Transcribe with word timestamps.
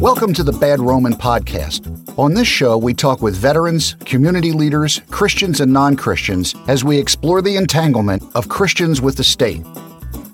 Welcome 0.00 0.32
to 0.32 0.42
the 0.42 0.52
Bad 0.52 0.80
Roman 0.80 1.12
Podcast. 1.12 2.18
On 2.18 2.32
this 2.32 2.48
show, 2.48 2.78
we 2.78 2.94
talk 2.94 3.20
with 3.20 3.36
veterans, 3.36 3.96
community 4.06 4.50
leaders, 4.50 5.02
Christians, 5.10 5.60
and 5.60 5.70
non 5.70 5.94
Christians 5.94 6.54
as 6.68 6.82
we 6.82 6.98
explore 6.98 7.42
the 7.42 7.56
entanglement 7.56 8.22
of 8.34 8.48
Christians 8.48 9.02
with 9.02 9.18
the 9.18 9.24
state. 9.24 9.62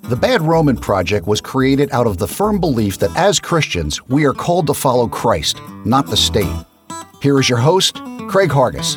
The 0.05 0.15
Bad 0.15 0.41
Roman 0.43 0.77
Project 0.77 1.27
was 1.27 1.41
created 1.41 1.91
out 1.91 2.07
of 2.07 2.19
the 2.19 2.29
firm 2.29 2.61
belief 2.61 2.99
that 2.99 3.11
as 3.17 3.41
Christians, 3.41 4.01
we 4.07 4.25
are 4.25 4.33
called 4.33 4.69
to 4.69 4.75
follow 4.75 5.09
Christ, 5.09 5.61
not 5.85 6.07
the 6.07 6.17
state. 6.17 6.65
Here 7.21 7.41
is 7.41 7.49
your 7.49 7.59
host, 7.59 7.97
Craig 8.29 8.51
Hargis. 8.51 8.95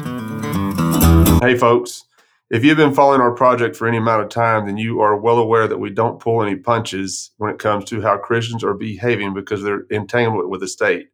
Hey, 1.42 1.58
folks. 1.58 2.06
If 2.52 2.64
you've 2.64 2.78
been 2.78 2.96
following 2.96 3.22
our 3.22 3.36
project 3.36 3.76
for 3.76 3.88
any 3.88 3.98
amount 3.98 4.24
of 4.24 4.30
time, 4.30 4.66
then 4.66 4.78
you 4.78 5.02
are 5.02 5.16
well 5.16 5.38
aware 5.38 5.68
that 5.68 5.78
we 5.78 5.92
don't 5.92 6.20
pull 6.20 6.42
any 6.42 6.56
punches 6.56 7.30
when 7.38 7.52
it 7.52 7.60
comes 7.60 7.86
to 7.86 8.02
how 8.02 8.18
Christians 8.18 8.64
are 8.64 8.74
behaving 8.74 9.36
because 9.36 9.62
they're 9.62 9.86
entangled 9.92 10.50
with 10.50 10.62
the 10.62 10.68
state. 10.68 11.10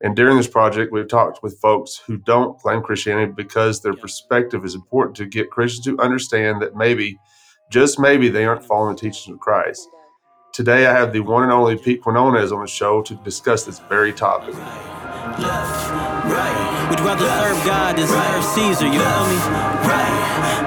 And 0.00 0.14
during 0.14 0.36
this 0.36 0.46
project, 0.46 0.92
we've 0.92 1.08
talked 1.08 1.42
with 1.42 1.60
folks 1.60 2.00
who 2.06 2.16
don't 2.16 2.56
claim 2.60 2.80
Christianity 2.80 3.32
because 3.36 3.82
their 3.82 3.94
perspective 3.94 4.64
is 4.64 4.76
important 4.76 5.16
to 5.16 5.26
get 5.26 5.50
Christians 5.50 5.86
to 5.86 5.98
understand 5.98 6.62
that 6.62 6.76
maybe, 6.76 7.18
just 7.72 7.98
maybe, 7.98 8.28
they 8.28 8.44
aren't 8.44 8.64
following 8.64 8.94
the 8.94 9.00
teachings 9.00 9.34
of 9.34 9.40
Christ. 9.40 9.88
Today, 10.52 10.86
I 10.86 10.92
have 10.92 11.12
the 11.12 11.20
one 11.20 11.42
and 11.42 11.50
only 11.50 11.76
Pete 11.76 12.02
Quinones 12.02 12.52
on 12.52 12.60
the 12.60 12.68
show 12.68 13.02
to 13.02 13.14
discuss 13.24 13.64
this 13.64 13.80
very 13.80 14.12
topic. 14.12 14.54
Left, 14.54 15.90
right. 16.30 16.71
Would 16.90 17.00
rather 17.00 17.26
serve 17.26 17.64
God 17.64 17.96
than 17.96 18.06
serve 18.06 18.44
Caesar, 18.44 18.86
you 18.86 18.98
feel 18.98 19.26
me? 19.28 19.36
Right. 19.86 20.14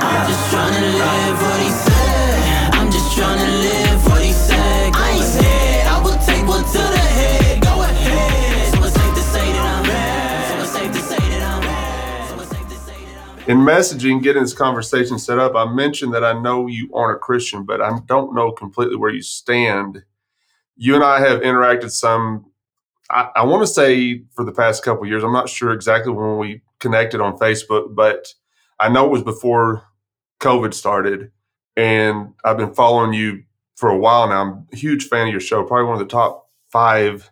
I'm 0.02 0.28
just 0.28 0.50
trying 0.52 0.74
to 0.74 0.82
live 0.82 1.42
what 1.42 1.60
he 1.62 1.70
said. 1.70 2.74
I'm 2.74 2.92
just 2.92 3.16
trying 3.18 3.40
to 3.40 3.52
live 3.52 4.06
what 4.08 4.22
he 4.24 4.32
said. 4.34 4.94
I 4.96 5.10
ain't 5.12 5.24
scared. 5.26 5.88
I 5.88 6.02
will 6.02 6.18
take 6.26 6.48
one 6.48 6.64
to 6.64 6.78
the 6.78 6.98
head. 6.98 7.62
Go 7.64 7.82
ahead. 7.82 8.74
So 8.74 8.84
it's 8.84 8.96
safe 8.96 9.14
to 9.14 9.22
say 9.22 9.52
that 9.52 9.78
I'm 9.78 9.84
bad. 9.84 10.50
So 10.50 10.64
it's 10.64 10.72
safe 10.72 10.92
to 10.92 11.00
say 11.00 11.30
that 11.30 11.42
I'm 11.44 11.62
bad. 11.62 12.30
So 12.30 12.36
it's 12.42 12.50
safe 12.52 12.68
to 12.70 12.76
say 12.76 13.06
that 13.06 13.30
I'm 13.30 13.36
bad. 13.36 13.50
In 13.50 13.58
messaging, 13.60 14.24
getting 14.24 14.44
this 14.44 14.54
conversation 14.54 15.20
set 15.20 15.38
up, 15.38 15.56
I 15.56 15.66
mentioned 15.72 16.14
that 16.14 16.24
I 16.24 16.34
know 16.40 16.68
you 16.68 16.90
aren't 16.94 17.18
a 17.18 17.20
Christian, 17.20 17.64
but 17.64 17.82
I 17.82 18.00
don't 18.06 18.34
know 18.34 18.52
completely 18.52 18.96
where 18.96 19.12
you 19.12 19.22
stand. 19.22 20.04
You 20.78 20.96
and 20.96 21.04
I 21.04 21.20
have 21.20 21.42
interacted 21.42 21.92
some 21.92 22.46
I, 23.10 23.30
I 23.36 23.44
want 23.46 23.62
to 23.64 23.68
say 23.68 24.24
for 24.32 24.44
the 24.44 24.52
past 24.52 24.84
couple 24.84 25.06
years, 25.06 25.24
I'm 25.24 25.34
not 25.34 25.50
sure 25.50 25.72
exactly 25.72 26.12
when 26.12 26.38
we 26.38 26.62
connected 26.80 27.22
on 27.22 27.38
Facebook, 27.38 27.96
but 27.96 28.34
I 28.80 28.90
know 28.90 29.06
it 29.06 29.12
was 29.12 29.24
before 29.24 29.84
COVID 30.42 30.74
started, 30.74 31.32
and 31.76 32.34
I've 32.44 32.58
been 32.58 32.74
following 32.74 33.14
you 33.14 33.44
for 33.76 33.90
a 33.90 33.98
while 33.98 34.28
now. 34.28 34.42
I'm 34.42 34.68
a 34.72 34.76
huge 34.76 35.08
fan 35.08 35.28
of 35.28 35.32
your 35.32 35.42
show, 35.42 35.64
probably 35.64 35.86
one 35.86 36.02
of 36.02 36.08
the 36.08 36.12
top 36.12 36.50
five 36.72 37.32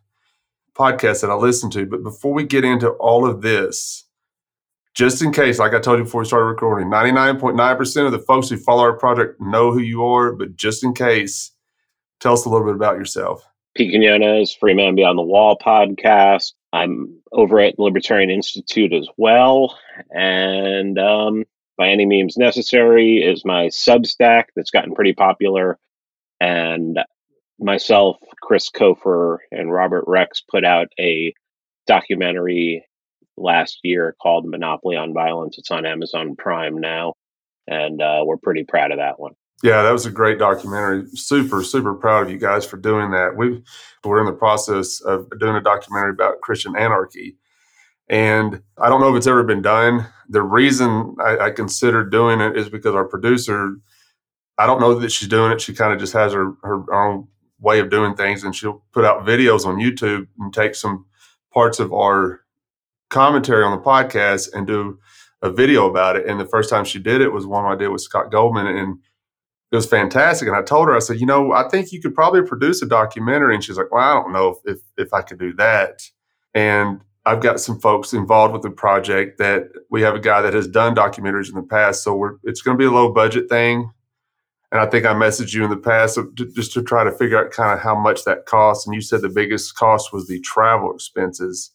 podcasts 0.73 1.21
that 1.21 1.29
I 1.29 1.35
listen 1.35 1.69
to. 1.71 1.85
But 1.85 2.03
before 2.03 2.33
we 2.33 2.44
get 2.44 2.63
into 2.63 2.89
all 2.91 3.27
of 3.27 3.41
this, 3.41 4.05
just 4.94 5.21
in 5.21 5.31
case, 5.31 5.59
like 5.59 5.73
I 5.73 5.79
told 5.79 5.97
you 5.97 6.03
before 6.03 6.21
we 6.21 6.27
started 6.27 6.45
recording, 6.45 6.88
99.9% 6.88 8.05
of 8.05 8.11
the 8.11 8.19
folks 8.19 8.49
who 8.49 8.57
follow 8.57 8.83
our 8.83 8.97
project 8.97 9.41
know 9.41 9.71
who 9.71 9.79
you 9.79 10.05
are, 10.05 10.33
but 10.33 10.55
just 10.55 10.83
in 10.83 10.94
case, 10.94 11.51
tell 12.19 12.33
us 12.33 12.45
a 12.45 12.49
little 12.49 12.66
bit 12.66 12.75
about 12.75 12.97
yourself. 12.97 13.44
Pete 13.75 13.91
Quinones, 13.91 14.53
Free 14.53 14.73
Man 14.73 14.95
Beyond 14.95 15.17
the 15.17 15.23
Wall 15.23 15.57
podcast. 15.57 16.53
I'm 16.71 17.21
over 17.31 17.59
at 17.59 17.75
the 17.75 17.83
Libertarian 17.83 18.29
Institute 18.29 18.93
as 18.93 19.07
well. 19.17 19.77
And 20.11 20.97
um, 20.99 21.43
By 21.77 21.89
Any 21.89 22.05
Memes 22.05 22.38
Necessary 22.38 23.17
is 23.17 23.45
my 23.45 23.66
Substack 23.67 24.45
that's 24.55 24.71
gotten 24.71 24.94
pretty 24.94 25.13
popular. 25.13 25.79
And 26.39 26.99
myself, 27.59 28.17
Chris 28.41 28.69
Kofer, 28.69 29.38
and 29.51 29.71
Robert 29.71 30.03
Rex 30.07 30.41
put 30.41 30.63
out 30.63 30.88
a 30.99 31.33
documentary 31.88 32.85
last 33.38 33.79
year 33.83 34.16
called 34.21 34.47
Monopoly 34.47 34.95
on 34.95 35.13
Violence. 35.13 35.57
It's 35.57 35.71
on 35.71 35.85
Amazon 35.85 36.35
Prime 36.35 36.78
now. 36.79 37.13
And 37.67 38.01
uh, 38.01 38.22
we're 38.25 38.38
pretty 38.38 38.66
proud 38.66 38.91
of 38.91 38.97
that 38.97 39.19
one. 39.19 39.34
Yeah, 39.63 39.81
that 39.81 39.91
was 39.91 40.06
a 40.06 40.12
great 40.12 40.40
documentary. 40.40 41.06
Super, 41.16 41.63
super 41.63 41.94
proud 41.96 42.25
of 42.25 42.29
you 42.29 42.38
guys 42.38 42.66
for 42.66 42.75
doing 42.75 43.12
that. 43.12 43.38
We 43.38 43.63
we're 44.03 44.19
in 44.19 44.25
the 44.25 44.34
process 44.34 45.00
of 45.00 45.28
doing 45.40 45.56
a 45.56 45.62
documentary 45.62 46.12
about 46.12 46.41
Christian 46.41 46.75
anarchy, 46.75 47.38
and 48.09 48.62
I 48.78 48.90
don't 48.90 49.00
know 49.00 49.09
if 49.09 49.16
it's 49.18 49.28
ever 49.28 49.44
been 49.44 49.62
done. 49.62 50.06
The 50.28 50.41
reason 50.41 51.16
I, 51.22 51.38
I 51.46 51.52
considered 51.52 52.12
doing 52.12 52.41
it 52.41 52.57
is 52.57 52.68
because 52.68 52.94
our 52.94 53.07
producer, 53.07 53.78
I 54.57 54.66
don't 54.66 54.81
know 54.81 55.00
that 55.00 55.13
she's 55.13 55.29
doing 55.29 55.53
it. 55.53 55.62
She 55.62 55.73
kind 55.73 55.94
of 55.94 56.00
just 56.00 56.12
has 56.12 56.34
her 56.34 56.52
her 56.63 56.94
own 56.94 57.29
way 57.62 57.79
of 57.79 57.90
doing 57.90 58.16
things, 58.16 58.44
and 58.44 58.53
she'll 58.53 58.84
put 58.91 59.06
out 59.06 59.25
videos 59.25 59.66
on 59.66 59.78
YouTube 59.78 60.28
and 60.40 60.53
take 60.53 60.75
some 60.75 61.06
parts 61.53 61.79
of 61.79 61.94
our 61.94 62.41
commentary 63.09 63.63
on 63.63 63.78
the 63.78 63.81
podcast 63.84 64.52
and 64.53 64.68
do 64.68 65.00
a 65.41 65.50
video 65.50 65.90
about 65.90 66.18
it. 66.18 66.28
And 66.28 66.38
the 66.38 66.46
first 66.47 66.69
time 66.69 66.84
she 66.84 67.00
did 67.00 67.22
it 67.22 67.31
was 67.31 67.46
one 67.46 67.63
I 67.63 67.78
did 67.78 67.88
with 67.88 68.02
Scott 68.02 68.29
Goldman, 68.29 68.68
and 68.68 68.97
it 69.73 69.78
was 69.78 69.88
fantastic. 69.88 70.47
And 70.47 70.56
I 70.56 70.61
told 70.61 70.88
her, 70.88 70.95
I 70.95 71.00
said, 71.00 71.19
you 71.19 71.25
know, 71.25 71.51
I 71.51 71.67
think 71.67 71.91
you 71.91 72.00
could 72.00 72.13
probably 72.13 72.44
produce 72.44 72.84
a 72.84 72.85
documentary. 72.85 73.56
And 73.56 73.63
she's 73.63 73.75
like, 73.75 73.91
well, 73.91 74.03
I 74.03 74.13
don't 74.13 74.31
know 74.31 74.50
if, 74.50 74.75
if, 74.75 75.07
if 75.07 75.13
I 75.13 75.23
could 75.23 75.39
do 75.39 75.51
that. 75.56 76.03
And 76.53 77.01
I've 77.25 77.41
got 77.41 77.59
some 77.59 77.79
folks 77.79 78.13
involved 78.13 78.53
with 78.53 78.61
the 78.61 78.69
project 78.69 79.39
that 79.39 79.69
we 79.89 80.03
have 80.03 80.13
a 80.13 80.19
guy 80.19 80.44
that 80.44 80.53
has 80.53 80.67
done 80.67 80.94
documentaries 80.94 81.50
in 81.50 81.56
the 81.56 81.63
past. 81.63 82.03
So 82.03 82.16
we're, 82.16 82.35
it's 82.44 82.61
going 82.61 82.78
to 82.78 82.79
be 82.79 82.85
a 82.85 82.91
low 82.91 83.11
budget 83.11 83.50
thing. 83.50 83.89
And 84.72 84.79
I 84.79 84.85
think 84.85 85.07
I 85.07 85.13
messaged 85.16 85.56
you 85.56 85.63
in 85.63 85.72
the 85.72 85.78
past 85.78 86.19
just 86.53 86.73
to 86.73 86.84
try 86.84 87.03
to 87.03 87.11
figure 87.11 87.44
out 87.44 87.50
kind 87.50 87.73
of 87.73 87.79
how 87.79 88.00
much 88.00 88.25
that 88.25 88.45
costs. 88.45 88.85
And 88.85 88.94
you 88.94 89.01
said 89.01 89.23
the 89.23 89.29
biggest 89.29 89.75
cost 89.75 90.13
was 90.13 90.28
the 90.28 90.40
travel 90.41 90.94
expenses 90.94 91.72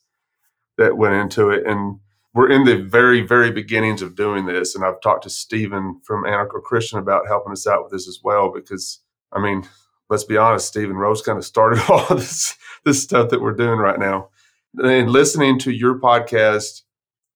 that 0.76 0.96
went 0.96 1.14
into 1.14 1.50
it. 1.50 1.66
And 1.66 1.98
we're 2.34 2.50
in 2.50 2.64
the 2.64 2.76
very, 2.76 3.20
very 3.20 3.50
beginnings 3.50 4.02
of 4.02 4.14
doing 4.14 4.46
this. 4.46 4.74
And 4.74 4.84
I've 4.84 5.00
talked 5.00 5.24
to 5.24 5.30
Stephen 5.30 6.00
from 6.04 6.24
Anarcho 6.24 6.62
Christian 6.62 6.98
about 6.98 7.26
helping 7.26 7.52
us 7.52 7.66
out 7.66 7.82
with 7.82 7.92
this 7.92 8.08
as 8.08 8.20
well, 8.22 8.52
because 8.52 9.00
I 9.32 9.40
mean, 9.40 9.66
let's 10.10 10.24
be 10.24 10.36
honest, 10.36 10.68
Stephen 10.68 10.96
Rose 10.96 11.22
kind 11.22 11.38
of 11.38 11.44
started 11.44 11.80
all 11.88 12.06
this 12.14 12.56
this 12.84 13.02
stuff 13.02 13.30
that 13.30 13.40
we're 13.40 13.52
doing 13.52 13.78
right 13.78 13.98
now. 13.98 14.28
And 14.82 15.10
listening 15.10 15.58
to 15.60 15.72
your 15.72 15.98
podcast 15.98 16.82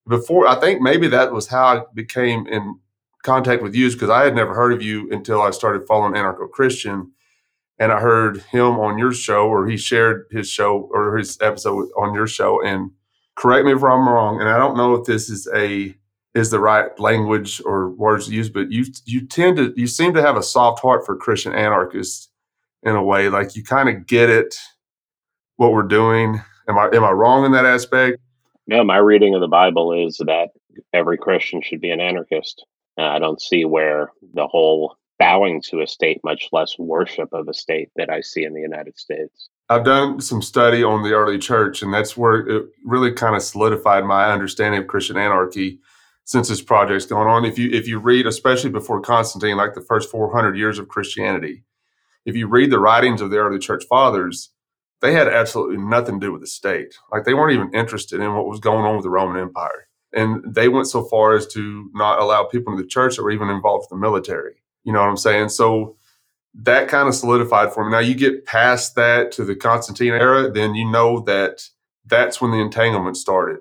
before, 0.09 0.47
I 0.47 0.57
think 0.57 0.81
maybe 0.81 1.09
that 1.09 1.33
was 1.33 1.49
how 1.49 1.65
I 1.65 1.83
became 1.95 2.47
in 2.47 2.79
contact 3.23 3.63
with 3.63 3.75
you, 3.75 3.91
because 3.91 4.11
I 4.11 4.25
had 4.25 4.35
never 4.35 4.55
heard 4.55 4.73
of 4.73 4.83
you 4.83 5.11
until 5.11 5.41
I 5.41 5.51
started 5.51 5.87
following 5.87 6.15
Anarcho 6.15 6.51
Christian. 6.51 7.13
And 7.79 7.91
I 7.91 8.01
heard 8.01 8.43
him 8.43 8.79
on 8.79 8.99
your 8.99 9.13
show, 9.13 9.49
or 9.49 9.67
he 9.67 9.77
shared 9.77 10.27
his 10.31 10.49
show 10.49 10.89
or 10.93 11.17
his 11.17 11.39
episode 11.41 11.89
on 11.97 12.15
your 12.15 12.27
show. 12.29 12.63
And 12.63 12.93
correct 13.37 13.67
me 13.67 13.73
if 13.73 13.83
I'm 13.83 14.09
wrong, 14.09 14.41
and 14.41 14.49
I 14.49 14.59
don't 14.59 14.77
know 14.77 14.95
if 14.95 15.07
this 15.07 15.31
is 15.31 15.49
a 15.55 15.95
is 16.35 16.51
the 16.51 16.61
right 16.61 16.99
language 16.99 17.61
or 17.65 17.91
words 17.91 18.27
to 18.27 18.33
use, 18.33 18.49
but 18.49 18.71
you 18.71 18.85
you 19.05 19.27
tend 19.27 19.57
to 19.59 19.73
you 19.77 19.87
seem 19.87 20.15
to 20.15 20.23
have 20.23 20.37
a 20.37 20.43
soft 20.43 20.81
heart 20.81 21.05
for 21.05 21.17
Christian 21.17 21.53
anarchists 21.53 22.29
in 22.83 22.95
a 22.95 23.03
way. 23.03 23.29
Like 23.29 23.55
you 23.55 23.63
kind 23.63 23.89
of 23.89 24.07
get 24.07 24.31
it 24.31 24.57
what 25.57 25.73
we're 25.73 25.83
doing. 25.83 26.41
Am 26.69 26.79
I 26.79 26.89
am 26.93 27.05
I 27.05 27.11
wrong 27.11 27.45
in 27.45 27.53
that 27.53 27.67
aspect? 27.67 28.19
No, 28.67 28.85
my 28.85 28.99
reading 28.99 29.35
of 29.35 29.41
the 29.41 29.49
Bible 29.49 29.93
is 29.93 30.19
that 30.19 30.51
every 30.93 31.19
Christian 31.19 31.61
should 31.63 31.81
be 31.81 31.91
an 31.91 32.01
anarchist. 32.01 32.65
Uh, 32.99 33.03
I 33.03 33.19
don't 33.19 33.41
see 33.41 33.65
where 33.65 34.13
the 34.35 34.47
whole 34.47 34.97
bowing 35.19 35.61
to 35.63 35.81
a 35.81 35.87
state, 35.87 36.21
much 36.25 36.49
less 36.53 36.79
worship 36.79 37.29
of 37.33 37.49
a 37.49 37.55
state, 37.55 37.91
that 37.97 38.11
I 38.11 38.21
see 38.21 38.45
in 38.45 38.55
the 38.55 38.61
United 38.61 38.99
States. 38.99 39.49
I've 39.73 39.85
done 39.85 40.21
some 40.21 40.43
study 40.43 40.85
on 40.85 41.03
the 41.03 41.15
early 41.15 41.39
church, 41.39 41.83
and 41.83 41.93
that's 41.95 42.15
where 42.15 42.47
it 42.47 42.67
really 42.85 43.11
kind 43.11 43.35
of 43.35 43.43
solidified 43.43 44.05
my 44.05 44.31
understanding 44.31 44.81
of 44.81 44.87
Christian 44.87 45.17
anarchy 45.17 45.81
since 46.25 46.49
this 46.49 46.61
project's 46.61 47.07
going 47.07 47.27
on. 47.27 47.47
If 47.47 47.59
you 47.59 47.71
if 47.71 47.89
you 47.89 47.99
read, 47.99 48.27
especially 48.27 48.69
before 48.69 49.01
Constantine, 49.01 49.57
like 49.57 49.73
the 49.75 49.81
first 49.81 50.11
400 50.11 50.59
years 50.59 50.79
of 50.79 50.89
Christianity, 50.89 51.65
if 52.27 52.37
you 52.37 52.49
read 52.49 52.71
the 52.71 52.79
writings 52.81 53.23
of 53.23 53.31
the 53.31 53.39
early 53.39 53.59
church 53.59 53.85
fathers, 53.89 54.51
they 55.01 55.15
had 55.15 55.27
absolutely 55.27 55.79
nothing 55.79 56.21
to 56.21 56.27
do 56.27 56.33
with 56.33 56.43
the 56.43 56.47
state. 56.47 56.95
Like 57.11 57.25
they 57.25 57.35
weren't 57.35 57.55
even 57.55 57.75
interested 57.75 58.21
in 58.21 58.35
what 58.35 58.47
was 58.47 58.61
going 58.61 58.85
on 58.85 58.97
with 58.97 59.05
the 59.05 59.11
Roman 59.11 59.41
Empire, 59.41 59.89
and 60.13 60.55
they 60.55 60.69
went 60.69 60.87
so 60.87 61.03
far 61.05 61.35
as 61.35 61.47
to 61.49 61.91
not 61.95 62.21
allow 62.21 62.45
people 62.45 62.75
in 62.75 62.79
the 62.79 62.87
church 62.87 63.17
that 63.17 63.23
were 63.23 63.31
even 63.31 63.49
involved 63.49 63.85
with 63.85 63.91
the 63.91 63.97
military. 63.97 64.57
You 64.85 64.93
know 64.93 65.01
what 65.01 65.09
I'm 65.09 65.17
saying? 65.17 65.49
So 65.49 65.97
that 66.55 66.89
kind 66.89 67.09
of 67.09 67.15
solidified 67.15 67.73
for 67.73 67.85
me. 67.85 67.93
Now 67.93 67.99
you 68.01 68.15
get 68.15 68.45
past 68.45 68.95
that 68.97 69.33
to 69.33 69.45
the 69.45 69.57
Constantine 69.57 70.13
era, 70.13 70.51
then 70.51 70.75
you 70.75 70.91
know 70.91 71.21
that 71.21 71.69
that's 72.07 72.41
when 72.41 72.51
the 72.51 72.61
entanglement 72.61 73.17
started. 73.17 73.61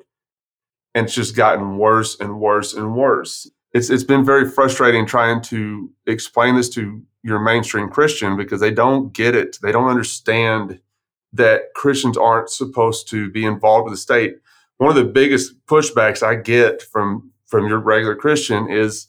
And 0.94 1.06
it's 1.06 1.16
just 1.16 1.36
gotten 1.36 1.78
worse 1.78 2.20
and 2.20 2.40
worse 2.40 2.74
and 2.74 2.96
worse. 2.96 3.50
It's 3.74 3.90
it's 3.90 4.04
been 4.04 4.26
very 4.26 4.50
frustrating 4.50 5.06
trying 5.06 5.42
to 5.44 5.90
explain 6.06 6.56
this 6.56 6.68
to 6.70 7.02
your 7.24 7.40
mainstream 7.40 7.90
Christian 7.90 8.36
because 8.36 8.60
they 8.60 8.72
don't 8.72 9.14
get 9.14 9.36
it. 9.36 9.58
They 9.62 9.72
don't 9.72 9.90
understand 9.90 10.82
that 11.32 11.74
Christians 11.76 12.18
aren't 12.18 12.50
supposed 12.50 13.08
to 13.10 13.30
be 13.30 13.46
involved 13.46 13.86
with 13.86 13.94
the 13.94 13.98
state. 13.98 14.36
One 14.78 14.90
of 14.90 14.96
the 14.96 15.10
biggest 15.10 15.66
pushbacks 15.66 16.24
I 16.24 16.36
get 16.36 16.82
from 16.82 17.32
from 17.46 17.68
your 17.68 17.80
regular 17.80 18.16
Christian 18.16 18.70
is 18.70 19.08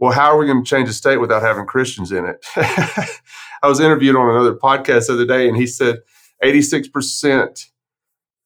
well, 0.00 0.12
how 0.12 0.32
are 0.32 0.38
we 0.38 0.46
going 0.46 0.64
to 0.64 0.68
change 0.68 0.88
the 0.88 0.94
state 0.94 1.18
without 1.18 1.42
having 1.42 1.66
Christians 1.66 2.10
in 2.10 2.24
it? 2.24 2.44
I 2.56 3.68
was 3.68 3.80
interviewed 3.80 4.16
on 4.16 4.30
another 4.30 4.54
podcast 4.54 5.06
the 5.06 5.12
other 5.12 5.26
day, 5.26 5.46
and 5.46 5.56
he 5.56 5.66
said 5.66 5.98
86% 6.42 7.66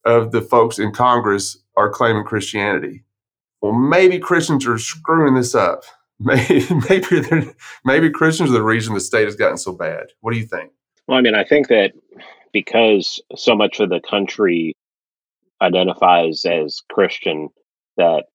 of 0.04 0.32
the 0.32 0.42
folks 0.42 0.80
in 0.80 0.92
Congress 0.92 1.56
are 1.76 1.90
claiming 1.90 2.24
Christianity. 2.24 3.04
Well, 3.62 3.72
maybe 3.72 4.18
Christians 4.18 4.66
are 4.66 4.78
screwing 4.78 5.34
this 5.34 5.54
up. 5.54 5.84
Maybe 6.20 6.64
maybe 6.88 7.50
maybe 7.84 8.08
Christians 8.08 8.48
are 8.50 8.52
the 8.52 8.62
reason 8.62 8.94
the 8.94 9.00
state 9.00 9.24
has 9.24 9.34
gotten 9.34 9.58
so 9.58 9.72
bad. 9.72 10.06
What 10.20 10.32
do 10.32 10.38
you 10.38 10.46
think? 10.46 10.70
Well, 11.08 11.18
I 11.18 11.20
mean, 11.20 11.34
I 11.34 11.42
think 11.42 11.66
that 11.68 11.92
because 12.52 13.20
so 13.34 13.56
much 13.56 13.80
of 13.80 13.90
the 13.90 14.00
country 14.00 14.76
identifies 15.60 16.44
as 16.44 16.82
Christian, 16.88 17.48
that 17.96 18.26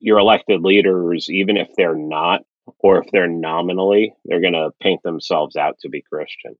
your 0.00 0.18
elected 0.18 0.62
leaders, 0.62 1.30
even 1.30 1.56
if 1.56 1.68
they're 1.76 1.94
not, 1.94 2.42
or 2.78 3.02
if 3.02 3.10
they're 3.12 3.28
nominally, 3.28 4.14
they're 4.24 4.40
going 4.40 4.52
to 4.52 4.70
paint 4.80 5.02
themselves 5.02 5.56
out 5.56 5.78
to 5.80 5.88
be 5.88 6.02
Christian. 6.02 6.56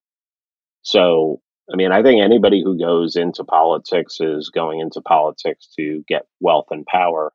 So, 0.82 1.40
I 1.72 1.76
mean, 1.76 1.93
I 1.93 2.02
think 2.02 2.22
anybody 2.22 2.62
who 2.62 2.78
goes 2.78 3.16
into 3.16 3.44
politics 3.44 4.19
is 4.20 4.50
going 4.50 4.81
into 4.81 5.00
politics 5.00 5.69
to 5.76 6.05
get 6.08 6.26
wealth 6.40 6.66
and 6.70 6.87
power. 6.87 7.32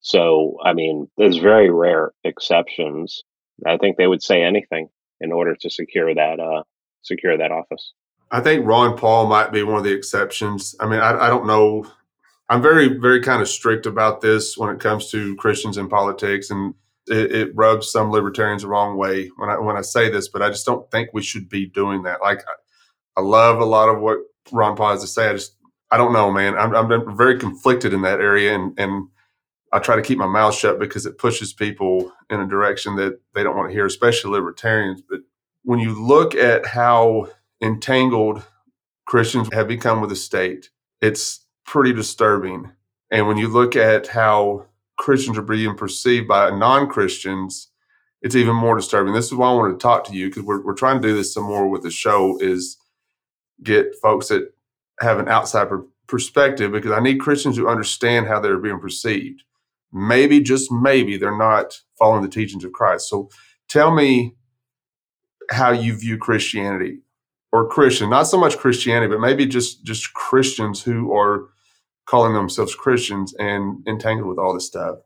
So, 0.00 0.56
I 0.64 0.72
mean, 0.72 1.08
there's 1.16 1.38
very 1.38 1.70
rare 1.70 2.12
exceptions. 2.24 3.22
I 3.66 3.76
think 3.76 3.96
they 3.96 4.06
would 4.06 4.22
say 4.22 4.42
anything 4.42 4.88
in 5.20 5.32
order 5.32 5.56
to 5.56 5.70
secure 5.70 6.14
that 6.14 6.40
uh, 6.40 6.62
secure 7.02 7.36
that 7.36 7.52
office. 7.52 7.92
I 8.30 8.40
think 8.40 8.66
Ron 8.66 8.96
Paul 8.96 9.26
might 9.26 9.52
be 9.52 9.62
one 9.62 9.78
of 9.78 9.84
the 9.84 9.92
exceptions. 9.92 10.74
I 10.80 10.86
mean, 10.86 11.00
I, 11.00 11.26
I 11.26 11.28
don't 11.28 11.46
know. 11.46 11.86
I'm 12.50 12.62
very, 12.62 12.88
very 12.98 13.20
kind 13.20 13.42
of 13.42 13.48
strict 13.48 13.86
about 13.86 14.20
this 14.20 14.56
when 14.56 14.70
it 14.70 14.80
comes 14.80 15.10
to 15.10 15.36
Christians 15.36 15.76
in 15.76 15.88
politics, 15.88 16.50
and 16.50 16.74
it, 17.10 17.32
it, 17.32 17.50
rubs 17.54 17.90
some 17.90 18.10
libertarians 18.10 18.62
the 18.62 18.68
wrong 18.68 18.96
way 18.96 19.30
when 19.36 19.50
I 19.50 19.58
when 19.58 19.76
I 19.76 19.82
say 19.82 20.10
this. 20.10 20.28
But 20.28 20.42
I 20.42 20.48
just 20.48 20.66
don't 20.66 20.90
think 20.90 21.10
we 21.12 21.22
should 21.22 21.48
be 21.48 21.66
doing 21.66 22.02
that. 22.02 22.20
Like, 22.20 22.40
I, 22.40 23.20
I 23.20 23.22
love 23.22 23.60
a 23.60 23.64
lot 23.64 23.88
of 23.88 24.00
what 24.00 24.18
Ron 24.52 24.76
Paul 24.76 24.92
has 24.92 25.02
to 25.02 25.06
say. 25.06 25.28
I 25.28 25.32
just, 25.32 25.56
I 25.90 25.96
don't 25.96 26.12
know, 26.12 26.30
man. 26.30 26.56
I'm, 26.56 26.74
I'm 26.74 27.16
very 27.16 27.38
conflicted 27.38 27.92
in 27.92 28.02
that 28.02 28.20
area, 28.20 28.54
and 28.54 28.78
and 28.78 29.08
I 29.72 29.78
try 29.78 29.96
to 29.96 30.02
keep 30.02 30.18
my 30.18 30.26
mouth 30.26 30.54
shut 30.54 30.78
because 30.78 31.06
it 31.06 31.18
pushes 31.18 31.52
people 31.52 32.12
in 32.30 32.40
a 32.40 32.48
direction 32.48 32.96
that 32.96 33.20
they 33.34 33.42
don't 33.42 33.56
want 33.56 33.68
to 33.68 33.74
hear, 33.74 33.86
especially 33.86 34.30
libertarians. 34.30 35.02
But 35.02 35.20
when 35.62 35.78
you 35.78 35.94
look 36.00 36.34
at 36.34 36.66
how 36.66 37.28
entangled 37.60 38.42
Christians 39.06 39.48
have 39.52 39.68
become 39.68 40.00
with 40.00 40.10
the 40.10 40.16
state, 40.16 40.70
it's 41.00 41.44
pretty 41.64 41.92
disturbing. 41.92 42.72
And 43.10 43.26
when 43.26 43.36
you 43.36 43.48
look 43.48 43.76
at 43.76 44.06
how 44.06 44.66
Christians 44.98 45.38
are 45.38 45.42
being 45.42 45.76
perceived 45.76 46.28
by 46.28 46.50
non 46.50 46.88
Christians, 46.88 47.70
it's 48.20 48.34
even 48.34 48.54
more 48.54 48.76
disturbing. 48.76 49.14
This 49.14 49.26
is 49.26 49.34
why 49.34 49.48
I 49.48 49.54
wanted 49.54 49.74
to 49.74 49.78
talk 49.78 50.04
to 50.04 50.14
you 50.14 50.28
because 50.28 50.42
we're, 50.42 50.60
we're 50.62 50.74
trying 50.74 51.00
to 51.00 51.08
do 51.08 51.14
this 51.14 51.32
some 51.32 51.44
more 51.44 51.68
with 51.68 51.82
the 51.82 51.90
show 51.90 52.36
is 52.40 52.76
get 53.62 53.94
folks 54.02 54.28
that 54.28 54.52
have 55.00 55.18
an 55.18 55.28
outside 55.28 55.68
perspective 56.08 56.72
because 56.72 56.90
I 56.90 57.00
need 57.00 57.20
Christians 57.20 57.56
who 57.56 57.68
understand 57.68 58.26
how 58.26 58.40
they're 58.40 58.58
being 58.58 58.80
perceived. 58.80 59.42
Maybe, 59.92 60.40
just 60.40 60.70
maybe, 60.70 61.16
they're 61.16 61.38
not 61.38 61.80
following 61.98 62.22
the 62.22 62.28
teachings 62.28 62.64
of 62.64 62.72
Christ. 62.72 63.08
So 63.08 63.30
tell 63.68 63.94
me 63.94 64.34
how 65.50 65.70
you 65.70 65.96
view 65.96 66.18
Christianity 66.18 66.98
or 67.52 67.68
Christian, 67.68 68.10
not 68.10 68.24
so 68.24 68.38
much 68.38 68.58
Christianity, 68.58 69.10
but 69.10 69.20
maybe 69.20 69.46
just 69.46 69.84
just 69.84 70.12
Christians 70.12 70.82
who 70.82 71.16
are 71.16 71.48
calling 72.08 72.32
themselves 72.32 72.74
Christians 72.74 73.34
and 73.38 73.86
entangled 73.86 74.28
with 74.28 74.38
all 74.38 74.54
this 74.54 74.66
stuff. 74.66 74.98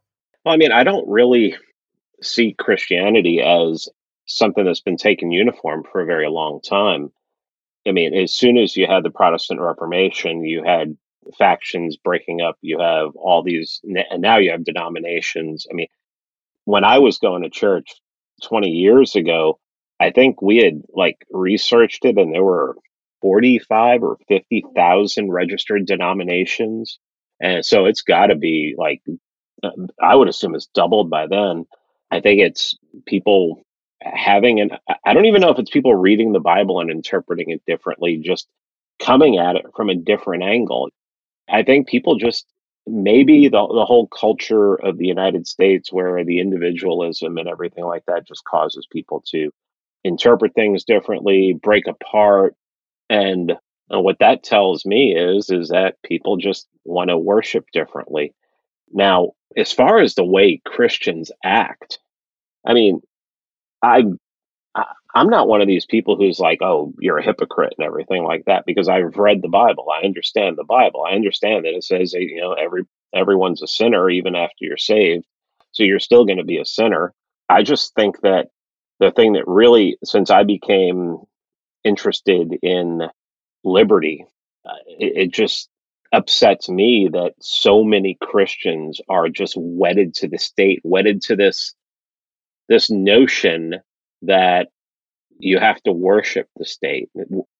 Well, 0.44 0.54
I 0.54 0.56
mean, 0.56 0.72
I 0.72 0.84
don't 0.84 1.08
really 1.08 1.56
see 2.22 2.54
Christianity 2.58 3.40
as 3.40 3.88
something 4.26 4.64
that's 4.64 4.80
been 4.80 4.96
taken 4.96 5.32
uniform 5.32 5.84
for 5.90 6.00
a 6.00 6.06
very 6.06 6.28
long 6.28 6.60
time. 6.60 7.10
I 7.86 7.90
mean, 7.90 8.14
as 8.14 8.34
soon 8.34 8.56
as 8.56 8.76
you 8.76 8.86
had 8.86 9.02
the 9.02 9.10
Protestant 9.10 9.60
Reformation, 9.60 10.44
you 10.44 10.62
had 10.64 10.96
factions 11.36 11.96
breaking 11.96 12.40
up, 12.40 12.56
you 12.60 12.78
have 12.78 13.16
all 13.16 13.42
these, 13.42 13.80
and 13.82 14.22
now 14.22 14.38
you 14.38 14.52
have 14.52 14.64
denominations. 14.64 15.66
I 15.70 15.74
mean, 15.74 15.88
when 16.64 16.84
I 16.84 16.98
was 16.98 17.18
going 17.18 17.42
to 17.42 17.50
church 17.50 17.94
20 18.44 18.68
years 18.68 19.16
ago, 19.16 19.58
I 19.98 20.10
think 20.10 20.40
we 20.40 20.58
had 20.58 20.82
like 20.94 21.16
researched 21.30 22.04
it 22.04 22.16
and 22.16 22.32
there 22.32 22.44
were 22.44 22.76
45 23.22 24.02
or 24.02 24.18
50,000 24.28 25.32
registered 25.32 25.86
denominations. 25.86 26.98
And 27.40 27.64
so 27.64 27.86
it's 27.86 28.02
got 28.02 28.26
to 28.26 28.34
be 28.34 28.74
like, 28.76 29.02
uh, 29.62 29.70
I 30.02 30.14
would 30.16 30.28
assume 30.28 30.54
it's 30.54 30.68
doubled 30.74 31.08
by 31.08 31.26
then. 31.28 31.66
I 32.10 32.20
think 32.20 32.40
it's 32.40 32.76
people 33.06 33.64
having 34.02 34.60
an, 34.60 34.72
I 35.06 35.14
don't 35.14 35.26
even 35.26 35.40
know 35.40 35.50
if 35.50 35.58
it's 35.58 35.70
people 35.70 35.94
reading 35.94 36.32
the 36.32 36.40
Bible 36.40 36.80
and 36.80 36.90
interpreting 36.90 37.50
it 37.50 37.62
differently, 37.66 38.18
just 38.18 38.48
coming 39.00 39.38
at 39.38 39.56
it 39.56 39.64
from 39.74 39.88
a 39.88 39.94
different 39.94 40.42
angle. 40.42 40.90
I 41.48 41.62
think 41.62 41.88
people 41.88 42.16
just, 42.16 42.46
maybe 42.86 43.48
the, 43.48 43.66
the 43.66 43.84
whole 43.84 44.08
culture 44.08 44.74
of 44.74 44.98
the 44.98 45.06
United 45.06 45.46
States 45.46 45.92
where 45.92 46.24
the 46.24 46.40
individualism 46.40 47.38
and 47.38 47.48
everything 47.48 47.84
like 47.84 48.04
that 48.06 48.26
just 48.26 48.44
causes 48.44 48.86
people 48.90 49.22
to 49.30 49.50
interpret 50.04 50.54
things 50.54 50.84
differently, 50.84 51.52
break 51.52 51.86
apart. 51.86 52.56
And 53.08 53.52
uh, 53.92 54.00
what 54.00 54.18
that 54.20 54.42
tells 54.42 54.86
me 54.86 55.16
is 55.16 55.50
is 55.50 55.68
that 55.68 55.96
people 56.02 56.36
just 56.36 56.68
want 56.84 57.10
to 57.10 57.18
worship 57.18 57.66
differently. 57.72 58.34
Now, 58.92 59.32
as 59.56 59.72
far 59.72 59.98
as 59.98 60.14
the 60.14 60.24
way 60.24 60.60
Christians 60.64 61.30
act, 61.44 61.98
I 62.66 62.74
mean, 62.74 63.00
I, 63.82 64.04
I 64.74 64.84
I'm 65.14 65.28
not 65.28 65.48
one 65.48 65.60
of 65.60 65.66
these 65.66 65.84
people 65.86 66.16
who's 66.16 66.38
like, 66.38 66.62
"Oh, 66.62 66.92
you're 66.98 67.18
a 67.18 67.24
hypocrite" 67.24 67.74
and 67.78 67.86
everything 67.86 68.24
like 68.24 68.44
that 68.46 68.64
because 68.66 68.88
I've 68.88 69.16
read 69.16 69.42
the 69.42 69.48
Bible. 69.48 69.88
I 69.90 70.04
understand 70.04 70.56
the 70.56 70.64
Bible. 70.64 71.04
I 71.04 71.14
understand 71.14 71.64
that 71.64 71.74
it 71.74 71.84
says 71.84 72.14
you 72.14 72.40
know 72.40 72.54
every 72.54 72.84
everyone's 73.14 73.62
a 73.62 73.66
sinner 73.66 74.08
even 74.08 74.34
after 74.34 74.64
you're 74.64 74.78
saved. 74.78 75.26
So 75.72 75.82
you're 75.82 76.00
still 76.00 76.24
going 76.24 76.38
to 76.38 76.44
be 76.44 76.58
a 76.58 76.64
sinner. 76.64 77.14
I 77.48 77.62
just 77.62 77.94
think 77.94 78.20
that 78.22 78.48
the 79.00 79.10
thing 79.10 79.34
that 79.34 79.46
really, 79.46 79.98
since 80.04 80.30
I 80.30 80.44
became 80.44 81.18
interested 81.84 82.58
in 82.62 83.02
liberty, 83.64 84.26
uh, 84.64 84.74
it, 84.86 85.16
it 85.16 85.32
just 85.32 85.68
upsets 86.12 86.68
me 86.68 87.08
that 87.12 87.32
so 87.40 87.82
many 87.82 88.16
Christians 88.20 89.00
are 89.08 89.28
just 89.28 89.54
wedded 89.56 90.14
to 90.16 90.28
the 90.28 90.38
state, 90.38 90.80
wedded 90.84 91.22
to 91.22 91.36
this 91.36 91.74
this 92.68 92.90
notion 92.90 93.80
that 94.22 94.68
you 95.38 95.58
have 95.58 95.82
to 95.82 95.92
worship 95.92 96.48
the 96.56 96.64
state, 96.64 97.10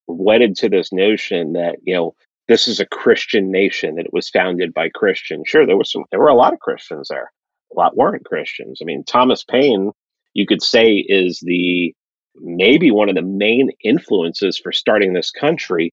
wedded 0.07 0.57
to 0.57 0.69
this 0.69 0.93
notion 0.93 1.55
that 1.55 1.77
you 1.83 1.95
know 1.95 2.15
this 2.49 2.69
is 2.69 2.81
a 2.81 2.87
Christian 2.87 3.51
nation 3.51 3.97
that 3.97 4.07
it 4.07 4.13
was 4.13 4.29
founded 4.29 4.75
by 4.75 4.89
Christians. 4.91 5.45
Sure, 5.47 5.67
there 5.67 5.77
was 5.77 5.91
some, 5.91 6.05
there 6.11 6.21
were 6.21 6.29
a 6.29 6.35
lot 6.35 6.53
of 6.53 6.61
Christians 6.61 7.09
there. 7.09 7.33
A 7.75 7.79
lot 7.79 7.97
weren't 7.97 8.25
Christians. 8.27 8.81
I 8.83 8.85
mean, 8.85 9.03
Thomas 9.05 9.45
Paine 9.45 9.93
you 10.35 10.47
could 10.47 10.63
say 10.63 10.95
is 10.95 11.41
the 11.41 11.95
maybe 12.37 12.91
one 12.91 13.09
of 13.09 13.15
the 13.15 13.23
main 13.23 13.71
influences 13.83 14.59
for 14.59 14.73
starting 14.73 15.13
this 15.13 15.31
country. 15.31 15.93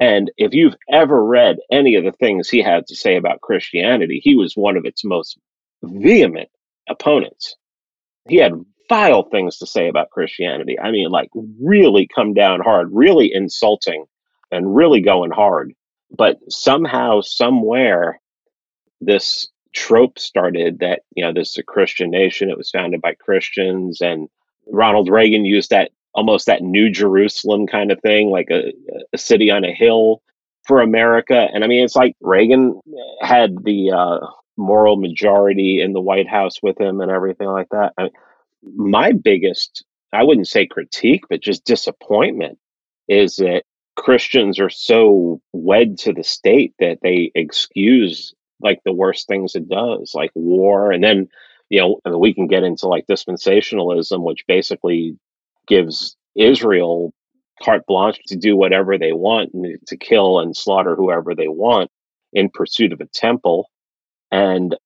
And 0.00 0.30
if 0.36 0.54
you've 0.54 0.76
ever 0.90 1.24
read 1.24 1.58
any 1.70 1.94
of 1.96 2.04
the 2.04 2.12
things 2.12 2.48
he 2.48 2.62
had 2.62 2.86
to 2.88 2.96
say 2.96 3.16
about 3.16 3.40
Christianity, 3.40 4.20
he 4.22 4.36
was 4.36 4.56
one 4.56 4.76
of 4.76 4.84
its 4.84 5.04
most 5.04 5.38
vehement 5.82 6.48
opponents. 6.88 7.56
He 8.28 8.36
had 8.36 8.52
vile 8.88 9.22
things 9.24 9.58
to 9.58 9.66
say 9.66 9.88
about 9.88 10.10
Christianity. 10.10 10.78
I 10.78 10.90
mean, 10.90 11.10
like 11.10 11.30
really 11.60 12.08
come 12.12 12.34
down 12.34 12.60
hard, 12.60 12.88
really 12.92 13.32
insulting, 13.32 14.04
and 14.50 14.74
really 14.74 15.00
going 15.00 15.30
hard. 15.30 15.72
But 16.10 16.38
somehow, 16.48 17.20
somewhere, 17.20 18.20
this 19.00 19.48
trope 19.72 20.18
started 20.18 20.78
that 20.78 21.00
you 21.14 21.24
know 21.24 21.32
this 21.32 21.50
is 21.50 21.58
a 21.58 21.62
Christian 21.62 22.10
nation. 22.10 22.50
It 22.50 22.58
was 22.58 22.70
founded 22.70 23.00
by 23.00 23.14
Christians, 23.14 24.00
and 24.00 24.28
Ronald 24.70 25.08
Reagan 25.08 25.44
used 25.44 25.70
that 25.70 25.90
almost 26.14 26.46
that 26.46 26.62
New 26.62 26.90
Jerusalem 26.90 27.66
kind 27.66 27.90
of 27.90 28.00
thing, 28.00 28.30
like 28.30 28.48
a, 28.50 28.72
a 29.12 29.18
city 29.18 29.50
on 29.50 29.64
a 29.64 29.74
hill 29.74 30.22
for 30.66 30.80
America. 30.80 31.48
And 31.52 31.64
I 31.64 31.66
mean, 31.66 31.84
it's 31.84 31.96
like 31.96 32.14
Reagan 32.20 32.80
had 33.20 33.56
the 33.64 33.92
uh, 33.92 34.26
moral 34.56 34.96
majority 34.96 35.80
in 35.80 35.92
the 35.92 36.00
White 36.00 36.28
House 36.28 36.62
with 36.62 36.80
him 36.80 37.00
and 37.00 37.10
everything 37.10 37.48
like 37.48 37.68
that. 37.70 37.92
I 37.98 38.04
mean, 38.04 38.12
my 38.62 39.12
biggest, 39.12 39.84
I 40.12 40.22
wouldn't 40.22 40.48
say 40.48 40.66
critique, 40.66 41.24
but 41.28 41.42
just 41.42 41.64
disappointment 41.64 42.58
is 43.08 43.36
that 43.36 43.64
Christians 43.96 44.58
are 44.58 44.70
so 44.70 45.40
wed 45.52 45.98
to 45.98 46.12
the 46.12 46.24
state 46.24 46.74
that 46.78 46.98
they 47.02 47.30
excuse 47.34 48.34
like 48.60 48.80
the 48.84 48.92
worst 48.92 49.28
things 49.28 49.54
it 49.54 49.68
does, 49.68 50.12
like 50.14 50.30
war. 50.34 50.90
And 50.90 51.04
then, 51.04 51.28
you 51.74 51.80
know, 51.80 52.00
mean, 52.10 52.20
we 52.20 52.32
can 52.32 52.46
get 52.46 52.62
into 52.62 52.86
like 52.86 53.04
dispensationalism, 53.10 54.22
which 54.22 54.44
basically 54.46 55.18
gives 55.66 56.16
Israel 56.36 57.12
carte 57.62 57.84
blanche 57.86 58.20
to 58.28 58.36
do 58.36 58.56
whatever 58.56 58.96
they 58.96 59.12
want 59.12 59.50
and 59.54 59.78
to 59.88 59.96
kill 59.96 60.38
and 60.38 60.56
slaughter 60.56 60.94
whoever 60.94 61.34
they 61.34 61.48
want 61.48 61.90
in 62.32 62.48
pursuit 62.48 62.92
of 62.92 63.00
a 63.00 63.06
temple. 63.06 63.68
And 64.30 64.76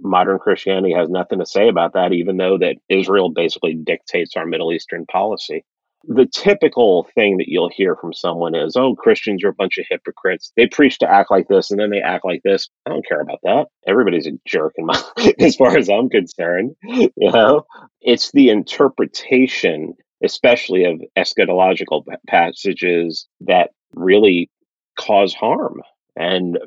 modern 0.00 0.38
Christianity 0.38 0.94
has 0.94 1.10
nothing 1.10 1.38
to 1.38 1.46
say 1.46 1.68
about 1.68 1.92
that, 1.94 2.12
even 2.14 2.38
though 2.38 2.56
that 2.58 2.76
Israel 2.88 3.28
basically 3.28 3.74
dictates 3.74 4.34
our 4.34 4.46
Middle 4.46 4.72
Eastern 4.72 5.04
policy. 5.04 5.64
The 6.04 6.26
typical 6.26 7.08
thing 7.14 7.38
that 7.38 7.48
you'll 7.48 7.70
hear 7.70 7.96
from 7.96 8.12
someone 8.12 8.54
is, 8.54 8.76
oh, 8.76 8.94
Christians 8.94 9.44
are 9.44 9.48
a 9.48 9.54
bunch 9.54 9.78
of 9.78 9.86
hypocrites. 9.88 10.52
They 10.56 10.66
preach 10.66 10.98
to 10.98 11.10
act 11.10 11.30
like 11.30 11.48
this 11.48 11.70
and 11.70 11.78
then 11.78 11.90
they 11.90 12.00
act 12.00 12.24
like 12.24 12.42
this. 12.42 12.68
I 12.86 12.90
don't 12.90 13.06
care 13.06 13.20
about 13.20 13.40
that. 13.44 13.66
Everybody's 13.86 14.26
a 14.26 14.32
jerk 14.46 14.74
in 14.76 14.86
my, 14.86 15.02
as 15.38 15.56
far 15.56 15.76
as 15.76 15.88
I'm 15.88 16.08
concerned. 16.08 16.74
You 16.82 17.10
know, 17.16 17.64
it's 18.00 18.32
the 18.32 18.50
interpretation, 18.50 19.94
especially 20.22 20.84
of 20.84 21.00
eschatological 21.16 22.04
passages 22.26 23.26
that 23.42 23.70
really 23.94 24.50
cause 24.98 25.34
harm 25.34 25.82
and 26.16 26.58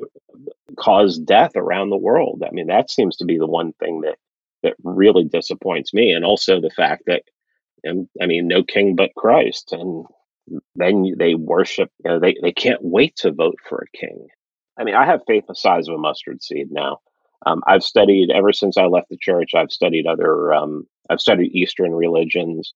cause 0.78 1.18
death 1.18 1.52
around 1.56 1.90
the 1.90 1.96
world. 1.96 2.42
I 2.46 2.50
mean, 2.52 2.66
that 2.66 2.90
seems 2.90 3.16
to 3.16 3.24
be 3.24 3.38
the 3.38 3.46
one 3.46 3.72
thing 3.74 4.00
that 4.02 4.16
that 4.62 4.74
really 4.82 5.24
disappoints 5.24 5.94
me, 5.94 6.10
and 6.12 6.24
also 6.24 6.60
the 6.60 6.70
fact 6.70 7.04
that, 7.06 7.22
um, 7.88 8.08
I 8.20 8.26
mean, 8.26 8.48
no 8.48 8.62
king 8.62 8.96
but 8.96 9.14
Christ, 9.14 9.72
and 9.72 10.06
then 10.74 11.14
they 11.18 11.34
worship. 11.34 11.90
You 12.04 12.12
know, 12.12 12.20
they 12.20 12.36
they 12.42 12.52
can't 12.52 12.82
wait 12.82 13.16
to 13.16 13.32
vote 13.32 13.58
for 13.68 13.78
a 13.78 13.96
king. 13.96 14.28
I 14.78 14.84
mean, 14.84 14.94
I 14.94 15.06
have 15.06 15.22
faith 15.26 15.44
the 15.48 15.54
size 15.54 15.88
of 15.88 15.94
a 15.94 15.98
mustard 15.98 16.42
seed 16.42 16.68
now. 16.70 17.00
Um, 17.46 17.62
I've 17.66 17.82
studied 17.82 18.30
ever 18.30 18.52
since 18.52 18.76
I 18.76 18.86
left 18.86 19.08
the 19.08 19.18
church. 19.18 19.54
I've 19.54 19.70
studied 19.70 20.06
other. 20.06 20.52
Um, 20.52 20.86
I've 21.10 21.20
studied 21.20 21.54
Eastern 21.54 21.94
religions. 21.94 22.74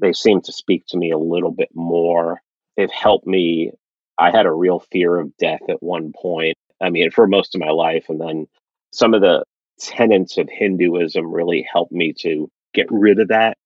They 0.00 0.12
seem 0.12 0.40
to 0.42 0.52
speak 0.52 0.86
to 0.88 0.96
me 0.96 1.10
a 1.10 1.18
little 1.18 1.50
bit 1.50 1.70
more. 1.74 2.40
They've 2.76 2.90
helped 2.90 3.26
me 3.26 3.72
I 4.18 4.30
had 4.30 4.46
a 4.46 4.52
real 4.52 4.80
fear 4.92 5.18
of 5.18 5.36
death 5.36 5.62
at 5.68 5.82
one 5.82 6.12
point. 6.12 6.56
I 6.80 6.90
mean, 6.90 7.10
for 7.10 7.26
most 7.26 7.54
of 7.54 7.60
my 7.60 7.70
life. 7.70 8.06
And 8.08 8.20
then 8.20 8.46
some 8.92 9.14
of 9.14 9.20
the 9.20 9.44
tenets 9.80 10.38
of 10.38 10.48
Hinduism 10.50 11.32
really 11.32 11.66
helped 11.72 11.92
me 11.92 12.12
to 12.20 12.50
get 12.74 12.86
rid 12.90 13.18
of 13.18 13.28
that. 13.28 13.56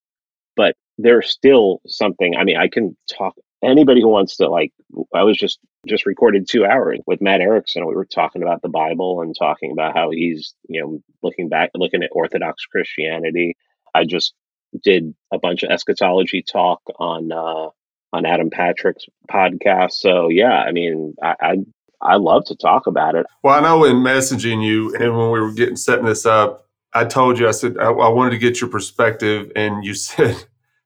But 0.56 0.74
there's 0.98 1.28
still 1.28 1.80
something, 1.86 2.36
I 2.36 2.44
mean, 2.44 2.56
I 2.56 2.68
can 2.68 2.96
talk 3.10 3.34
anybody 3.62 4.00
who 4.00 4.08
wants 4.08 4.36
to 4.36 4.48
like 4.48 4.72
I 5.14 5.22
was 5.22 5.36
just 5.36 5.58
just 5.86 6.06
recorded 6.06 6.46
2 6.48 6.64
hours 6.64 7.00
with 7.06 7.20
Matt 7.20 7.40
Erickson 7.40 7.86
we 7.86 7.94
were 7.94 8.04
talking 8.04 8.42
about 8.42 8.62
the 8.62 8.68
Bible 8.68 9.22
and 9.22 9.34
talking 9.36 9.72
about 9.72 9.94
how 9.94 10.10
he's, 10.10 10.54
you 10.68 10.80
know, 10.80 11.00
looking 11.22 11.48
back 11.48 11.70
looking 11.74 12.02
at 12.02 12.10
orthodox 12.12 12.64
Christianity. 12.66 13.56
I 13.94 14.04
just 14.04 14.34
did 14.82 15.14
a 15.32 15.38
bunch 15.38 15.62
of 15.62 15.70
eschatology 15.70 16.42
talk 16.42 16.80
on 16.98 17.32
uh 17.32 17.68
on 18.12 18.24
Adam 18.24 18.50
Patrick's 18.50 19.04
podcast. 19.30 19.92
So 19.92 20.28
yeah, 20.28 20.62
I 20.62 20.72
mean, 20.72 21.14
I, 21.22 21.34
I 21.40 21.56
I 22.00 22.16
love 22.16 22.44
to 22.46 22.56
talk 22.56 22.86
about 22.86 23.14
it. 23.14 23.26
Well, 23.42 23.54
I 23.54 23.60
know 23.60 23.84
in 23.84 23.96
messaging 23.96 24.64
you 24.64 24.94
and 24.94 25.16
when 25.16 25.30
we 25.30 25.40
were 25.40 25.52
getting 25.52 25.76
setting 25.76 26.04
this 26.04 26.26
up, 26.26 26.65
I 26.96 27.04
told 27.04 27.38
you 27.38 27.48
I 27.48 27.52
said 27.52 27.76
I, 27.78 27.90
I 27.90 28.08
wanted 28.08 28.30
to 28.30 28.38
get 28.38 28.60
your 28.60 28.70
perspective, 28.70 29.50
and 29.54 29.84
you 29.84 29.94
said 30.08 30.36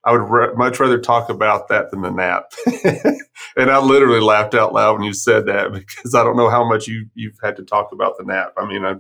I 0.05 0.13
would 0.13 0.31
re- 0.31 0.55
much 0.55 0.81
rather 0.81 0.99
talk 0.99 1.29
about 1.29 1.69
that 1.69 1.91
than 1.91 2.03
the 2.03 2.11
NAP. 2.11 2.53
and 3.57 3.71
I 3.71 3.79
literally 3.79 4.21
laughed 4.21 4.55
out 4.55 4.73
loud 4.73 4.95
when 4.95 5.05
you 5.05 5.13
said 5.13 5.47
that 5.47 5.73
because 5.73 6.15
I 6.15 6.25
don't 6.25 6.37
know 6.37 6.51
how 6.51 6.69
much 6.69 6.87
you 6.87 7.07
you've 7.15 7.39
had 7.43 7.57
to 7.57 7.65
talk 7.65 7.93
about 7.93 8.19
the 8.19 8.25
NAP. 8.25 8.53
I 8.57 8.67
mean, 8.67 8.85
I, 8.85 8.97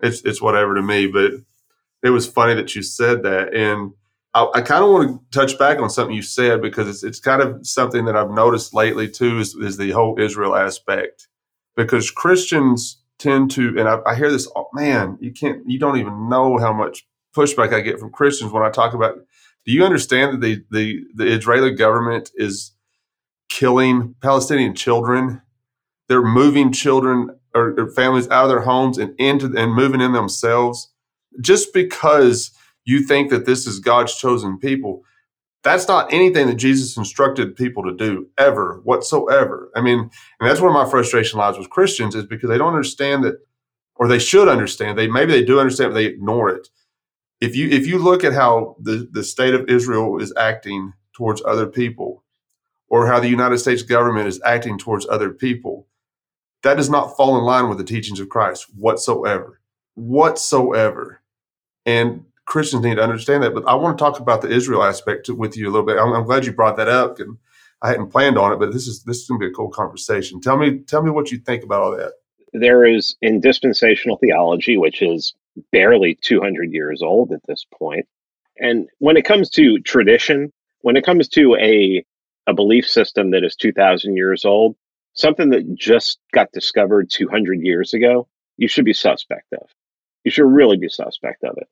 it's 0.00 0.22
it's 0.22 0.42
whatever 0.42 0.74
to 0.74 0.82
me, 0.82 1.06
but 1.06 1.32
it 2.02 2.10
was 2.10 2.26
funny 2.26 2.54
that 2.54 2.74
you 2.74 2.82
said 2.82 3.22
that 3.22 3.54
and 3.54 3.92
I, 4.34 4.48
I 4.54 4.60
kind 4.62 4.82
of 4.82 4.90
want 4.90 5.08
to 5.32 5.38
touch 5.38 5.58
back 5.58 5.78
on 5.78 5.90
something 5.90 6.16
you 6.16 6.22
said 6.22 6.62
because 6.62 6.88
it's, 6.88 7.04
it's 7.04 7.20
kind 7.20 7.42
of 7.42 7.66
something 7.66 8.06
that 8.06 8.16
I've 8.16 8.30
noticed 8.30 8.74
lately 8.74 9.08
too 9.08 9.38
is, 9.38 9.54
is 9.54 9.76
the 9.76 9.90
whole 9.90 10.18
Israel 10.18 10.56
aspect. 10.56 11.28
Because 11.76 12.10
Christians 12.10 13.01
tend 13.22 13.50
to, 13.52 13.78
and 13.78 13.88
I, 13.88 14.00
I 14.06 14.14
hear 14.16 14.30
this, 14.30 14.50
oh, 14.56 14.68
man, 14.74 15.16
you 15.20 15.32
can't, 15.32 15.62
you 15.66 15.78
don't 15.78 15.98
even 15.98 16.28
know 16.28 16.58
how 16.58 16.72
much 16.72 17.06
pushback 17.36 17.72
I 17.72 17.80
get 17.80 17.98
from 17.98 18.10
Christians 18.10 18.52
when 18.52 18.62
I 18.62 18.70
talk 18.70 18.94
about. 18.94 19.16
Do 19.64 19.72
you 19.72 19.84
understand 19.84 20.34
that 20.34 20.40
the 20.40 20.64
the, 20.70 21.00
the 21.14 21.26
Israeli 21.26 21.70
government 21.72 22.30
is 22.34 22.72
killing 23.48 24.14
Palestinian 24.20 24.74
children? 24.74 25.40
They're 26.08 26.22
moving 26.22 26.72
children 26.72 27.30
or, 27.54 27.74
or 27.78 27.90
families 27.90 28.28
out 28.28 28.44
of 28.44 28.50
their 28.50 28.62
homes 28.62 28.98
and 28.98 29.14
into 29.18 29.54
and 29.56 29.74
moving 29.74 30.00
in 30.00 30.12
themselves 30.12 30.92
just 31.40 31.72
because 31.72 32.50
you 32.84 33.00
think 33.06 33.30
that 33.30 33.46
this 33.46 33.66
is 33.66 33.78
God's 33.78 34.16
chosen 34.16 34.58
people. 34.58 35.04
That's 35.62 35.86
not 35.86 36.12
anything 36.12 36.48
that 36.48 36.56
Jesus 36.56 36.96
instructed 36.96 37.54
people 37.54 37.84
to 37.84 37.94
do 37.94 38.28
ever 38.36 38.80
whatsoever. 38.82 39.70
I 39.76 39.80
mean, 39.80 39.98
and 40.00 40.50
that's 40.50 40.60
where 40.60 40.72
my 40.72 40.88
frustration 40.88 41.38
lies 41.38 41.56
with 41.56 41.70
Christians 41.70 42.14
is 42.14 42.24
because 42.26 42.48
they 42.48 42.58
don't 42.58 42.74
understand 42.74 43.22
that, 43.24 43.36
or 43.94 44.08
they 44.08 44.18
should 44.18 44.48
understand. 44.48 44.98
They 44.98 45.06
maybe 45.06 45.32
they 45.32 45.44
do 45.44 45.60
understand, 45.60 45.90
but 45.90 45.94
they 45.94 46.06
ignore 46.06 46.48
it. 46.48 46.68
If 47.40 47.54
you 47.54 47.68
if 47.68 47.86
you 47.86 47.98
look 47.98 48.24
at 48.24 48.32
how 48.32 48.76
the, 48.80 49.08
the 49.12 49.22
state 49.22 49.54
of 49.54 49.68
Israel 49.68 50.20
is 50.20 50.34
acting 50.36 50.92
towards 51.12 51.42
other 51.44 51.66
people, 51.66 52.24
or 52.88 53.06
how 53.06 53.20
the 53.20 53.28
United 53.28 53.58
States 53.58 53.82
government 53.82 54.28
is 54.28 54.40
acting 54.44 54.78
towards 54.78 55.06
other 55.08 55.30
people, 55.30 55.86
that 56.62 56.76
does 56.76 56.90
not 56.90 57.16
fall 57.16 57.38
in 57.38 57.44
line 57.44 57.68
with 57.68 57.78
the 57.78 57.84
teachings 57.84 58.20
of 58.20 58.28
Christ 58.28 58.66
whatsoever. 58.76 59.60
Whatsoever. 59.94 61.22
And 61.86 62.24
Christians 62.46 62.84
need 62.84 62.96
to 62.96 63.02
understand 63.02 63.42
that. 63.42 63.54
But 63.54 63.66
I 63.66 63.74
want 63.74 63.96
to 63.96 64.02
talk 64.02 64.20
about 64.20 64.42
the 64.42 64.50
Israel 64.50 64.82
aspect 64.82 65.28
with 65.28 65.56
you 65.56 65.68
a 65.68 65.70
little 65.70 65.86
bit. 65.86 65.98
I'm, 65.98 66.12
I'm 66.12 66.24
glad 66.24 66.44
you 66.44 66.52
brought 66.52 66.76
that 66.76 66.88
up, 66.88 67.18
and 67.18 67.38
I 67.82 67.88
hadn't 67.88 68.10
planned 68.10 68.38
on 68.38 68.52
it, 68.52 68.58
but 68.58 68.72
this 68.72 68.86
is 68.86 69.04
this 69.04 69.18
is 69.18 69.28
going 69.28 69.40
to 69.40 69.46
be 69.46 69.50
a 69.50 69.54
cool 69.54 69.70
conversation. 69.70 70.40
Tell 70.40 70.56
me, 70.56 70.80
tell 70.80 71.02
me 71.02 71.10
what 71.10 71.30
you 71.30 71.38
think 71.38 71.64
about 71.64 71.82
all 71.82 71.96
that. 71.96 72.12
There 72.52 72.84
is 72.84 73.16
in 73.22 73.40
dispensational 73.40 74.18
theology, 74.18 74.76
which 74.76 75.02
is 75.02 75.34
barely 75.70 76.18
200 76.22 76.72
years 76.72 77.02
old 77.02 77.32
at 77.32 77.40
this 77.46 77.64
point, 77.78 78.06
and 78.58 78.88
when 78.98 79.16
it 79.16 79.24
comes 79.24 79.48
to 79.50 79.78
tradition, 79.80 80.52
when 80.80 80.96
it 80.96 81.04
comes 81.04 81.28
to 81.28 81.56
a 81.56 82.04
a 82.48 82.54
belief 82.54 82.88
system 82.88 83.30
that 83.30 83.44
is 83.44 83.54
2,000 83.54 84.16
years 84.16 84.44
old, 84.44 84.74
something 85.14 85.50
that 85.50 85.76
just 85.76 86.18
got 86.32 86.50
discovered 86.50 87.08
200 87.08 87.60
years 87.60 87.94
ago, 87.94 88.26
you 88.56 88.66
should 88.66 88.84
be 88.84 88.92
suspect 88.92 89.52
of. 89.52 89.68
You 90.24 90.32
should 90.32 90.46
really 90.46 90.76
be 90.76 90.88
suspect 90.88 91.44
of 91.44 91.56
it 91.56 91.68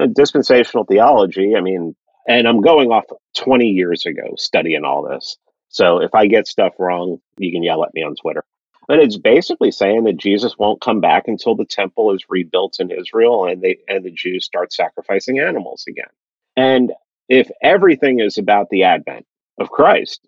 Uh, 0.00 0.06
dispensational 0.06 0.84
theology, 0.84 1.54
I 1.56 1.60
mean, 1.60 1.96
and 2.28 2.48
I'm 2.48 2.60
going 2.62 2.90
off 2.90 3.04
20 3.38 3.66
years 3.68 4.06
ago 4.06 4.34
studying 4.36 4.84
all 4.84 5.08
this. 5.08 5.36
So 5.70 6.00
if 6.02 6.14
I 6.14 6.26
get 6.26 6.46
stuff 6.48 6.74
wrong, 6.78 7.18
you 7.38 7.52
can 7.52 7.62
yell 7.62 7.84
at 7.84 7.94
me 7.94 8.02
on 8.04 8.16
Twitter. 8.16 8.44
But 8.88 9.00
it's 9.00 9.18
basically 9.18 9.70
saying 9.70 10.04
that 10.04 10.16
Jesus 10.18 10.56
won't 10.58 10.80
come 10.80 11.00
back 11.00 11.28
until 11.28 11.56
the 11.56 11.66
temple 11.66 12.14
is 12.14 12.24
rebuilt 12.28 12.76
in 12.80 12.90
Israel 12.90 13.46
and 13.46 13.62
they 13.62 13.78
and 13.88 14.04
the 14.04 14.10
Jews 14.10 14.44
start 14.46 14.72
sacrificing 14.72 15.40
animals 15.40 15.84
again. 15.88 16.08
And 16.56 16.92
if 17.28 17.50
everything 17.62 18.20
is 18.20 18.38
about 18.38 18.68
the 18.70 18.84
advent 18.84 19.26
of 19.60 19.70
Christ, 19.70 20.20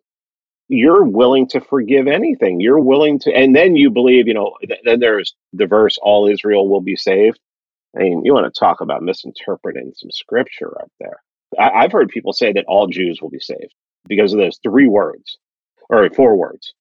you're 0.69 1.05
willing 1.05 1.49
to 1.49 1.61
forgive 1.63 2.09
anything. 2.09 2.61
You're 2.61 2.81
willing 2.81 3.21
to, 3.21 3.33
and 3.35 3.57
then 3.57 3.77
you 3.77 3.91
believe, 3.91 4.29
you 4.29 4.35
know, 4.35 4.55
th- 4.67 4.81
then 4.85 5.01
there's 5.01 5.35
the 5.53 5.67
verse, 5.67 5.99
all 6.03 6.29
Israel 6.29 6.69
will 6.69 6.81
be 6.83 6.97
saved. 6.97 7.41
I 7.97 8.01
mean, 8.01 8.25
you 8.25 8.33
want 8.33 8.53
to 8.53 8.59
talk 8.59 8.81
about 8.81 9.03
misinterpreting 9.03 9.93
some 9.97 10.11
scripture 10.11 10.81
up 10.81 10.91
there. 11.01 11.23
I, 11.59 11.83
have 11.83 11.93
heard 11.93 12.09
people 12.09 12.33
say 12.33 12.53
that 12.53 12.65
all 12.69 12.87
Jews 12.87 13.21
will 13.21 13.31
be 13.31 13.41
saved 13.41 13.75
because 14.09 14.33
of 14.33 14.39
those 14.39 14.59
three 14.63 14.87
words 14.87 15.39
or 15.89 16.09
four 16.11 16.37
words 16.37 16.75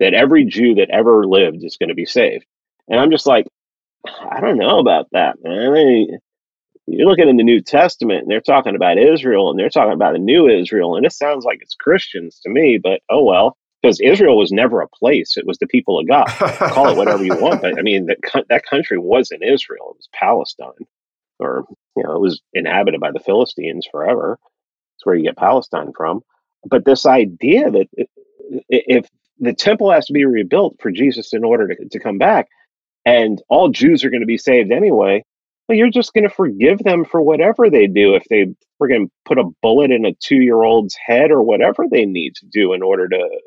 that 0.00 0.14
every 0.14 0.44
Jew 0.44 0.74
that 0.74 0.90
ever 0.90 1.26
lived 1.26 1.62
is 1.64 1.76
going 1.76 1.88
to 1.88 1.94
be 1.94 2.04
saved. 2.04 2.44
And 2.88 2.98
I'm 2.98 3.10
just 3.10 3.26
like, 3.26 3.46
I 4.30 4.40
don't 4.40 4.58
know 4.58 4.78
about 4.78 5.06
that, 5.12 5.36
man. 5.42 5.68
I 5.68 5.70
mean, 5.70 6.18
you're 6.86 7.08
looking 7.08 7.28
in 7.28 7.36
the 7.36 7.44
New 7.44 7.60
Testament 7.60 8.22
and 8.22 8.30
they're 8.30 8.40
talking 8.40 8.76
about 8.76 8.98
Israel 8.98 9.50
and 9.50 9.58
they're 9.58 9.70
talking 9.70 9.92
about 9.92 10.12
the 10.12 10.18
new 10.18 10.48
Israel, 10.48 10.96
and 10.96 11.06
it 11.06 11.12
sounds 11.12 11.44
like 11.44 11.58
it's 11.62 11.74
Christians 11.74 12.40
to 12.40 12.50
me, 12.50 12.78
but 12.78 13.00
oh 13.10 13.24
well 13.24 13.56
because 13.86 14.00
Israel 14.00 14.36
was 14.36 14.50
never 14.50 14.80
a 14.80 14.88
place; 14.88 15.36
it 15.36 15.46
was 15.46 15.58
the 15.58 15.66
people 15.66 15.98
of 15.98 16.08
God. 16.08 16.26
Call 16.70 16.88
it 16.88 16.96
whatever 16.96 17.24
you 17.24 17.36
want, 17.36 17.62
but 17.62 17.78
I 17.78 17.82
mean 17.82 18.06
that 18.06 18.44
that 18.48 18.66
country 18.66 18.98
wasn't 18.98 19.44
Israel; 19.44 19.90
it 19.90 19.96
was 19.96 20.08
Palestine, 20.12 20.86
or 21.38 21.64
you 21.96 22.02
know, 22.02 22.14
it 22.16 22.20
was 22.20 22.40
inhabited 22.52 23.00
by 23.00 23.12
the 23.12 23.20
Philistines 23.20 23.86
forever. 23.90 24.38
That's 24.40 25.06
where 25.06 25.14
you 25.14 25.24
get 25.24 25.36
Palestine 25.36 25.92
from. 25.96 26.22
But 26.68 26.84
this 26.84 27.06
idea 27.06 27.70
that 27.70 27.86
if 28.68 29.08
the 29.38 29.54
temple 29.54 29.92
has 29.92 30.06
to 30.06 30.12
be 30.12 30.24
rebuilt 30.24 30.76
for 30.80 30.90
Jesus 30.90 31.32
in 31.32 31.44
order 31.44 31.68
to, 31.68 31.88
to 31.88 32.00
come 32.00 32.18
back, 32.18 32.48
and 33.04 33.40
all 33.48 33.68
Jews 33.68 34.04
are 34.04 34.10
going 34.10 34.22
to 34.22 34.26
be 34.26 34.38
saved 34.38 34.72
anyway, 34.72 35.22
well, 35.68 35.78
you're 35.78 35.90
just 35.90 36.12
going 36.12 36.28
to 36.28 36.34
forgive 36.34 36.78
them 36.78 37.04
for 37.04 37.20
whatever 37.20 37.70
they 37.70 37.86
do 37.86 38.14
if 38.14 38.24
they 38.30 38.46
friggin' 38.80 39.10
put 39.24 39.38
a 39.38 39.50
bullet 39.62 39.90
in 39.90 40.04
a 40.04 40.14
two 40.14 40.40
year 40.42 40.62
old's 40.62 40.96
head 41.06 41.30
or 41.30 41.42
whatever 41.42 41.84
they 41.90 42.04
need 42.04 42.34
to 42.36 42.46
do 42.46 42.72
in 42.72 42.82
order 42.82 43.08
to 43.08 43.40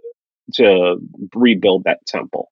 to 0.56 0.98
rebuild 1.36 1.84
that 1.84 2.06
temple. 2.06 2.50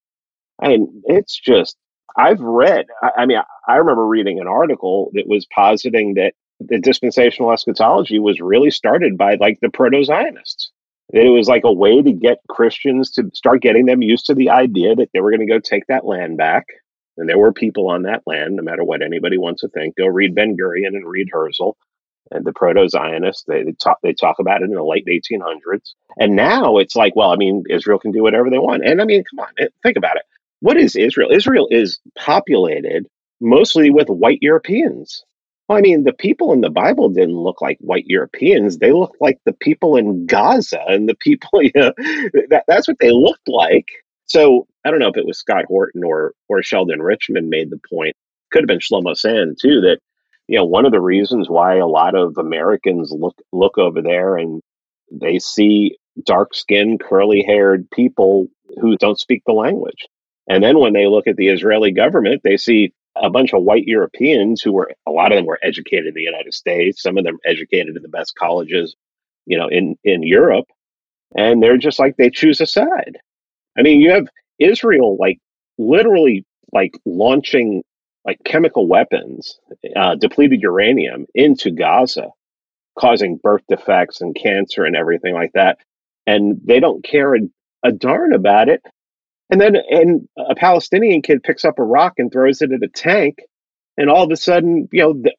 I 0.61 0.69
mean, 0.69 1.03
it's 1.05 1.39
just, 1.39 1.77
I've 2.17 2.39
read, 2.39 2.87
I, 3.03 3.11
I 3.19 3.25
mean, 3.25 3.37
I, 3.37 3.73
I 3.73 3.75
remember 3.77 4.05
reading 4.05 4.39
an 4.39 4.47
article 4.47 5.11
that 5.13 5.27
was 5.27 5.45
positing 5.53 6.15
that 6.15 6.33
the 6.59 6.79
dispensational 6.79 7.51
eschatology 7.51 8.19
was 8.19 8.39
really 8.39 8.71
started 8.71 9.17
by 9.17 9.35
like 9.35 9.59
the 9.61 9.69
proto 9.69 10.03
Zionists. 10.03 10.71
That 11.13 11.23
it 11.23 11.29
was 11.29 11.47
like 11.47 11.63
a 11.63 11.71
way 11.71 12.01
to 12.01 12.11
get 12.11 12.39
Christians 12.49 13.11
to 13.11 13.29
start 13.33 13.61
getting 13.61 13.85
them 13.85 14.01
used 14.01 14.25
to 14.25 14.33
the 14.33 14.49
idea 14.49 14.95
that 14.95 15.09
they 15.13 15.21
were 15.21 15.31
going 15.31 15.45
to 15.47 15.53
go 15.53 15.59
take 15.59 15.85
that 15.87 16.05
land 16.05 16.37
back. 16.37 16.65
And 17.15 17.29
there 17.29 17.37
were 17.37 17.53
people 17.53 17.89
on 17.89 18.03
that 18.03 18.23
land, 18.25 18.57
no 18.57 18.63
matter 18.63 18.83
what 18.83 19.01
anybody 19.01 19.37
wants 19.37 19.61
to 19.61 19.69
think. 19.69 19.95
Go 19.95 20.07
read 20.07 20.35
Ben 20.35 20.57
Gurion 20.57 20.95
and 20.95 21.07
read 21.07 21.29
Herzl. 21.31 21.71
And 22.31 22.45
the 22.45 22.53
proto-Zionists. 22.53 23.43
They, 23.47 23.63
they 23.63 23.71
talk 23.73 23.97
they 24.03 24.13
talk 24.13 24.39
about 24.39 24.61
it 24.61 24.65
in 24.65 24.71
the 24.71 24.83
late 24.83 25.05
1800s, 25.05 25.93
and 26.19 26.35
now 26.35 26.77
it's 26.77 26.95
like, 26.95 27.15
well, 27.15 27.31
I 27.31 27.35
mean, 27.35 27.63
Israel 27.69 27.99
can 27.99 28.11
do 28.11 28.23
whatever 28.23 28.49
they 28.49 28.59
want. 28.59 28.85
And 28.85 29.01
I 29.01 29.05
mean, 29.05 29.23
come 29.29 29.45
on, 29.45 29.53
eh, 29.59 29.67
think 29.83 29.97
about 29.97 30.17
it. 30.17 30.23
What 30.59 30.77
is 30.77 30.95
Israel? 30.95 31.31
Israel 31.31 31.67
is 31.69 31.99
populated 32.17 33.07
mostly 33.39 33.89
with 33.89 34.07
white 34.09 34.39
Europeans. 34.41 35.23
Well, 35.67 35.77
I 35.77 35.81
mean, 35.81 36.03
the 36.03 36.13
people 36.13 36.53
in 36.53 36.61
the 36.61 36.69
Bible 36.69 37.09
didn't 37.09 37.35
look 37.35 37.61
like 37.61 37.77
white 37.81 38.05
Europeans. 38.07 38.77
They 38.77 38.93
looked 38.93 39.19
like 39.19 39.39
the 39.45 39.53
people 39.53 39.97
in 39.97 40.25
Gaza 40.25 40.81
and 40.87 41.09
the 41.09 41.15
people, 41.15 41.61
you 41.61 41.71
know, 41.75 41.91
that, 42.49 42.63
that's 42.67 42.87
what 42.87 42.99
they 42.99 43.11
looked 43.11 43.47
like. 43.47 43.87
So 44.25 44.67
I 44.85 44.91
don't 44.91 44.99
know 44.99 45.09
if 45.09 45.17
it 45.17 45.25
was 45.25 45.39
Scott 45.39 45.65
Horton 45.67 46.03
or 46.03 46.33
or 46.49 46.61
Sheldon 46.61 47.01
Richman 47.01 47.49
made 47.49 47.69
the 47.69 47.79
point. 47.89 48.15
Could 48.51 48.61
have 48.61 48.67
been 48.67 48.79
Shlomo 48.79 49.17
Sand 49.17 49.57
too. 49.61 49.81
That 49.81 49.99
you 50.47 50.57
know 50.57 50.65
one 50.65 50.85
of 50.85 50.91
the 50.91 51.01
reasons 51.01 51.49
why 51.49 51.75
a 51.77 51.87
lot 51.87 52.15
of 52.15 52.37
Americans 52.37 53.11
look 53.11 53.37
look 53.51 53.77
over 53.77 54.01
there 54.01 54.37
and 54.37 54.61
they 55.11 55.39
see 55.39 55.97
dark 56.25 56.53
skinned, 56.53 56.99
curly 56.99 57.43
haired 57.45 57.89
people 57.91 58.47
who 58.81 58.97
don't 58.97 59.19
speak 59.19 59.43
the 59.45 59.53
language. 59.53 60.07
And 60.49 60.63
then 60.63 60.79
when 60.79 60.93
they 60.93 61.07
look 61.07 61.27
at 61.27 61.35
the 61.35 61.49
Israeli 61.49 61.91
government, 61.91 62.41
they 62.43 62.57
see 62.57 62.93
a 63.15 63.29
bunch 63.29 63.53
of 63.53 63.63
white 63.63 63.85
Europeans 63.85 64.61
who 64.61 64.71
were 64.71 64.91
a 65.07 65.11
lot 65.11 65.31
of 65.31 65.37
them 65.37 65.45
were 65.45 65.59
educated 65.63 66.07
in 66.07 66.13
the 66.13 66.21
United 66.21 66.53
States, 66.53 67.01
some 67.01 67.17
of 67.17 67.23
them 67.23 67.37
educated 67.45 67.95
in 67.95 68.01
the 68.01 68.09
best 68.09 68.35
colleges, 68.35 68.95
you 69.45 69.57
know, 69.57 69.67
in 69.67 69.95
in 70.03 70.23
Europe, 70.23 70.65
and 71.35 71.61
they're 71.61 71.77
just 71.77 71.99
like 71.99 72.15
they 72.17 72.29
choose 72.29 72.61
a 72.61 72.65
side. 72.65 73.17
I 73.77 73.81
mean, 73.81 74.01
you 74.01 74.11
have 74.11 74.27
Israel 74.59 75.17
like 75.19 75.39
literally 75.77 76.45
like 76.73 76.93
launching 77.05 77.83
like 78.27 78.37
chemical 78.45 78.87
weapons, 78.87 79.57
uh, 79.95 80.15
depleted 80.15 80.61
uranium 80.61 81.25
into 81.33 81.71
Gaza, 81.71 82.27
causing 82.99 83.39
birth 83.41 83.63
defects 83.69 84.19
and 84.19 84.35
cancer 84.35 84.83
and 84.83 84.97
everything 84.97 85.33
like 85.33 85.53
that. 85.53 85.79
And 86.27 86.59
they 86.65 86.81
don't 86.81 87.03
care 87.05 87.35
a, 87.35 87.39
a 87.83 87.91
darn 87.93 88.33
about 88.33 88.67
it. 88.67 88.81
And 89.49 89.61
then 89.61 89.77
and 89.89 90.27
a 90.37 90.55
Palestinian 90.55 91.21
kid 91.21 91.41
picks 91.41 91.63
up 91.63 91.79
a 91.79 91.83
rock 91.83 92.15
and 92.17 92.29
throws 92.29 92.61
it 92.61 92.73
at 92.73 92.83
a 92.83 92.89
tank, 92.89 93.39
and 93.95 94.09
all 94.09 94.25
of 94.25 94.31
a 94.31 94.35
sudden, 94.35 94.89
you 94.91 95.01
know, 95.01 95.13
the, 95.13 95.33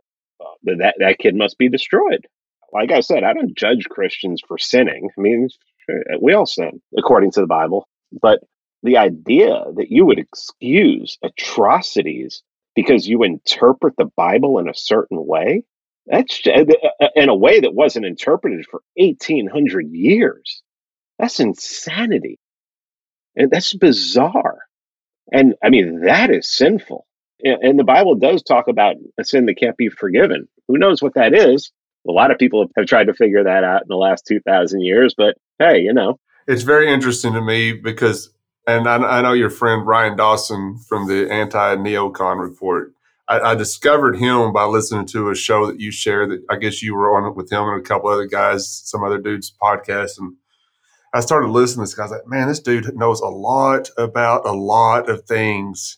that 0.78 0.94
that 0.98 1.18
kid 1.18 1.36
must 1.36 1.58
be 1.58 1.68
destroyed. 1.68 2.26
Like 2.72 2.90
I 2.90 3.00
said, 3.00 3.22
I 3.22 3.34
don't 3.34 3.56
judge 3.56 3.84
Christians 3.90 4.42
for 4.48 4.56
sinning. 4.56 5.10
I 5.16 5.20
mean, 5.20 5.48
we 6.22 6.32
all 6.32 6.46
sin 6.46 6.80
according 6.96 7.32
to 7.32 7.40
the 7.40 7.46
Bible. 7.46 7.86
But 8.22 8.40
the 8.82 8.96
idea 8.96 9.64
that 9.76 9.90
you 9.90 10.06
would 10.06 10.18
excuse 10.18 11.18
atrocities 11.22 12.42
because 12.78 13.08
you 13.08 13.24
interpret 13.24 13.96
the 13.98 14.08
Bible 14.16 14.60
in 14.60 14.68
a 14.68 14.74
certain 14.74 15.26
way, 15.26 15.64
that's 16.06 16.40
uh, 16.46 16.64
uh, 17.00 17.08
in 17.16 17.28
a 17.28 17.34
way 17.34 17.58
that 17.58 17.74
wasn't 17.74 18.06
interpreted 18.06 18.64
for 18.70 18.82
1800 18.94 19.88
years. 19.90 20.62
That's 21.18 21.40
insanity. 21.40 22.38
And 23.34 23.50
that's 23.50 23.74
bizarre. 23.74 24.60
And 25.32 25.56
I 25.60 25.70
mean, 25.70 26.02
that 26.02 26.30
is 26.30 26.48
sinful. 26.48 27.04
And 27.42 27.80
the 27.80 27.84
Bible 27.84 28.14
does 28.14 28.44
talk 28.44 28.68
about 28.68 28.94
a 29.18 29.24
sin 29.24 29.46
that 29.46 29.58
can't 29.58 29.76
be 29.76 29.88
forgiven. 29.88 30.46
Who 30.68 30.78
knows 30.78 31.02
what 31.02 31.14
that 31.14 31.34
is? 31.34 31.72
A 32.08 32.12
lot 32.12 32.30
of 32.30 32.38
people 32.38 32.64
have 32.76 32.86
tried 32.86 33.08
to 33.08 33.14
figure 33.14 33.42
that 33.42 33.64
out 33.64 33.82
in 33.82 33.88
the 33.88 33.96
last 33.96 34.24
2,000 34.28 34.82
years, 34.82 35.14
but 35.18 35.36
hey, 35.58 35.80
you 35.80 35.92
know, 35.92 36.20
it's 36.46 36.62
very 36.62 36.92
interesting 36.92 37.32
to 37.32 37.40
me 37.40 37.72
because, 37.72 38.30
and 38.68 38.86
I, 38.86 38.96
I 38.96 39.22
know 39.22 39.32
your 39.32 39.48
friend 39.48 39.86
Ryan 39.86 40.14
Dawson 40.14 40.76
from 40.76 41.08
the 41.08 41.32
anti 41.32 41.76
neocon 41.76 42.38
report. 42.38 42.92
I, 43.26 43.40
I, 43.40 43.54
discovered 43.54 44.18
him 44.18 44.52
by 44.52 44.64
listening 44.64 45.06
to 45.06 45.30
a 45.30 45.34
show 45.34 45.66
that 45.66 45.80
you 45.80 45.90
shared 45.90 46.30
that 46.30 46.44
I 46.50 46.56
guess 46.56 46.82
you 46.82 46.94
were 46.94 47.16
on 47.16 47.30
it 47.30 47.34
with 47.34 47.50
him 47.50 47.62
and 47.62 47.80
a 47.80 47.82
couple 47.82 48.10
other 48.10 48.26
guys, 48.26 48.70
some 48.84 49.02
other 49.02 49.18
dudes' 49.18 49.52
podcast. 49.60 50.18
And 50.18 50.34
I 51.14 51.20
started 51.20 51.48
listening 51.48 51.86
to 51.86 51.88
this 51.88 51.94
guy's 51.94 52.10
like, 52.10 52.26
man, 52.26 52.48
this 52.48 52.60
dude 52.60 52.94
knows 52.94 53.20
a 53.20 53.28
lot 53.28 53.88
about 53.96 54.46
a 54.46 54.52
lot 54.52 55.08
of 55.08 55.24
things. 55.24 55.96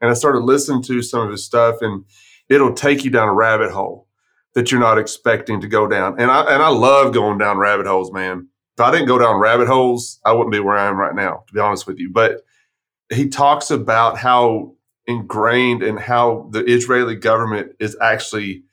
And 0.00 0.08
I 0.08 0.14
started 0.14 0.40
listening 0.40 0.82
to 0.84 1.02
some 1.02 1.20
of 1.20 1.30
his 1.32 1.44
stuff 1.44 1.76
and 1.80 2.04
it'll 2.48 2.74
take 2.74 3.04
you 3.04 3.10
down 3.10 3.28
a 3.28 3.34
rabbit 3.34 3.72
hole 3.72 4.06
that 4.54 4.70
you're 4.70 4.80
not 4.80 4.98
expecting 4.98 5.60
to 5.62 5.66
go 5.66 5.88
down. 5.88 6.20
And 6.20 6.30
I, 6.30 6.42
and 6.42 6.62
I 6.62 6.68
love 6.68 7.12
going 7.12 7.38
down 7.38 7.58
rabbit 7.58 7.86
holes, 7.86 8.12
man 8.12 8.48
if 8.76 8.80
I 8.80 8.90
didn't 8.90 9.06
go 9.06 9.18
down 9.18 9.40
rabbit 9.40 9.68
holes, 9.68 10.20
I 10.24 10.32
wouldn't 10.32 10.52
be 10.52 10.60
where 10.60 10.76
I 10.76 10.86
am 10.86 10.96
right 10.96 11.14
now, 11.14 11.44
to 11.46 11.54
be 11.54 11.60
honest 11.60 11.86
with 11.86 11.98
you. 11.98 12.10
But 12.10 12.44
he 13.12 13.28
talks 13.28 13.70
about 13.70 14.18
how 14.18 14.74
ingrained 15.06 15.82
and 15.82 15.98
how 15.98 16.48
the 16.50 16.64
Israeli 16.64 17.14
government 17.14 17.72
is 17.78 17.96
actually 18.00 18.64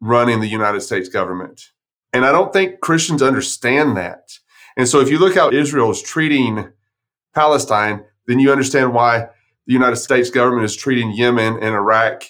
running 0.00 0.40
the 0.40 0.46
United 0.46 0.82
States 0.82 1.08
government. 1.08 1.72
And 2.12 2.24
I 2.24 2.32
don't 2.32 2.52
think 2.52 2.80
Christians 2.80 3.22
understand 3.22 3.96
that. 3.96 4.38
And 4.76 4.88
so 4.88 5.00
if 5.00 5.10
you 5.10 5.18
look 5.18 5.34
how 5.34 5.50
Israel 5.50 5.90
is 5.90 6.00
treating 6.00 6.70
Palestine, 7.34 8.04
then 8.26 8.38
you 8.38 8.52
understand 8.52 8.94
why 8.94 9.28
the 9.66 9.72
United 9.72 9.96
States 9.96 10.30
government 10.30 10.64
is 10.64 10.76
treating 10.76 11.10
Yemen 11.10 11.54
and 11.54 11.74
Iraq 11.74 12.24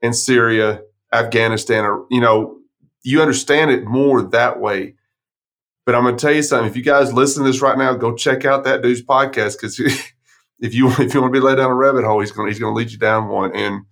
and 0.00 0.14
Syria, 0.14 0.82
Afghanistan, 1.12 1.84
or, 1.84 2.06
you 2.10 2.20
know, 2.20 2.58
you 3.02 3.20
understand 3.20 3.70
it 3.70 3.84
more 3.84 4.22
that 4.22 4.60
way. 4.60 4.94
But 5.88 5.94
I'm 5.94 6.02
going 6.02 6.18
to 6.18 6.20
tell 6.20 6.34
you 6.34 6.42
something. 6.42 6.68
If 6.68 6.76
you 6.76 6.82
guys 6.82 7.14
listen 7.14 7.42
to 7.42 7.50
this 7.50 7.62
right 7.62 7.78
now, 7.78 7.94
go 7.94 8.14
check 8.14 8.44
out 8.44 8.64
that 8.64 8.82
dude's 8.82 9.00
podcast 9.00 9.54
because 9.54 9.80
if 10.60 10.74
you 10.74 10.90
if 10.98 11.14
you 11.14 11.22
want 11.22 11.32
to 11.32 11.40
be 11.40 11.42
led 11.42 11.54
down 11.54 11.70
a 11.70 11.74
rabbit 11.74 12.04
hole, 12.04 12.20
he's 12.20 12.30
going 12.30 12.46
he's 12.50 12.58
to 12.58 12.68
lead 12.68 12.92
you 12.92 12.98
down 12.98 13.28
one. 13.28 13.56
And 13.56 13.86